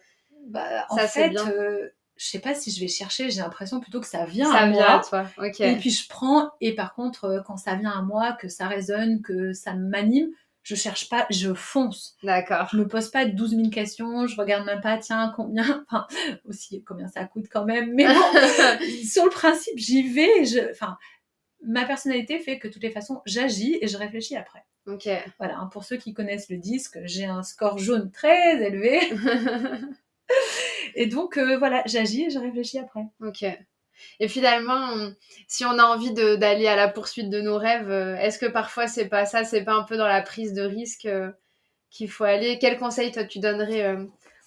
Bah, 0.48 0.86
en 0.90 0.98
fait, 0.98 1.30
bien. 1.30 1.50
Euh, 1.50 1.90
je 2.18 2.26
sais 2.28 2.40
pas 2.40 2.54
si 2.54 2.72
je 2.72 2.80
vais 2.80 2.88
chercher, 2.88 3.30
j'ai 3.30 3.42
l'impression 3.42 3.80
plutôt 3.80 4.00
que 4.00 4.08
ça 4.08 4.26
vient 4.26 4.52
ça 4.52 4.60
à 4.60 4.70
vient 4.70 4.74
moi. 4.74 5.00
À 5.00 5.00
toi. 5.00 5.28
Et 5.60 5.76
puis 5.76 5.90
je 5.90 6.08
prends, 6.08 6.52
et 6.62 6.74
par 6.74 6.94
contre, 6.94 7.26
euh, 7.26 7.42
quand 7.46 7.58
ça 7.58 7.76
vient 7.76 7.92
à 7.92 8.02
moi, 8.02 8.34
que 8.34 8.48
ça 8.48 8.68
résonne, 8.68 9.22
que 9.22 9.54
ça 9.54 9.74
m'anime, 9.74 10.30
je 10.64 10.76
cherche 10.76 11.10
pas, 11.10 11.28
je 11.30 11.54
fonce. 11.54 12.18
D'accord. 12.24 12.70
Je 12.72 12.78
me 12.78 12.88
pose 12.88 13.10
pas 13.10 13.26
12 13.26 13.52
000 13.52 13.70
questions, 13.70 14.26
je 14.26 14.36
regarde 14.36 14.66
même 14.66 14.82
pas, 14.82 14.98
tiens, 14.98 15.32
combien, 15.36 15.86
enfin, 15.90 16.08
aussi 16.46 16.84
combien 16.84 17.08
ça 17.08 17.26
coûte 17.26 17.46
quand 17.52 17.66
même. 17.66 17.94
Mais 17.94 18.08
bon, 18.08 18.14
sur 19.08 19.26
le 19.26 19.30
principe, 19.30 19.78
j'y 19.78 20.08
vais, 20.08 20.46
je, 20.46 20.72
enfin, 20.72 20.98
ma 21.64 21.86
personnalité 21.86 22.40
fait 22.40 22.60
que 22.60 22.68
de 22.68 22.74
toutes 22.74 22.84
les 22.84 22.92
façons, 22.92 23.22
j'agis 23.26 23.78
et 23.82 23.88
je 23.88 23.98
réfléchis 23.98 24.36
après. 24.36 24.66
Ok. 24.88 25.08
Voilà, 25.38 25.58
hein, 25.58 25.68
pour 25.72 25.84
ceux 25.84 25.98
qui 25.98 26.14
connaissent 26.14 26.50
le 26.50 26.58
disque, 26.58 26.98
j'ai 27.04 27.26
un 27.26 27.44
score 27.44 27.78
jaune 27.78 28.10
très 28.12 28.64
élevé. 28.64 29.00
et 30.96 31.08
donc, 31.08 31.38
euh, 31.38 31.58
voilà, 31.58 31.84
j'agis 31.86 32.24
et 32.24 32.30
je 32.30 32.40
réfléchis 32.40 32.80
après. 32.80 33.02
Ok. 33.22 33.46
Et 34.20 34.28
finalement, 34.28 35.12
si 35.48 35.66
on 35.66 35.78
a 35.78 35.84
envie 35.84 36.14
d'aller 36.14 36.68
à 36.68 36.76
la 36.76 36.88
poursuite 36.90 37.30
de 37.30 37.42
nos 37.42 37.58
rêves, 37.58 37.92
euh, 37.92 38.16
est-ce 38.18 38.40
que 38.40 38.46
parfois 38.46 38.88
c'est 38.88 39.08
pas 39.08 39.26
ça, 39.26 39.44
c'est 39.44 39.64
pas 39.64 39.74
un 39.74 39.84
peu 39.84 39.98
dans 39.98 40.08
la 40.08 40.22
prise 40.22 40.54
de 40.54 40.64
risque 40.64 41.06
euh, 41.06 41.32
qu'il 41.92 42.10
faut 42.10 42.24
aller? 42.24 42.58
Quel 42.60 42.78
conseil 42.78 43.12
toi 43.12 43.24
tu 43.26 43.40
donnerais 43.40 43.98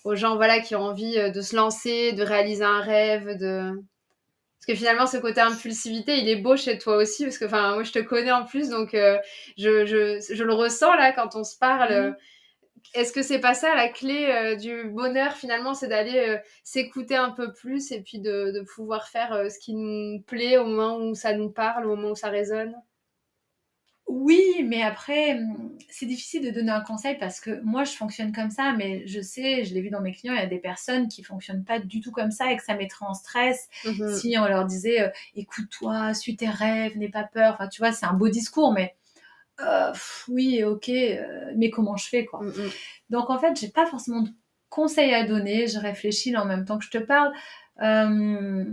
aux 0.05 0.15
gens 0.15 0.37
voilà 0.37 0.61
qui 0.61 0.75
ont 0.75 0.83
envie 0.83 1.17
de 1.33 1.41
se 1.41 1.57
lancer, 1.57 2.13
de 2.13 2.23
réaliser 2.23 2.65
un 2.65 2.81
rêve, 2.81 3.39
de 3.39 3.73
parce 3.73 4.67
que 4.67 4.75
finalement 4.75 5.07
ce 5.07 5.17
côté 5.17 5.41
impulsivité, 5.41 6.19
il 6.19 6.29
est 6.29 6.37
beau 6.37 6.57
chez 6.57 6.79
toi 6.79 6.97
aussi 6.97 7.25
parce 7.25 7.39
que 7.39 7.47
enfin 7.47 7.75
moi 7.75 7.85
je 7.85 7.93
te 7.93 8.01
connais 8.01 8.33
en 8.33 8.45
plus 8.45 8.69
donc 8.69 8.91
je, 8.93 9.19
je, 9.57 10.35
je, 10.35 10.45
le 10.45 10.53
ressens 10.53 10.95
là 10.95 11.13
quand 11.13 11.37
on 11.37 11.45
se 11.45 11.57
parle. 11.59 12.11
Mmh. 12.11 12.17
Est-ce 12.95 13.13
que 13.13 13.23
c'est 13.23 13.41
pas 13.41 13.55
ça 13.55 13.75
la 13.75 13.89
clé 13.89 14.27
euh, 14.27 14.57
du 14.57 14.85
bonheur 14.91 15.33
finalement, 15.33 15.75
c'est 15.75 15.89
d'aller 15.89 16.19
euh, 16.19 16.39
s'écouter 16.65 17.17
un 17.17 17.31
peu 17.31 17.53
plus 17.53 17.93
et 17.93 18.01
puis 18.01 18.19
de, 18.19 18.65
pouvoir 18.75 19.09
faire 19.09 19.33
euh, 19.33 19.49
ce 19.49 19.59
qui 19.59 19.75
nous 19.75 20.21
plaît 20.23 20.59
au 20.59 20.65
moment 20.65 20.99
où 20.99 21.15
ça 21.15 21.35
nous 21.35 21.51
parle, 21.51 21.87
au 21.87 21.97
moment 21.97 22.11
où 22.11 22.17
ça 22.17 22.31
résonne? 22.31 22.75
Oui, 24.07 24.65
mais 24.65 24.83
après, 24.83 25.35
hum, 25.35 25.77
c'est 25.91 26.07
difficile 26.07 26.43
de 26.43 26.51
donner 26.51 26.71
un 26.71 26.81
conseil 26.81 27.19
parce 27.19 27.41
que 27.41 27.61
moi 27.61 27.85
je 27.85 27.93
fonctionne 27.93 28.33
comme 28.33 28.51
ça, 28.51 28.73
mais 28.73 29.07
je 29.07 29.21
sais, 29.21 29.65
je 29.65 29.75
l'ai 29.75 29.83
vu 29.83 29.91
dans 29.91 30.01
mes 30.01 30.13
clients, 30.13 30.33
il 30.33 30.41
y 30.41 30.43
a 30.43 30.47
des 30.47 30.59
personnes 30.59 31.09
qui 31.09 31.23
fonctionnent 31.23 31.65
pas 31.65 31.79
du 31.79 32.01
tout 32.01 32.11
comme 32.11 32.31
ça 32.31 32.51
et 32.51 32.57
que 32.57 32.65
ça 32.65 32.75
mettrait 32.75 33.05
en 33.05 33.13
stress 33.13 33.69
mmh 33.85 34.15
si 34.15 34.39
on 34.39 34.47
leur 34.47 34.65
disait 34.65 35.13
écoute-toi, 35.35 36.15
suis 36.15 36.37
tes 36.37 36.49
rêves, 36.49 36.97
n'aie 36.97 37.11
pas 37.11 37.25
peur. 37.25 37.55
Enfin, 37.55 37.69
tu 37.69 37.83
vois, 37.83 37.93
c'est 37.93 38.07
un 38.07 38.15
beau 38.15 38.29
discours, 38.29 38.73
mais 38.73 38.97
euh, 39.61 39.93
oui, 40.29 40.63
ok, 40.63 40.89
euh, 40.89 41.53
mais 41.57 41.71
comment 41.71 41.97
je 41.97 42.09
fais 42.09 42.25
quoi 42.25 42.43
mm, 42.43 42.49
mm. 42.49 42.71
Donc 43.11 43.31
en 43.31 43.39
fait, 43.39 43.59
j'ai 43.59 43.69
pas 43.69 43.87
forcément 43.87 44.23
de 44.23 44.31
conseils 44.69 45.15
à 45.15 45.25
donner. 45.25 45.67
Je 45.67 45.79
réfléchis 45.79 46.31
là 46.31 46.43
en 46.43 46.47
même 46.47 46.65
temps 46.65 46.79
que 46.79 46.85
je 46.85 46.91
te 46.91 46.99
parle. 46.99 47.33
Euh, 47.83 48.65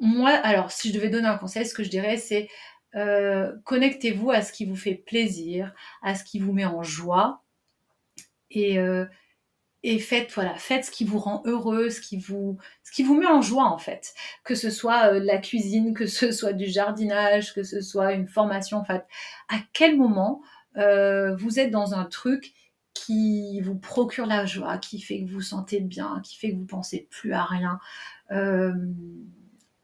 moi, 0.00 0.30
alors 0.30 0.70
si 0.70 0.88
je 0.88 0.94
devais 0.94 1.08
donner 1.08 1.28
un 1.28 1.38
conseil, 1.38 1.66
ce 1.66 1.74
que 1.74 1.84
je 1.84 1.90
dirais, 1.90 2.16
c'est 2.16 2.48
connectez-vous 3.64 4.30
à 4.30 4.40
ce 4.40 4.52
qui 4.52 4.66
vous 4.66 4.76
fait 4.76 4.94
plaisir, 4.94 5.74
à 6.02 6.14
ce 6.14 6.22
qui 6.22 6.38
vous 6.38 6.52
met 6.52 6.64
en 6.64 6.84
joie, 6.84 7.42
et 8.50 8.78
et 9.84 9.98
faites 9.98 10.32
voilà 10.32 10.54
faites 10.56 10.86
ce 10.86 10.90
qui 10.90 11.04
vous 11.04 11.18
rend 11.18 11.42
heureux 11.44 11.90
ce 11.90 12.00
qui 12.00 12.16
vous 12.18 12.58
ce 12.82 12.90
qui 12.90 13.02
vous 13.02 13.14
met 13.14 13.26
en 13.26 13.42
joie 13.42 13.66
en 13.66 13.78
fait. 13.78 14.14
Que 14.42 14.54
ce 14.54 14.70
soit 14.70 15.12
euh, 15.12 15.20
la 15.20 15.38
cuisine 15.38 15.94
que 15.94 16.06
ce 16.06 16.32
soit 16.32 16.54
du 16.54 16.66
jardinage 16.66 17.54
que 17.54 17.62
ce 17.62 17.80
soit 17.80 18.14
une 18.14 18.26
formation 18.26 18.78
en 18.78 18.84
fait. 18.84 19.04
À 19.48 19.58
quel 19.72 19.96
moment 19.96 20.42
euh, 20.78 21.36
vous 21.36 21.60
êtes 21.60 21.70
dans 21.70 21.94
un 21.94 22.06
truc 22.06 22.52
qui 22.94 23.60
vous 23.60 23.76
procure 23.76 24.26
la 24.26 24.46
joie 24.46 24.78
qui 24.78 25.00
fait 25.00 25.22
que 25.22 25.30
vous 25.30 25.42
sentez 25.42 25.80
bien 25.80 26.20
qui 26.24 26.36
fait 26.36 26.50
que 26.50 26.56
vous 26.56 26.66
pensez 26.66 27.06
plus 27.10 27.34
à 27.34 27.44
rien? 27.44 27.78
Euh, 28.32 28.72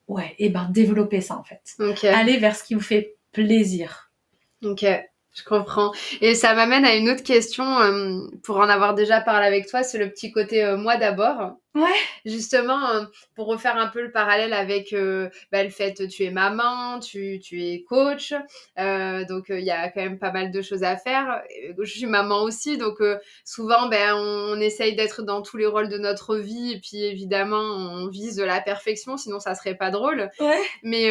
ouais 0.08 0.34
et 0.38 0.48
ben 0.48 0.68
développez 0.70 1.20
ça 1.20 1.36
en 1.36 1.44
fait. 1.44 1.76
Allez 2.08 2.38
vers 2.38 2.56
ce 2.56 2.64
qui 2.64 2.74
vous 2.74 2.80
fait 2.80 3.16
plaisir. 3.32 4.10
Ok 4.62 4.86
je 5.34 5.44
comprends. 5.44 5.92
Et 6.20 6.34
ça 6.34 6.54
m'amène 6.54 6.84
à 6.84 6.94
une 6.94 7.08
autre 7.08 7.22
question, 7.22 7.80
euh, 7.80 8.18
pour 8.42 8.58
en 8.58 8.68
avoir 8.68 8.94
déjà 8.94 9.20
parlé 9.20 9.46
avec 9.46 9.68
toi, 9.68 9.82
c'est 9.82 9.98
le 9.98 10.10
petit 10.10 10.32
côté 10.32 10.64
euh, 10.64 10.76
moi 10.76 10.96
d'abord. 10.96 11.56
Ouais. 11.72 11.94
Justement, 12.24 12.90
euh, 12.90 13.04
pour 13.36 13.46
refaire 13.46 13.76
un 13.76 13.86
peu 13.86 14.02
le 14.02 14.10
parallèle 14.10 14.52
avec 14.52 14.92
bah, 15.52 15.62
le 15.62 15.70
fait 15.70 15.96
que 15.96 16.02
tu 16.02 16.24
es 16.24 16.30
maman, 16.30 16.98
tu, 16.98 17.38
tu 17.38 17.62
es 17.62 17.84
coach, 17.84 18.34
donc 18.76 19.46
il 19.50 19.64
y 19.64 19.70
a 19.70 19.88
quand 19.88 20.00
même 20.00 20.18
pas 20.18 20.32
mal 20.32 20.50
de 20.50 20.62
choses 20.62 20.82
à 20.82 20.96
faire. 20.96 21.40
Je 21.78 21.84
suis 21.90 22.06
maman 22.06 22.42
aussi, 22.42 22.76
donc 22.76 22.98
souvent 23.44 23.88
ben, 23.88 24.14
on, 24.16 24.56
on 24.56 24.60
essaye 24.60 24.96
d'être 24.96 25.22
dans 25.22 25.42
tous 25.42 25.56
les 25.56 25.66
rôles 25.66 25.88
de 25.88 25.98
notre 25.98 26.36
vie, 26.36 26.72
et 26.72 26.80
puis 26.80 27.04
évidemment 27.04 27.60
on 27.60 28.08
vise 28.08 28.34
de 28.34 28.44
la 28.44 28.60
perfection, 28.60 29.16
sinon 29.16 29.38
ça 29.38 29.54
serait 29.54 29.76
pas 29.76 29.90
drôle. 29.90 30.28
Ouais. 30.40 30.60
Mais 30.82 31.08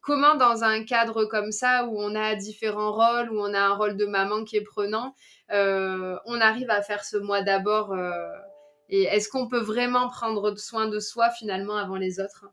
comment 0.00 0.36
dans 0.36 0.62
un 0.62 0.84
cadre 0.84 1.24
comme 1.24 1.50
ça, 1.50 1.86
où 1.86 2.00
on 2.00 2.14
a 2.14 2.36
différents 2.36 2.92
rôles, 2.92 3.30
où 3.32 3.40
on 3.40 3.52
a 3.52 3.60
un 3.60 3.74
rôle 3.74 3.96
de 3.96 4.06
maman 4.06 4.44
qui 4.44 4.56
est 4.56 4.62
prenant, 4.62 5.14
on 5.50 6.40
arrive 6.40 6.70
à 6.70 6.80
faire 6.82 7.04
ce 7.04 7.16
moi 7.16 7.42
d'abord 7.42 7.92
et 8.88 9.02
est-ce 9.04 9.28
qu'on 9.28 9.48
peut 9.48 9.60
vraiment 9.60 10.08
prendre 10.08 10.56
soin 10.56 10.88
de 10.88 11.00
soi 11.00 11.30
finalement 11.30 11.76
avant 11.76 11.96
les 11.96 12.20
autres? 12.20 12.46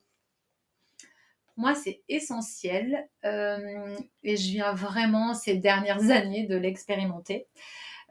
Moi, 1.56 1.76
c'est 1.76 2.02
essentiel 2.10 3.08
euh, 3.26 3.96
et 4.24 4.38
je 4.38 4.52
viens 4.52 4.74
vraiment 4.74 5.36
ces 5.36 5.56
dernières 5.58 6.10
années 6.10 6.48
de 6.48 6.56
l'expérimenter. 6.56 7.46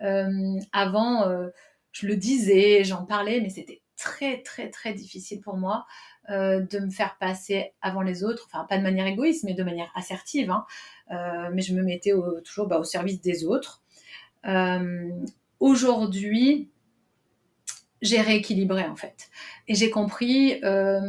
Euh, 0.02 0.58
avant, 0.72 1.28
euh, 1.28 1.48
je 1.90 2.06
le 2.06 2.16
disais, 2.16 2.84
j'en 2.84 3.04
parlais, 3.04 3.40
mais 3.40 3.50
c'était 3.50 3.82
très 3.96 4.42
très 4.42 4.70
très 4.70 4.94
difficile 4.94 5.40
pour 5.40 5.56
moi 5.56 5.86
de 6.28 6.78
me 6.78 6.90
faire 6.90 7.16
passer 7.18 7.72
avant 7.82 8.00
les 8.00 8.22
autres, 8.22 8.44
enfin 8.46 8.64
pas 8.68 8.78
de 8.78 8.82
manière 8.82 9.06
égoïste, 9.06 9.42
mais 9.42 9.54
de 9.54 9.62
manière 9.64 9.90
assertive. 9.96 10.52
Hein. 10.52 10.64
mais 11.52 11.62
je 11.62 11.74
me 11.74 11.82
mettais 11.82 12.12
toujours 12.44 12.68
bah, 12.68 12.78
au 12.78 12.84
service 12.84 13.20
des 13.20 13.44
autres. 13.44 13.82
Aujourd'hui, 15.58 16.70
j'ai 18.02 18.20
rééquilibré 18.20 18.84
en 18.84 18.96
fait. 18.96 19.30
Et 19.68 19.74
j'ai 19.74 19.90
compris, 19.90 20.60
euh, 20.64 21.00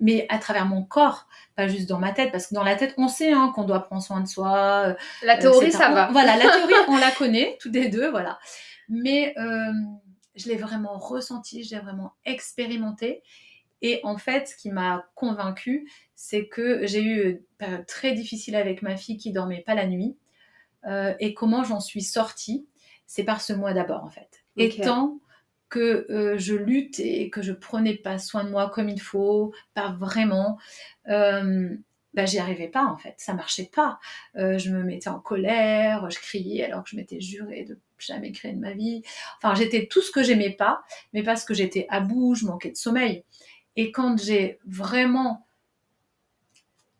mais 0.00 0.26
à 0.30 0.38
travers 0.38 0.66
mon 0.66 0.82
corps, 0.82 1.28
pas 1.54 1.68
juste 1.68 1.88
dans 1.88 1.98
ma 1.98 2.12
tête, 2.12 2.32
parce 2.32 2.48
que 2.48 2.54
dans 2.54 2.64
la 2.64 2.74
tête, 2.74 2.94
on 2.96 3.08
sait 3.08 3.32
hein, 3.32 3.52
qu'on 3.54 3.64
doit 3.64 3.80
prendre 3.80 4.02
soin 4.02 4.20
de 4.20 4.26
soi. 4.26 4.88
Euh, 4.88 4.94
la 5.22 5.36
théorie, 5.36 5.70
ça 5.70 5.90
va. 5.90 6.08
Voilà, 6.10 6.36
la 6.36 6.50
théorie, 6.50 6.74
on 6.88 6.96
la 6.96 7.10
connaît, 7.10 7.56
toutes 7.60 7.74
les 7.74 7.88
deux, 7.88 8.10
voilà. 8.10 8.38
Mais 8.88 9.34
euh, 9.38 9.72
je 10.34 10.48
l'ai 10.48 10.56
vraiment 10.56 10.98
ressenti, 10.98 11.62
je 11.62 11.74
l'ai 11.74 11.80
vraiment 11.80 12.14
expérimenté. 12.24 13.22
Et 13.80 14.00
en 14.02 14.16
fait, 14.16 14.48
ce 14.48 14.56
qui 14.56 14.70
m'a 14.70 15.04
convaincue, 15.14 15.88
c'est 16.16 16.48
que 16.48 16.84
j'ai 16.86 17.02
eu 17.02 17.30
une 17.30 17.40
période 17.58 17.86
très 17.86 18.12
difficile 18.12 18.56
avec 18.56 18.82
ma 18.82 18.96
fille 18.96 19.18
qui 19.18 19.30
dormait 19.30 19.60
pas 19.60 19.74
la 19.74 19.86
nuit. 19.86 20.16
et 21.20 21.34
comment 21.34 21.62
j'en 21.62 21.78
suis 21.78 22.02
sortie, 22.02 22.66
c'est 23.06 23.24
par 23.24 23.40
ce 23.40 23.52
mois 23.52 23.74
d'abord, 23.74 24.04
en 24.04 24.10
fait. 24.10 24.37
Étant 24.58 25.20
que 25.68 26.06
euh, 26.10 26.38
je 26.38 26.54
lutte 26.54 26.98
et 27.00 27.30
que 27.30 27.42
je 27.42 27.52
prenais 27.52 27.94
pas 27.94 28.18
soin 28.18 28.44
de 28.44 28.50
moi 28.50 28.70
comme 28.70 28.88
il 28.88 29.00
faut, 29.00 29.52
pas 29.74 29.92
vraiment, 29.92 30.58
euh, 31.08 31.76
bah, 32.14 32.24
j'y 32.24 32.38
arrivais 32.38 32.68
pas 32.68 32.84
en 32.84 32.96
fait, 32.96 33.14
ça 33.18 33.34
marchait 33.34 33.70
pas. 33.72 33.98
Euh, 34.36 34.58
je 34.58 34.70
me 34.70 34.82
mettais 34.82 35.10
en 35.10 35.20
colère, 35.20 36.10
je 36.10 36.18
criais 36.18 36.64
alors 36.64 36.84
que 36.84 36.90
je 36.90 36.96
m'étais 36.96 37.20
juré 37.20 37.64
de 37.64 37.78
jamais 37.98 38.32
créer 38.32 38.52
de 38.52 38.60
ma 38.60 38.72
vie. 38.72 39.02
Enfin, 39.42 39.54
j'étais 39.54 39.86
tout 39.86 40.00
ce 40.00 40.10
que 40.10 40.22
j'aimais 40.22 40.50
pas, 40.50 40.82
mais 41.12 41.22
parce 41.22 41.44
que 41.44 41.54
j'étais 41.54 41.86
à 41.90 42.00
bout, 42.00 42.34
je 42.34 42.46
manquais 42.46 42.70
de 42.70 42.76
sommeil. 42.76 43.24
Et 43.76 43.92
quand 43.92 44.18
j'ai 44.20 44.58
vraiment 44.66 45.44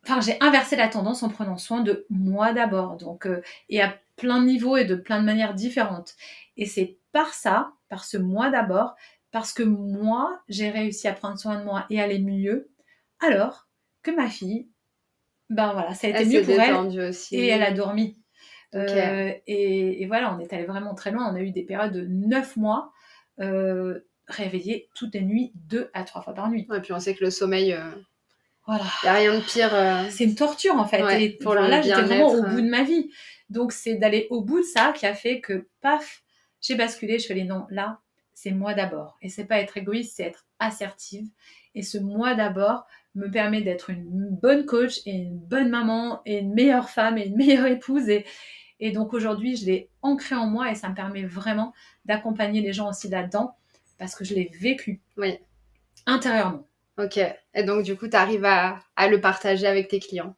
enfin, 0.05 0.21
j'ai 0.21 0.37
inversé 0.41 0.77
la 0.77 0.89
tendance 0.89 1.23
en 1.23 1.29
prenant 1.29 1.59
soin 1.59 1.81
de 1.81 2.07
moi 2.11 2.53
d'abord. 2.53 2.97
Donc, 2.97 3.29
et 3.69 3.83
à 3.83 3.99
plein 4.17 4.41
de 4.41 4.47
niveaux 4.47 4.77
et 4.77 4.85
de 4.85 4.95
plein 4.95 5.21
de 5.21 5.25
manières 5.25 5.55
différentes. 5.55 6.17
Et 6.57 6.67
c'est 6.67 6.97
par 7.13 7.35
ça, 7.35 7.73
par 7.89 8.05
ce 8.05 8.17
moi 8.17 8.51
d'abord, 8.51 8.95
parce 9.31 9.53
que 9.53 9.63
moi, 9.63 10.41
j'ai 10.49 10.71
réussi 10.71 11.09
à 11.09 11.13
prendre 11.13 11.39
soin 11.39 11.59
de 11.59 11.65
moi 11.65 11.87
et 11.91 12.01
aller 12.01 12.19
mieux, 12.19 12.71
alors 13.21 13.69
que 14.03 14.11
ma 14.11 14.29
fille, 14.29 14.69
ben 15.51 15.73
voilà, 15.73 15.95
ça 15.95 16.07
a 16.09 16.11
été 16.11 16.25
mieux 16.25 16.43
pour 16.43 16.61
elle. 16.61 17.09
Aussi. 17.09 17.37
Et 17.37 17.47
elle 17.47 17.63
a 17.63 17.73
dormi. 17.73 18.19
Euh, 18.75 19.33
et, 19.47 20.05
voilà, 20.07 20.35
on 20.35 20.41
est 20.41 20.53
allé 20.53 20.65
vraiment 20.65 20.95
très 20.95 21.11
loin. 21.11 21.31
On 21.31 21.35
a 21.35 21.41
eu 21.41 21.51
des 21.51 21.63
périodes 21.63 21.93
de 21.93 22.07
9 22.07 22.57
mois 22.57 22.93
euh, 23.41 24.01
réveillés 24.29 24.89
toutes 24.95 25.15
les 25.15 25.23
nuits, 25.23 25.53
deux 25.55 25.91
à 25.95 26.05
trois 26.05 26.23
fois 26.23 26.35
par 26.35 26.51
nuit. 26.51 26.69
Et 26.75 26.81
puis 26.81 26.93
on 26.93 27.01
sait 27.01 27.15
que 27.15 27.25
le 27.25 27.31
sommeil, 27.31 27.73
euh, 27.73 27.91
voilà. 28.67 28.85
Il 29.03 29.07
n'y 29.07 29.11
a 29.11 29.15
rien 29.15 29.35
de 29.35 29.45
pire. 29.45 29.75
Euh, 29.75 30.05
c'est 30.11 30.25
une 30.25 30.35
torture 30.35 30.75
en 30.77 30.87
fait. 30.87 31.23
et 31.23 31.31
pour 31.31 31.55
là, 31.55 31.81
j'étais 31.81 32.03
vraiment 32.03 32.33
au 32.33 32.43
bout 32.43 32.61
de 32.61 32.69
ma 32.69 32.83
vie. 32.83 33.11
Donc 33.49 33.73
c'est 33.73 33.95
d'aller 33.95 34.27
au 34.31 34.43
bout 34.43 34.61
de 34.61 34.67
ça 34.67 34.93
qui 34.95 35.07
a 35.07 35.15
fait 35.15 35.41
que, 35.41 35.67
paf, 35.81 36.23
j'ai 36.61 36.75
basculé. 36.75 37.19
Je 37.19 37.27
fais 37.27 37.35
les 37.35 37.45
non, 37.45 37.67
là, 37.71 38.01
c'est 38.35 38.51
moi 38.51 38.75
d'abord. 38.75 39.19
Et 39.23 39.29
c'est 39.29 39.45
pas 39.45 39.59
être 39.59 39.77
égoïste, 39.77 40.17
c'est 40.17 40.25
être 40.25 40.47
assertive. 40.59 41.27
Et 41.75 41.83
ce 41.83 41.99
moi 41.99 42.35
d'abord 42.35 42.87
me 43.15 43.31
permet 43.31 43.63
d'être 43.63 43.91
une 43.91 44.29
bonne 44.31 44.65
coach 44.65 45.01
et 45.07 45.13
une 45.13 45.39
bonne 45.39 45.69
maman 45.69 46.23
et 46.25 46.39
une 46.39 46.55
meilleure 46.55 46.91
femme 46.91 47.19
et 47.19 47.27
une 47.27 47.37
meilleure 47.37 47.67
épouse. 47.67 48.09
Et, 48.09 48.25
et 48.81 48.93
donc 48.93 49.13
aujourd'hui, 49.13 49.57
je 49.57 49.67
l'ai 49.67 49.91
ancré 50.03 50.35
en 50.35 50.47
moi 50.47 50.71
et 50.71 50.75
ça 50.75 50.89
me 50.89 50.95
permet 50.95 51.25
vraiment 51.25 51.73
d'accompagner 52.05 52.61
les 52.61 52.73
gens 52.73 52.89
aussi 52.89 53.09
là-dedans 53.09 53.57
parce 53.99 54.15
que 54.15 54.25
je 54.25 54.35
l'ai 54.35 54.51
vécu 54.61 55.01
oui. 55.17 55.39
intérieurement. 56.07 56.67
Ok. 56.99 57.19
Et 57.55 57.63
donc, 57.63 57.85
du 57.85 57.97
coup, 57.97 58.09
tu 58.09 58.17
arrives 58.17 58.45
à, 58.45 58.81
le 59.09 59.21
partager 59.21 59.67
avec 59.67 59.89
tes 59.89 60.01
clients? 60.01 60.35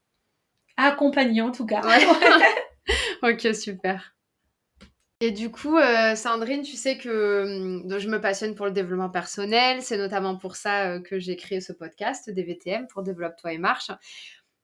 Accompagner 0.76 1.42
en 1.42 1.52
tout 1.52 1.66
cas. 1.66 1.82
ok, 3.22 3.54
super. 3.54 4.14
Et 5.22 5.32
du 5.32 5.50
coup, 5.50 5.76
euh, 5.76 6.14
Sandrine, 6.14 6.62
tu 6.62 6.76
sais 6.76 6.96
que 6.96 7.82
hum, 7.84 7.98
je 7.98 8.08
me 8.08 8.20
passionne 8.20 8.54
pour 8.54 8.64
le 8.64 8.72
développement 8.72 9.10
personnel. 9.10 9.82
C'est 9.82 9.98
notamment 9.98 10.36
pour 10.36 10.56
ça 10.56 10.92
euh, 10.92 11.00
que 11.00 11.18
j'ai 11.18 11.36
créé 11.36 11.60
ce 11.60 11.74
podcast 11.74 12.30
DVTM 12.30 12.86
pour 12.86 13.02
Développe-toi 13.02 13.52
et 13.52 13.58
marche. 13.58 13.90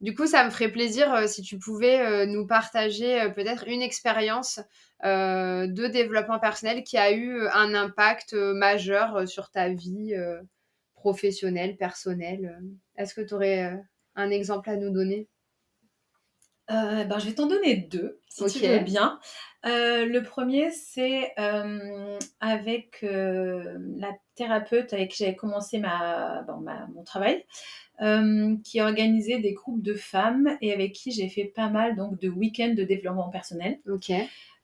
Du 0.01 0.15
coup, 0.15 0.27
ça 0.27 0.45
me 0.45 0.51
ferait 0.51 0.73
plaisir 0.73 1.13
euh, 1.13 1.27
si 1.27 1.43
tu 1.43 1.59
pouvais 1.59 2.27
nous 2.27 2.47
partager 2.47 3.31
peut-être 3.35 3.69
une 3.69 3.83
expérience 3.83 4.61
de 5.03 5.87
développement 5.89 6.39
personnel 6.39 6.83
qui 6.85 6.97
a 6.97 7.13
eu 7.13 7.47
un 7.49 7.75
impact 7.75 8.33
majeur 8.33 9.29
sur 9.29 9.51
ta 9.51 9.69
vie 9.69 10.15
professionnelle, 10.95 11.77
personnelle. 11.77 12.63
Est-ce 12.97 13.15
que 13.15 13.21
tu 13.21 13.35
aurais 13.35 13.79
un 14.15 14.31
exemple 14.31 14.71
à 14.71 14.77
nous 14.77 14.91
donner? 14.91 15.29
Ben, 16.69 17.19
Je 17.19 17.27
vais 17.27 17.35
t'en 17.35 17.47
donner 17.47 17.77
deux, 17.77 18.21
si 18.29 18.45
tu 18.47 18.67
veux 18.67 18.81
bien. 18.81 19.21
Le 19.67 20.21
premier, 20.21 20.71
c'est 20.71 21.35
avec 22.41 23.03
la 23.03 24.13
thérapeute 24.35 24.93
avec 24.93 25.11
qui 25.11 25.25
j'avais 25.25 25.37
commencé 25.37 25.79
ma, 25.79 26.45
mon 26.95 27.03
travail. 27.03 27.45
qui 28.65 28.81
organisait 28.81 29.39
des 29.39 29.53
groupes 29.53 29.83
de 29.83 29.95
femmes 29.95 30.57
et 30.61 30.73
avec 30.73 30.93
qui 30.93 31.11
j'ai 31.13 31.29
fait 31.29 31.45
pas 31.45 31.69
mal 31.69 31.97
donc 31.97 32.19
de 32.21 32.29
week-ends 32.29 32.75
de 32.77 32.85
développement 32.85 33.31
personnel. 33.31 33.79
Ok. 33.89 34.13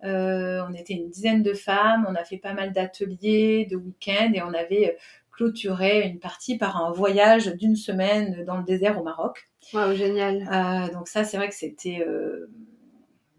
Euh, 0.04 0.64
on 0.68 0.74
était 0.74 0.94
une 0.94 1.08
dizaine 1.10 1.42
de 1.42 1.52
femmes, 1.52 2.06
on 2.08 2.14
a 2.14 2.24
fait 2.24 2.38
pas 2.38 2.54
mal 2.54 2.72
d'ateliers, 2.72 3.66
de 3.70 3.76
week-ends 3.76 4.32
et 4.34 4.42
on 4.42 4.52
avait 4.52 4.96
clôturé 5.30 6.06
une 6.06 6.18
partie 6.18 6.58
par 6.58 6.76
un 6.76 6.90
voyage 6.90 7.46
d'une 7.54 7.76
semaine 7.76 8.44
dans 8.44 8.56
le 8.56 8.64
désert 8.64 9.00
au 9.00 9.04
Maroc. 9.04 9.48
Waouh, 9.72 9.94
génial. 9.94 10.48
Euh, 10.52 10.92
donc 10.92 11.08
ça, 11.08 11.24
c'est 11.24 11.36
vrai 11.36 11.48
que 11.48 11.54
c'était 11.54 12.04
euh, 12.06 12.50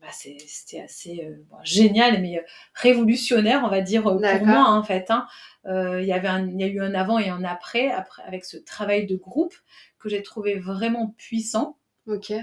bah, 0.04 0.12
c'était 0.12 0.82
assez 0.82 1.28
génial, 1.63 2.22
mais 2.22 2.44
révolutionnaire, 2.74 3.62
on 3.63 3.70
va 3.70 3.82
dire, 3.82 4.04
pour 4.04 4.20
moi, 4.20 4.70
en 4.70 4.84
fait. 4.84 5.10
Hein. 5.10 5.26
Il 5.66 6.06
y 6.06 6.12
avait 6.12 6.30
il 6.52 6.60
y 6.60 6.63
a 6.63 6.68
eu 6.68 6.82
un 6.82 6.94
avant 6.94 7.20
et 7.20 7.30
un 7.30 7.44
après, 7.44 7.89
après 7.89 8.22
avec 8.24 8.44
ce 8.44 8.58
travail 8.58 9.06
de 9.06 9.16
groupe 9.16 9.56
que 10.00 10.10
j'ai 10.10 10.22
trouvé 10.22 10.60
vraiment 10.60 11.16
puissant. 11.18 11.78
Ok. 12.06 12.34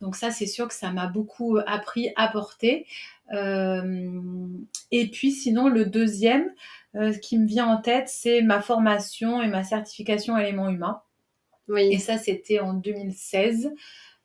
Donc 0.00 0.14
ça, 0.14 0.30
c'est 0.30 0.46
sûr 0.46 0.68
que 0.68 0.74
ça 0.74 0.92
m'a 0.92 1.08
beaucoup 1.08 1.58
appris, 1.66 2.12
apporté. 2.16 2.86
Euh, 3.32 4.48
et 4.90 5.08
puis 5.08 5.32
sinon, 5.32 5.68
le 5.68 5.84
deuxième 5.86 6.52
euh, 6.94 7.12
qui 7.14 7.38
me 7.38 7.46
vient 7.46 7.66
en 7.66 7.80
tête, 7.80 8.08
c'est 8.08 8.42
ma 8.42 8.62
formation 8.62 9.42
et 9.42 9.48
ma 9.48 9.64
certification 9.64 10.38
éléments 10.38 10.68
humains. 10.68 11.02
Oui. 11.68 11.92
Et 11.92 11.98
ça, 11.98 12.18
c'était 12.18 12.60
en 12.60 12.74
2016. 12.74 13.72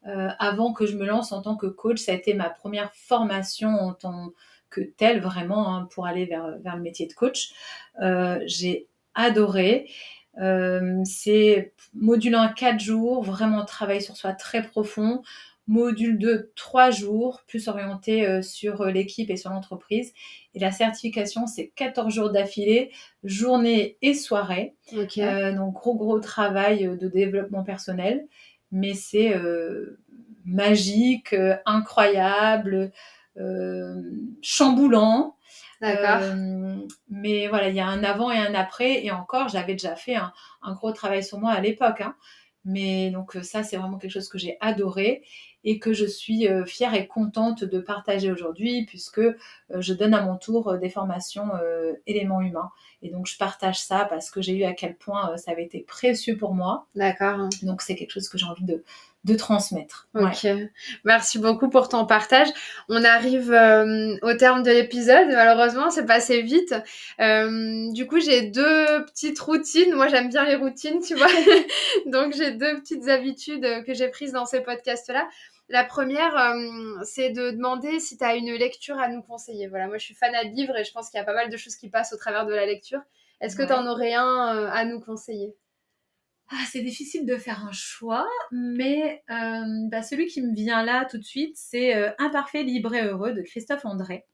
Euh, 0.07 0.29
avant 0.39 0.73
que 0.73 0.85
je 0.85 0.95
me 0.95 1.05
lance 1.05 1.31
en 1.31 1.41
tant 1.41 1.55
que 1.55 1.67
coach, 1.67 1.99
ça 1.99 2.11
a 2.11 2.15
été 2.15 2.33
ma 2.33 2.49
première 2.49 2.93
formation 2.93 3.69
en 3.69 3.93
tant 3.93 4.31
que 4.69 4.81
telle, 4.81 5.21
vraiment, 5.21 5.75
hein, 5.75 5.87
pour 5.91 6.05
aller 6.05 6.25
vers, 6.25 6.57
vers, 6.59 6.75
le 6.75 6.81
métier 6.81 7.07
de 7.07 7.13
coach. 7.13 7.53
J'ai 8.45 8.87
adoré. 9.13 9.89
c'est 11.05 11.73
module 11.93 12.35
1, 12.35 12.49
4 12.49 12.79
jours, 12.79 13.23
vraiment 13.23 13.63
travail 13.65 14.01
sur 14.01 14.17
soi 14.17 14.33
très 14.33 14.63
profond 14.63 15.23
module 15.67 16.19
de 16.19 16.51
trois 16.55 16.91
jours, 16.91 17.41
plus 17.47 17.67
orienté 17.67 18.27
euh, 18.27 18.41
sur 18.41 18.81
euh, 18.81 18.91
l'équipe 18.91 19.29
et 19.29 19.37
sur 19.37 19.49
l'entreprise. 19.49 20.13
Et 20.53 20.59
la 20.59 20.71
certification, 20.71 21.47
c'est 21.47 21.71
14 21.75 22.13
jours 22.13 22.29
d'affilée, 22.29 22.91
journée 23.23 23.97
et 24.01 24.13
soirée. 24.13 24.75
Euh, 24.93 25.53
donc, 25.53 25.73
gros, 25.73 25.95
gros 25.95 26.19
travail 26.19 26.85
de 26.97 27.07
développement 27.07 27.63
personnel. 27.63 28.27
Mais 28.77 28.93
c'est 28.93 29.33
magique, 30.43 31.33
incroyable, 31.65 32.91
chamboulant. 34.41 35.37
D'accord. 35.81 36.35
mais 37.09 37.47
voilà, 37.47 37.69
il 37.69 37.75
y 37.75 37.79
a 37.79 37.87
un 37.87 38.03
avant 38.03 38.31
et 38.31 38.37
un 38.37 38.53
après. 38.53 39.05
Et 39.05 39.11
encore, 39.11 39.47
j'avais 39.47 39.73
déjà 39.73 39.95
fait 39.95 40.15
un, 40.15 40.73
gros 40.73 40.91
travail 40.91 41.23
sur 41.23 41.39
moi 41.39 41.51
à 41.51 41.61
l'époque. 41.61 42.01
Hein. 42.01 42.15
Mais 42.65 43.11
donc 43.11 43.37
ça, 43.43 43.63
c'est 43.63 43.77
vraiment 43.77 43.97
quelque 43.97 44.11
chose 44.11 44.27
que 44.27 44.37
j'ai 44.37 44.57
adoré 44.59 45.23
et 45.65 45.79
que 45.79 45.93
je 45.93 46.05
suis 46.05 46.47
euh, 46.47 46.63
fière 46.63 46.93
et 46.93 47.07
contente 47.07 47.63
de 47.63 47.79
partager 47.79 48.31
aujourd'hui 48.31 48.85
puisque 48.85 49.17
euh, 49.17 49.33
je 49.79 49.93
donne 49.93 50.13
à 50.13 50.21
mon 50.21 50.37
tour 50.37 50.69
euh, 50.69 50.77
des 50.77 50.89
formations 50.89 51.49
éléments 52.05 52.41
humains. 52.41 52.69
Et 53.01 53.09
donc 53.09 53.27
je 53.27 53.37
partage 53.37 53.79
ça 53.79 54.05
parce 54.05 54.29
que 54.29 54.41
j'ai 54.41 54.53
eu 54.53 54.63
à 54.63 54.73
quel 54.73 54.95
point 54.95 55.35
ça 55.37 55.51
avait 55.51 55.63
été 55.63 55.79
précieux 55.79 56.37
pour 56.37 56.53
moi. 56.53 56.85
D'accord. 56.95 57.49
Donc 57.63 57.81
c'est 57.81 57.95
quelque 57.95 58.11
chose 58.11 58.29
que 58.29 58.37
j'ai 58.37 58.45
envie 58.45 58.63
de, 58.63 58.83
de 59.25 59.35
transmettre. 59.35 60.07
Ok, 60.13 60.47
merci 61.03 61.39
beaucoup 61.39 61.69
pour 61.69 61.89
ton 61.89 62.05
partage. 62.05 62.47
On 62.89 63.03
arrive 63.03 63.49
au 64.21 64.33
terme 64.35 64.63
de 64.63 64.71
l'épisode. 64.71 65.27
Malheureusement, 65.29 65.89
c'est 65.89 66.05
passé 66.05 66.41
vite. 66.41 66.75
du 67.19 68.07
coup, 68.07 68.19
j'ai 68.19 68.43
deux 68.43 69.05
petites 69.05 69.39
routines. 69.39 69.93
Moi, 69.93 70.07
j'aime 70.07 70.29
bien 70.29 70.45
les 70.45 70.55
routines, 70.55 70.99
tu 71.01 71.15
vois. 71.15 71.27
Donc, 72.05 72.33
j'ai 72.35 72.51
deux 72.51 72.79
petites 72.79 73.07
habitudes 73.07 73.83
que 73.85 73.93
j'ai 73.93 74.09
prises 74.09 74.31
dans 74.31 74.45
ces 74.45 74.61
podcasts-là. 74.61 75.27
La 75.67 75.83
première, 75.83 76.37
euh, 76.37 76.99
c'est 77.03 77.31
de 77.31 77.51
demander 77.51 77.99
si 77.99 78.17
tu 78.17 78.23
as 78.23 78.35
une 78.35 78.53
lecture 78.53 78.99
à 78.99 79.09
nous 79.09 79.23
conseiller. 79.23 79.67
Voilà, 79.67 79.87
moi 79.87 79.97
je 79.97 80.05
suis 80.05 80.13
fan 80.13 80.31
de 80.31 80.55
livres 80.55 80.77
et 80.77 80.83
je 80.83 80.91
pense 80.91 81.09
qu'il 81.09 81.17
y 81.17 81.21
a 81.21 81.25
pas 81.25 81.33
mal 81.33 81.49
de 81.49 81.57
choses 81.57 81.75
qui 81.75 81.89
passent 81.89 82.13
au 82.13 82.17
travers 82.17 82.45
de 82.45 82.53
la 82.53 82.65
lecture. 82.65 83.01
Est-ce 83.41 83.55
que 83.55 83.63
tu 83.63 83.73
en 83.73 83.87
aurais 83.87 84.13
un 84.13 84.55
euh, 84.55 84.69
à 84.71 84.85
nous 84.85 84.99
conseiller? 84.99 85.55
Ah, 86.49 86.63
c'est 86.71 86.81
difficile 86.81 87.25
de 87.25 87.37
faire 87.37 87.65
un 87.65 87.71
choix, 87.71 88.27
mais 88.51 89.23
euh, 89.31 89.63
bah, 89.89 90.03
celui 90.03 90.27
qui 90.27 90.43
me 90.43 90.53
vient 90.53 90.85
là 90.85 91.05
tout 91.05 91.17
de 91.17 91.23
suite, 91.23 91.57
c'est 91.57 92.13
Imparfait, 92.19 92.61
libre 92.61 92.93
et 92.93 93.03
heureux 93.03 93.33
de 93.33 93.41
Christophe 93.41 93.85
André. 93.85 94.25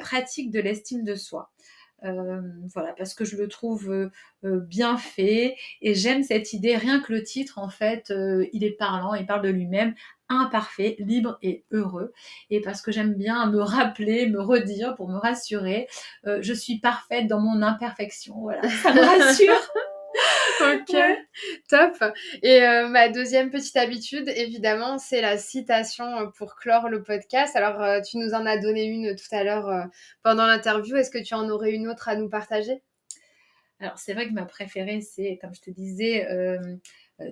pratique 0.00 0.50
de 0.50 0.58
l'estime 0.58 1.04
de 1.04 1.14
soi. 1.14 1.52
voilà, 2.02 2.92
parce 2.98 3.14
que 3.14 3.24
je 3.24 3.36
le 3.36 3.46
trouve 3.46 4.10
bien 4.42 4.96
fait 4.98 5.54
et 5.80 5.94
j'aime 5.94 6.24
cette 6.24 6.52
idée. 6.52 6.76
Rien 6.76 7.00
que 7.00 7.12
le 7.12 7.22
titre, 7.22 7.60
en 7.60 7.68
fait, 7.68 8.12
il 8.52 8.64
est 8.64 8.76
parlant, 8.76 9.14
il 9.14 9.24
parle 9.24 9.42
de 9.42 9.50
lui-même 9.50 9.94
imparfait, 10.40 10.96
libre 10.98 11.38
et 11.42 11.64
heureux. 11.70 12.12
Et 12.50 12.60
parce 12.60 12.82
que 12.82 12.92
j'aime 12.92 13.14
bien 13.14 13.46
me 13.46 13.60
rappeler, 13.60 14.26
me 14.26 14.40
redire 14.40 14.94
pour 14.94 15.08
me 15.08 15.18
rassurer, 15.18 15.88
euh, 16.26 16.38
je 16.42 16.52
suis 16.52 16.78
parfaite 16.78 17.26
dans 17.26 17.40
mon 17.40 17.62
imperfection. 17.62 18.34
Voilà, 18.40 18.62
ça 18.68 18.92
me 18.92 19.00
rassure. 19.00 19.60
ok, 20.60 20.96
top. 21.68 22.12
Et 22.42 22.62
euh, 22.62 22.88
ma 22.88 23.08
deuxième 23.08 23.50
petite 23.50 23.76
habitude, 23.76 24.28
évidemment, 24.28 24.98
c'est 24.98 25.20
la 25.20 25.38
citation 25.38 26.30
pour 26.36 26.56
clore 26.56 26.88
le 26.88 27.02
podcast. 27.02 27.56
Alors, 27.56 27.80
euh, 27.82 28.00
tu 28.00 28.18
nous 28.18 28.34
en 28.34 28.46
as 28.46 28.58
donné 28.58 28.84
une 28.84 29.14
tout 29.16 29.34
à 29.34 29.44
l'heure 29.44 29.86
pendant 30.22 30.46
l'interview. 30.46 30.96
Est-ce 30.96 31.10
que 31.10 31.22
tu 31.22 31.34
en 31.34 31.48
aurais 31.48 31.72
une 31.72 31.88
autre 31.88 32.08
à 32.08 32.16
nous 32.16 32.28
partager? 32.28 32.82
Alors, 33.82 33.98
c'est 33.98 34.14
vrai 34.14 34.28
que 34.28 34.32
ma 34.32 34.44
préférée, 34.44 35.00
c'est, 35.00 35.38
comme 35.40 35.52
je 35.52 35.60
te 35.60 35.70
disais, 35.70 36.24
euh, 36.30 36.56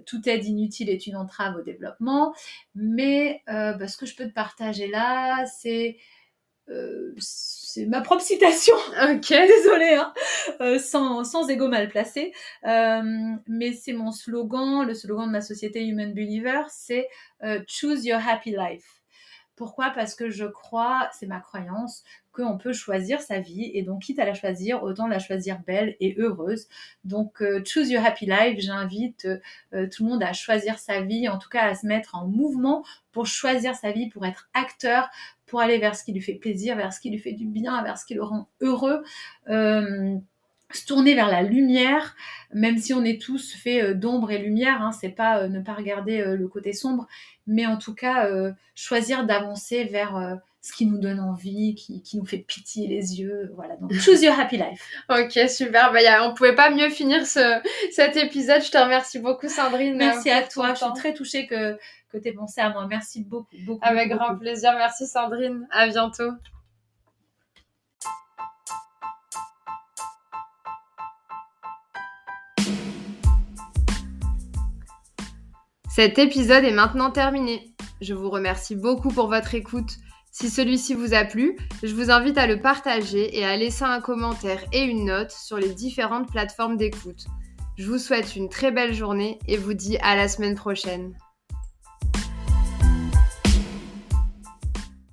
toute 0.06 0.26
aide 0.26 0.44
inutile 0.44 0.88
est 0.88 1.06
une 1.06 1.16
entrave 1.16 1.56
au 1.56 1.62
développement. 1.62 2.34
Mais 2.74 3.42
euh, 3.48 3.72
bah, 3.74 3.88
ce 3.88 3.96
que 3.96 4.06
je 4.06 4.14
peux 4.16 4.26
te 4.26 4.34
partager 4.34 4.88
là, 4.88 5.44
c'est 5.46 5.98
c'est 7.18 7.86
ma 7.86 8.00
propre 8.00 8.22
citation. 8.22 8.76
Ok. 9.02 9.28
Désolée, 9.28 9.98
hein. 9.98 10.12
sans, 10.78 11.24
sans 11.24 11.48
ego 11.50 11.66
mal 11.66 11.88
placé. 11.88 12.32
mais 12.62 13.72
c'est 13.72 13.92
mon 13.92 14.12
slogan, 14.12 14.86
le 14.86 14.94
slogan 14.94 15.26
de 15.26 15.32
ma 15.32 15.40
société 15.40 15.84
Human 15.84 16.14
Believer, 16.14 16.62
c'est 16.68 17.08
Choose 17.66 18.04
Your 18.04 18.20
Happy 18.24 18.52
Life. 18.52 18.99
Pourquoi? 19.60 19.90
Parce 19.90 20.14
que 20.14 20.30
je 20.30 20.46
crois, 20.46 21.10
c'est 21.12 21.26
ma 21.26 21.38
croyance, 21.38 22.02
qu'on 22.32 22.56
peut 22.56 22.72
choisir 22.72 23.20
sa 23.20 23.40
vie 23.40 23.70
et 23.74 23.82
donc 23.82 24.00
quitte 24.04 24.18
à 24.18 24.24
la 24.24 24.32
choisir, 24.32 24.82
autant 24.82 25.06
la 25.06 25.18
choisir 25.18 25.60
belle 25.66 25.96
et 26.00 26.14
heureuse. 26.16 26.66
Donc 27.04 27.42
euh, 27.42 27.62
choose 27.62 27.90
your 27.90 28.02
happy 28.02 28.24
life, 28.24 28.58
j'invite 28.58 29.26
euh, 29.74 29.86
tout 29.88 30.04
le 30.04 30.08
monde 30.12 30.22
à 30.22 30.32
choisir 30.32 30.78
sa 30.78 31.02
vie, 31.02 31.28
en 31.28 31.36
tout 31.36 31.50
cas 31.50 31.64
à 31.64 31.74
se 31.74 31.86
mettre 31.86 32.14
en 32.14 32.26
mouvement 32.26 32.86
pour 33.12 33.26
choisir 33.26 33.74
sa 33.74 33.92
vie, 33.92 34.08
pour 34.08 34.24
être 34.24 34.48
acteur, 34.54 35.10
pour 35.44 35.60
aller 35.60 35.76
vers 35.76 35.94
ce 35.94 36.04
qui 36.04 36.14
lui 36.14 36.22
fait 36.22 36.36
plaisir, 36.36 36.74
vers 36.74 36.94
ce 36.94 37.00
qui 37.00 37.10
lui 37.10 37.18
fait 37.18 37.34
du 37.34 37.44
bien, 37.44 37.82
vers 37.82 37.98
ce 37.98 38.06
qui 38.06 38.14
le 38.14 38.22
rend 38.22 38.48
heureux. 38.62 39.02
Euh, 39.50 40.16
se 40.72 40.86
tourner 40.86 41.14
vers 41.14 41.28
la 41.28 41.42
lumière, 41.42 42.14
même 42.52 42.78
si 42.78 42.94
on 42.94 43.04
est 43.04 43.20
tous 43.20 43.54
faits 43.54 43.84
euh, 43.84 43.94
d'ombre 43.94 44.30
et 44.30 44.38
lumière, 44.38 44.82
hein, 44.82 44.92
c'est 44.92 45.10
pas 45.10 45.38
euh, 45.38 45.48
ne 45.48 45.60
pas 45.60 45.74
regarder 45.74 46.20
euh, 46.20 46.36
le 46.36 46.48
côté 46.48 46.72
sombre, 46.72 47.06
mais 47.46 47.66
en 47.66 47.76
tout 47.76 47.94
cas 47.94 48.28
choisir 48.74 49.26
d'avancer 49.26 49.84
vers 49.84 50.38
ce 50.60 50.72
qui 50.72 50.86
nous 50.86 50.98
donne 50.98 51.18
envie, 51.18 51.74
qui, 51.74 52.16
nous 52.16 52.24
fait 52.24 52.38
pitié 52.38 52.86
les 52.86 53.18
yeux, 53.18 53.50
voilà. 53.56 53.76
Donc 53.76 53.92
choose 53.94 54.22
your 54.22 54.38
happy 54.38 54.56
life. 54.56 54.88
ok, 55.08 55.48
super. 55.48 55.92
Bah, 55.92 56.00
y 56.00 56.06
a, 56.06 56.28
on 56.28 56.34
pouvait 56.34 56.54
pas 56.54 56.70
mieux 56.70 56.90
finir 56.90 57.26
ce, 57.26 57.60
cet 57.90 58.16
épisode. 58.16 58.62
Je 58.62 58.70
te 58.70 58.78
remercie 58.78 59.18
beaucoup, 59.18 59.48
Sandrine. 59.48 59.96
Merci 59.96 60.30
à 60.30 60.42
toi. 60.42 60.74
Je 60.74 60.84
suis 60.84 60.92
très 60.94 61.12
touchée 61.12 61.46
que 61.46 61.76
que 62.12 62.18
tu 62.18 62.28
aies 62.28 62.32
pensé 62.32 62.60
à 62.60 62.70
moi. 62.70 62.86
Merci 62.88 63.24
beaucoup, 63.24 63.56
beaucoup. 63.64 63.80
Avec 63.82 64.10
grand 64.10 64.36
plaisir. 64.36 64.72
Merci, 64.76 65.06
Sandrine. 65.06 65.66
À 65.70 65.88
bientôt. 65.88 66.30
Cet 76.00 76.18
épisode 76.18 76.64
est 76.64 76.72
maintenant 76.72 77.10
terminé. 77.10 77.74
Je 78.00 78.14
vous 78.14 78.30
remercie 78.30 78.74
beaucoup 78.74 79.10
pour 79.10 79.28
votre 79.28 79.54
écoute. 79.54 79.98
Si 80.32 80.48
celui-ci 80.48 80.94
vous 80.94 81.12
a 81.12 81.24
plu, 81.24 81.58
je 81.82 81.94
vous 81.94 82.10
invite 82.10 82.38
à 82.38 82.46
le 82.46 82.58
partager 82.58 83.38
et 83.38 83.44
à 83.44 83.54
laisser 83.58 83.84
un 83.84 84.00
commentaire 84.00 84.64
et 84.72 84.80
une 84.80 85.04
note 85.04 85.30
sur 85.30 85.58
les 85.58 85.74
différentes 85.74 86.30
plateformes 86.30 86.78
d'écoute. 86.78 87.26
Je 87.76 87.86
vous 87.86 87.98
souhaite 87.98 88.34
une 88.34 88.48
très 88.48 88.70
belle 88.70 88.94
journée 88.94 89.40
et 89.46 89.58
vous 89.58 89.74
dis 89.74 89.98
à 89.98 90.16
la 90.16 90.26
semaine 90.26 90.54
prochaine. 90.54 91.12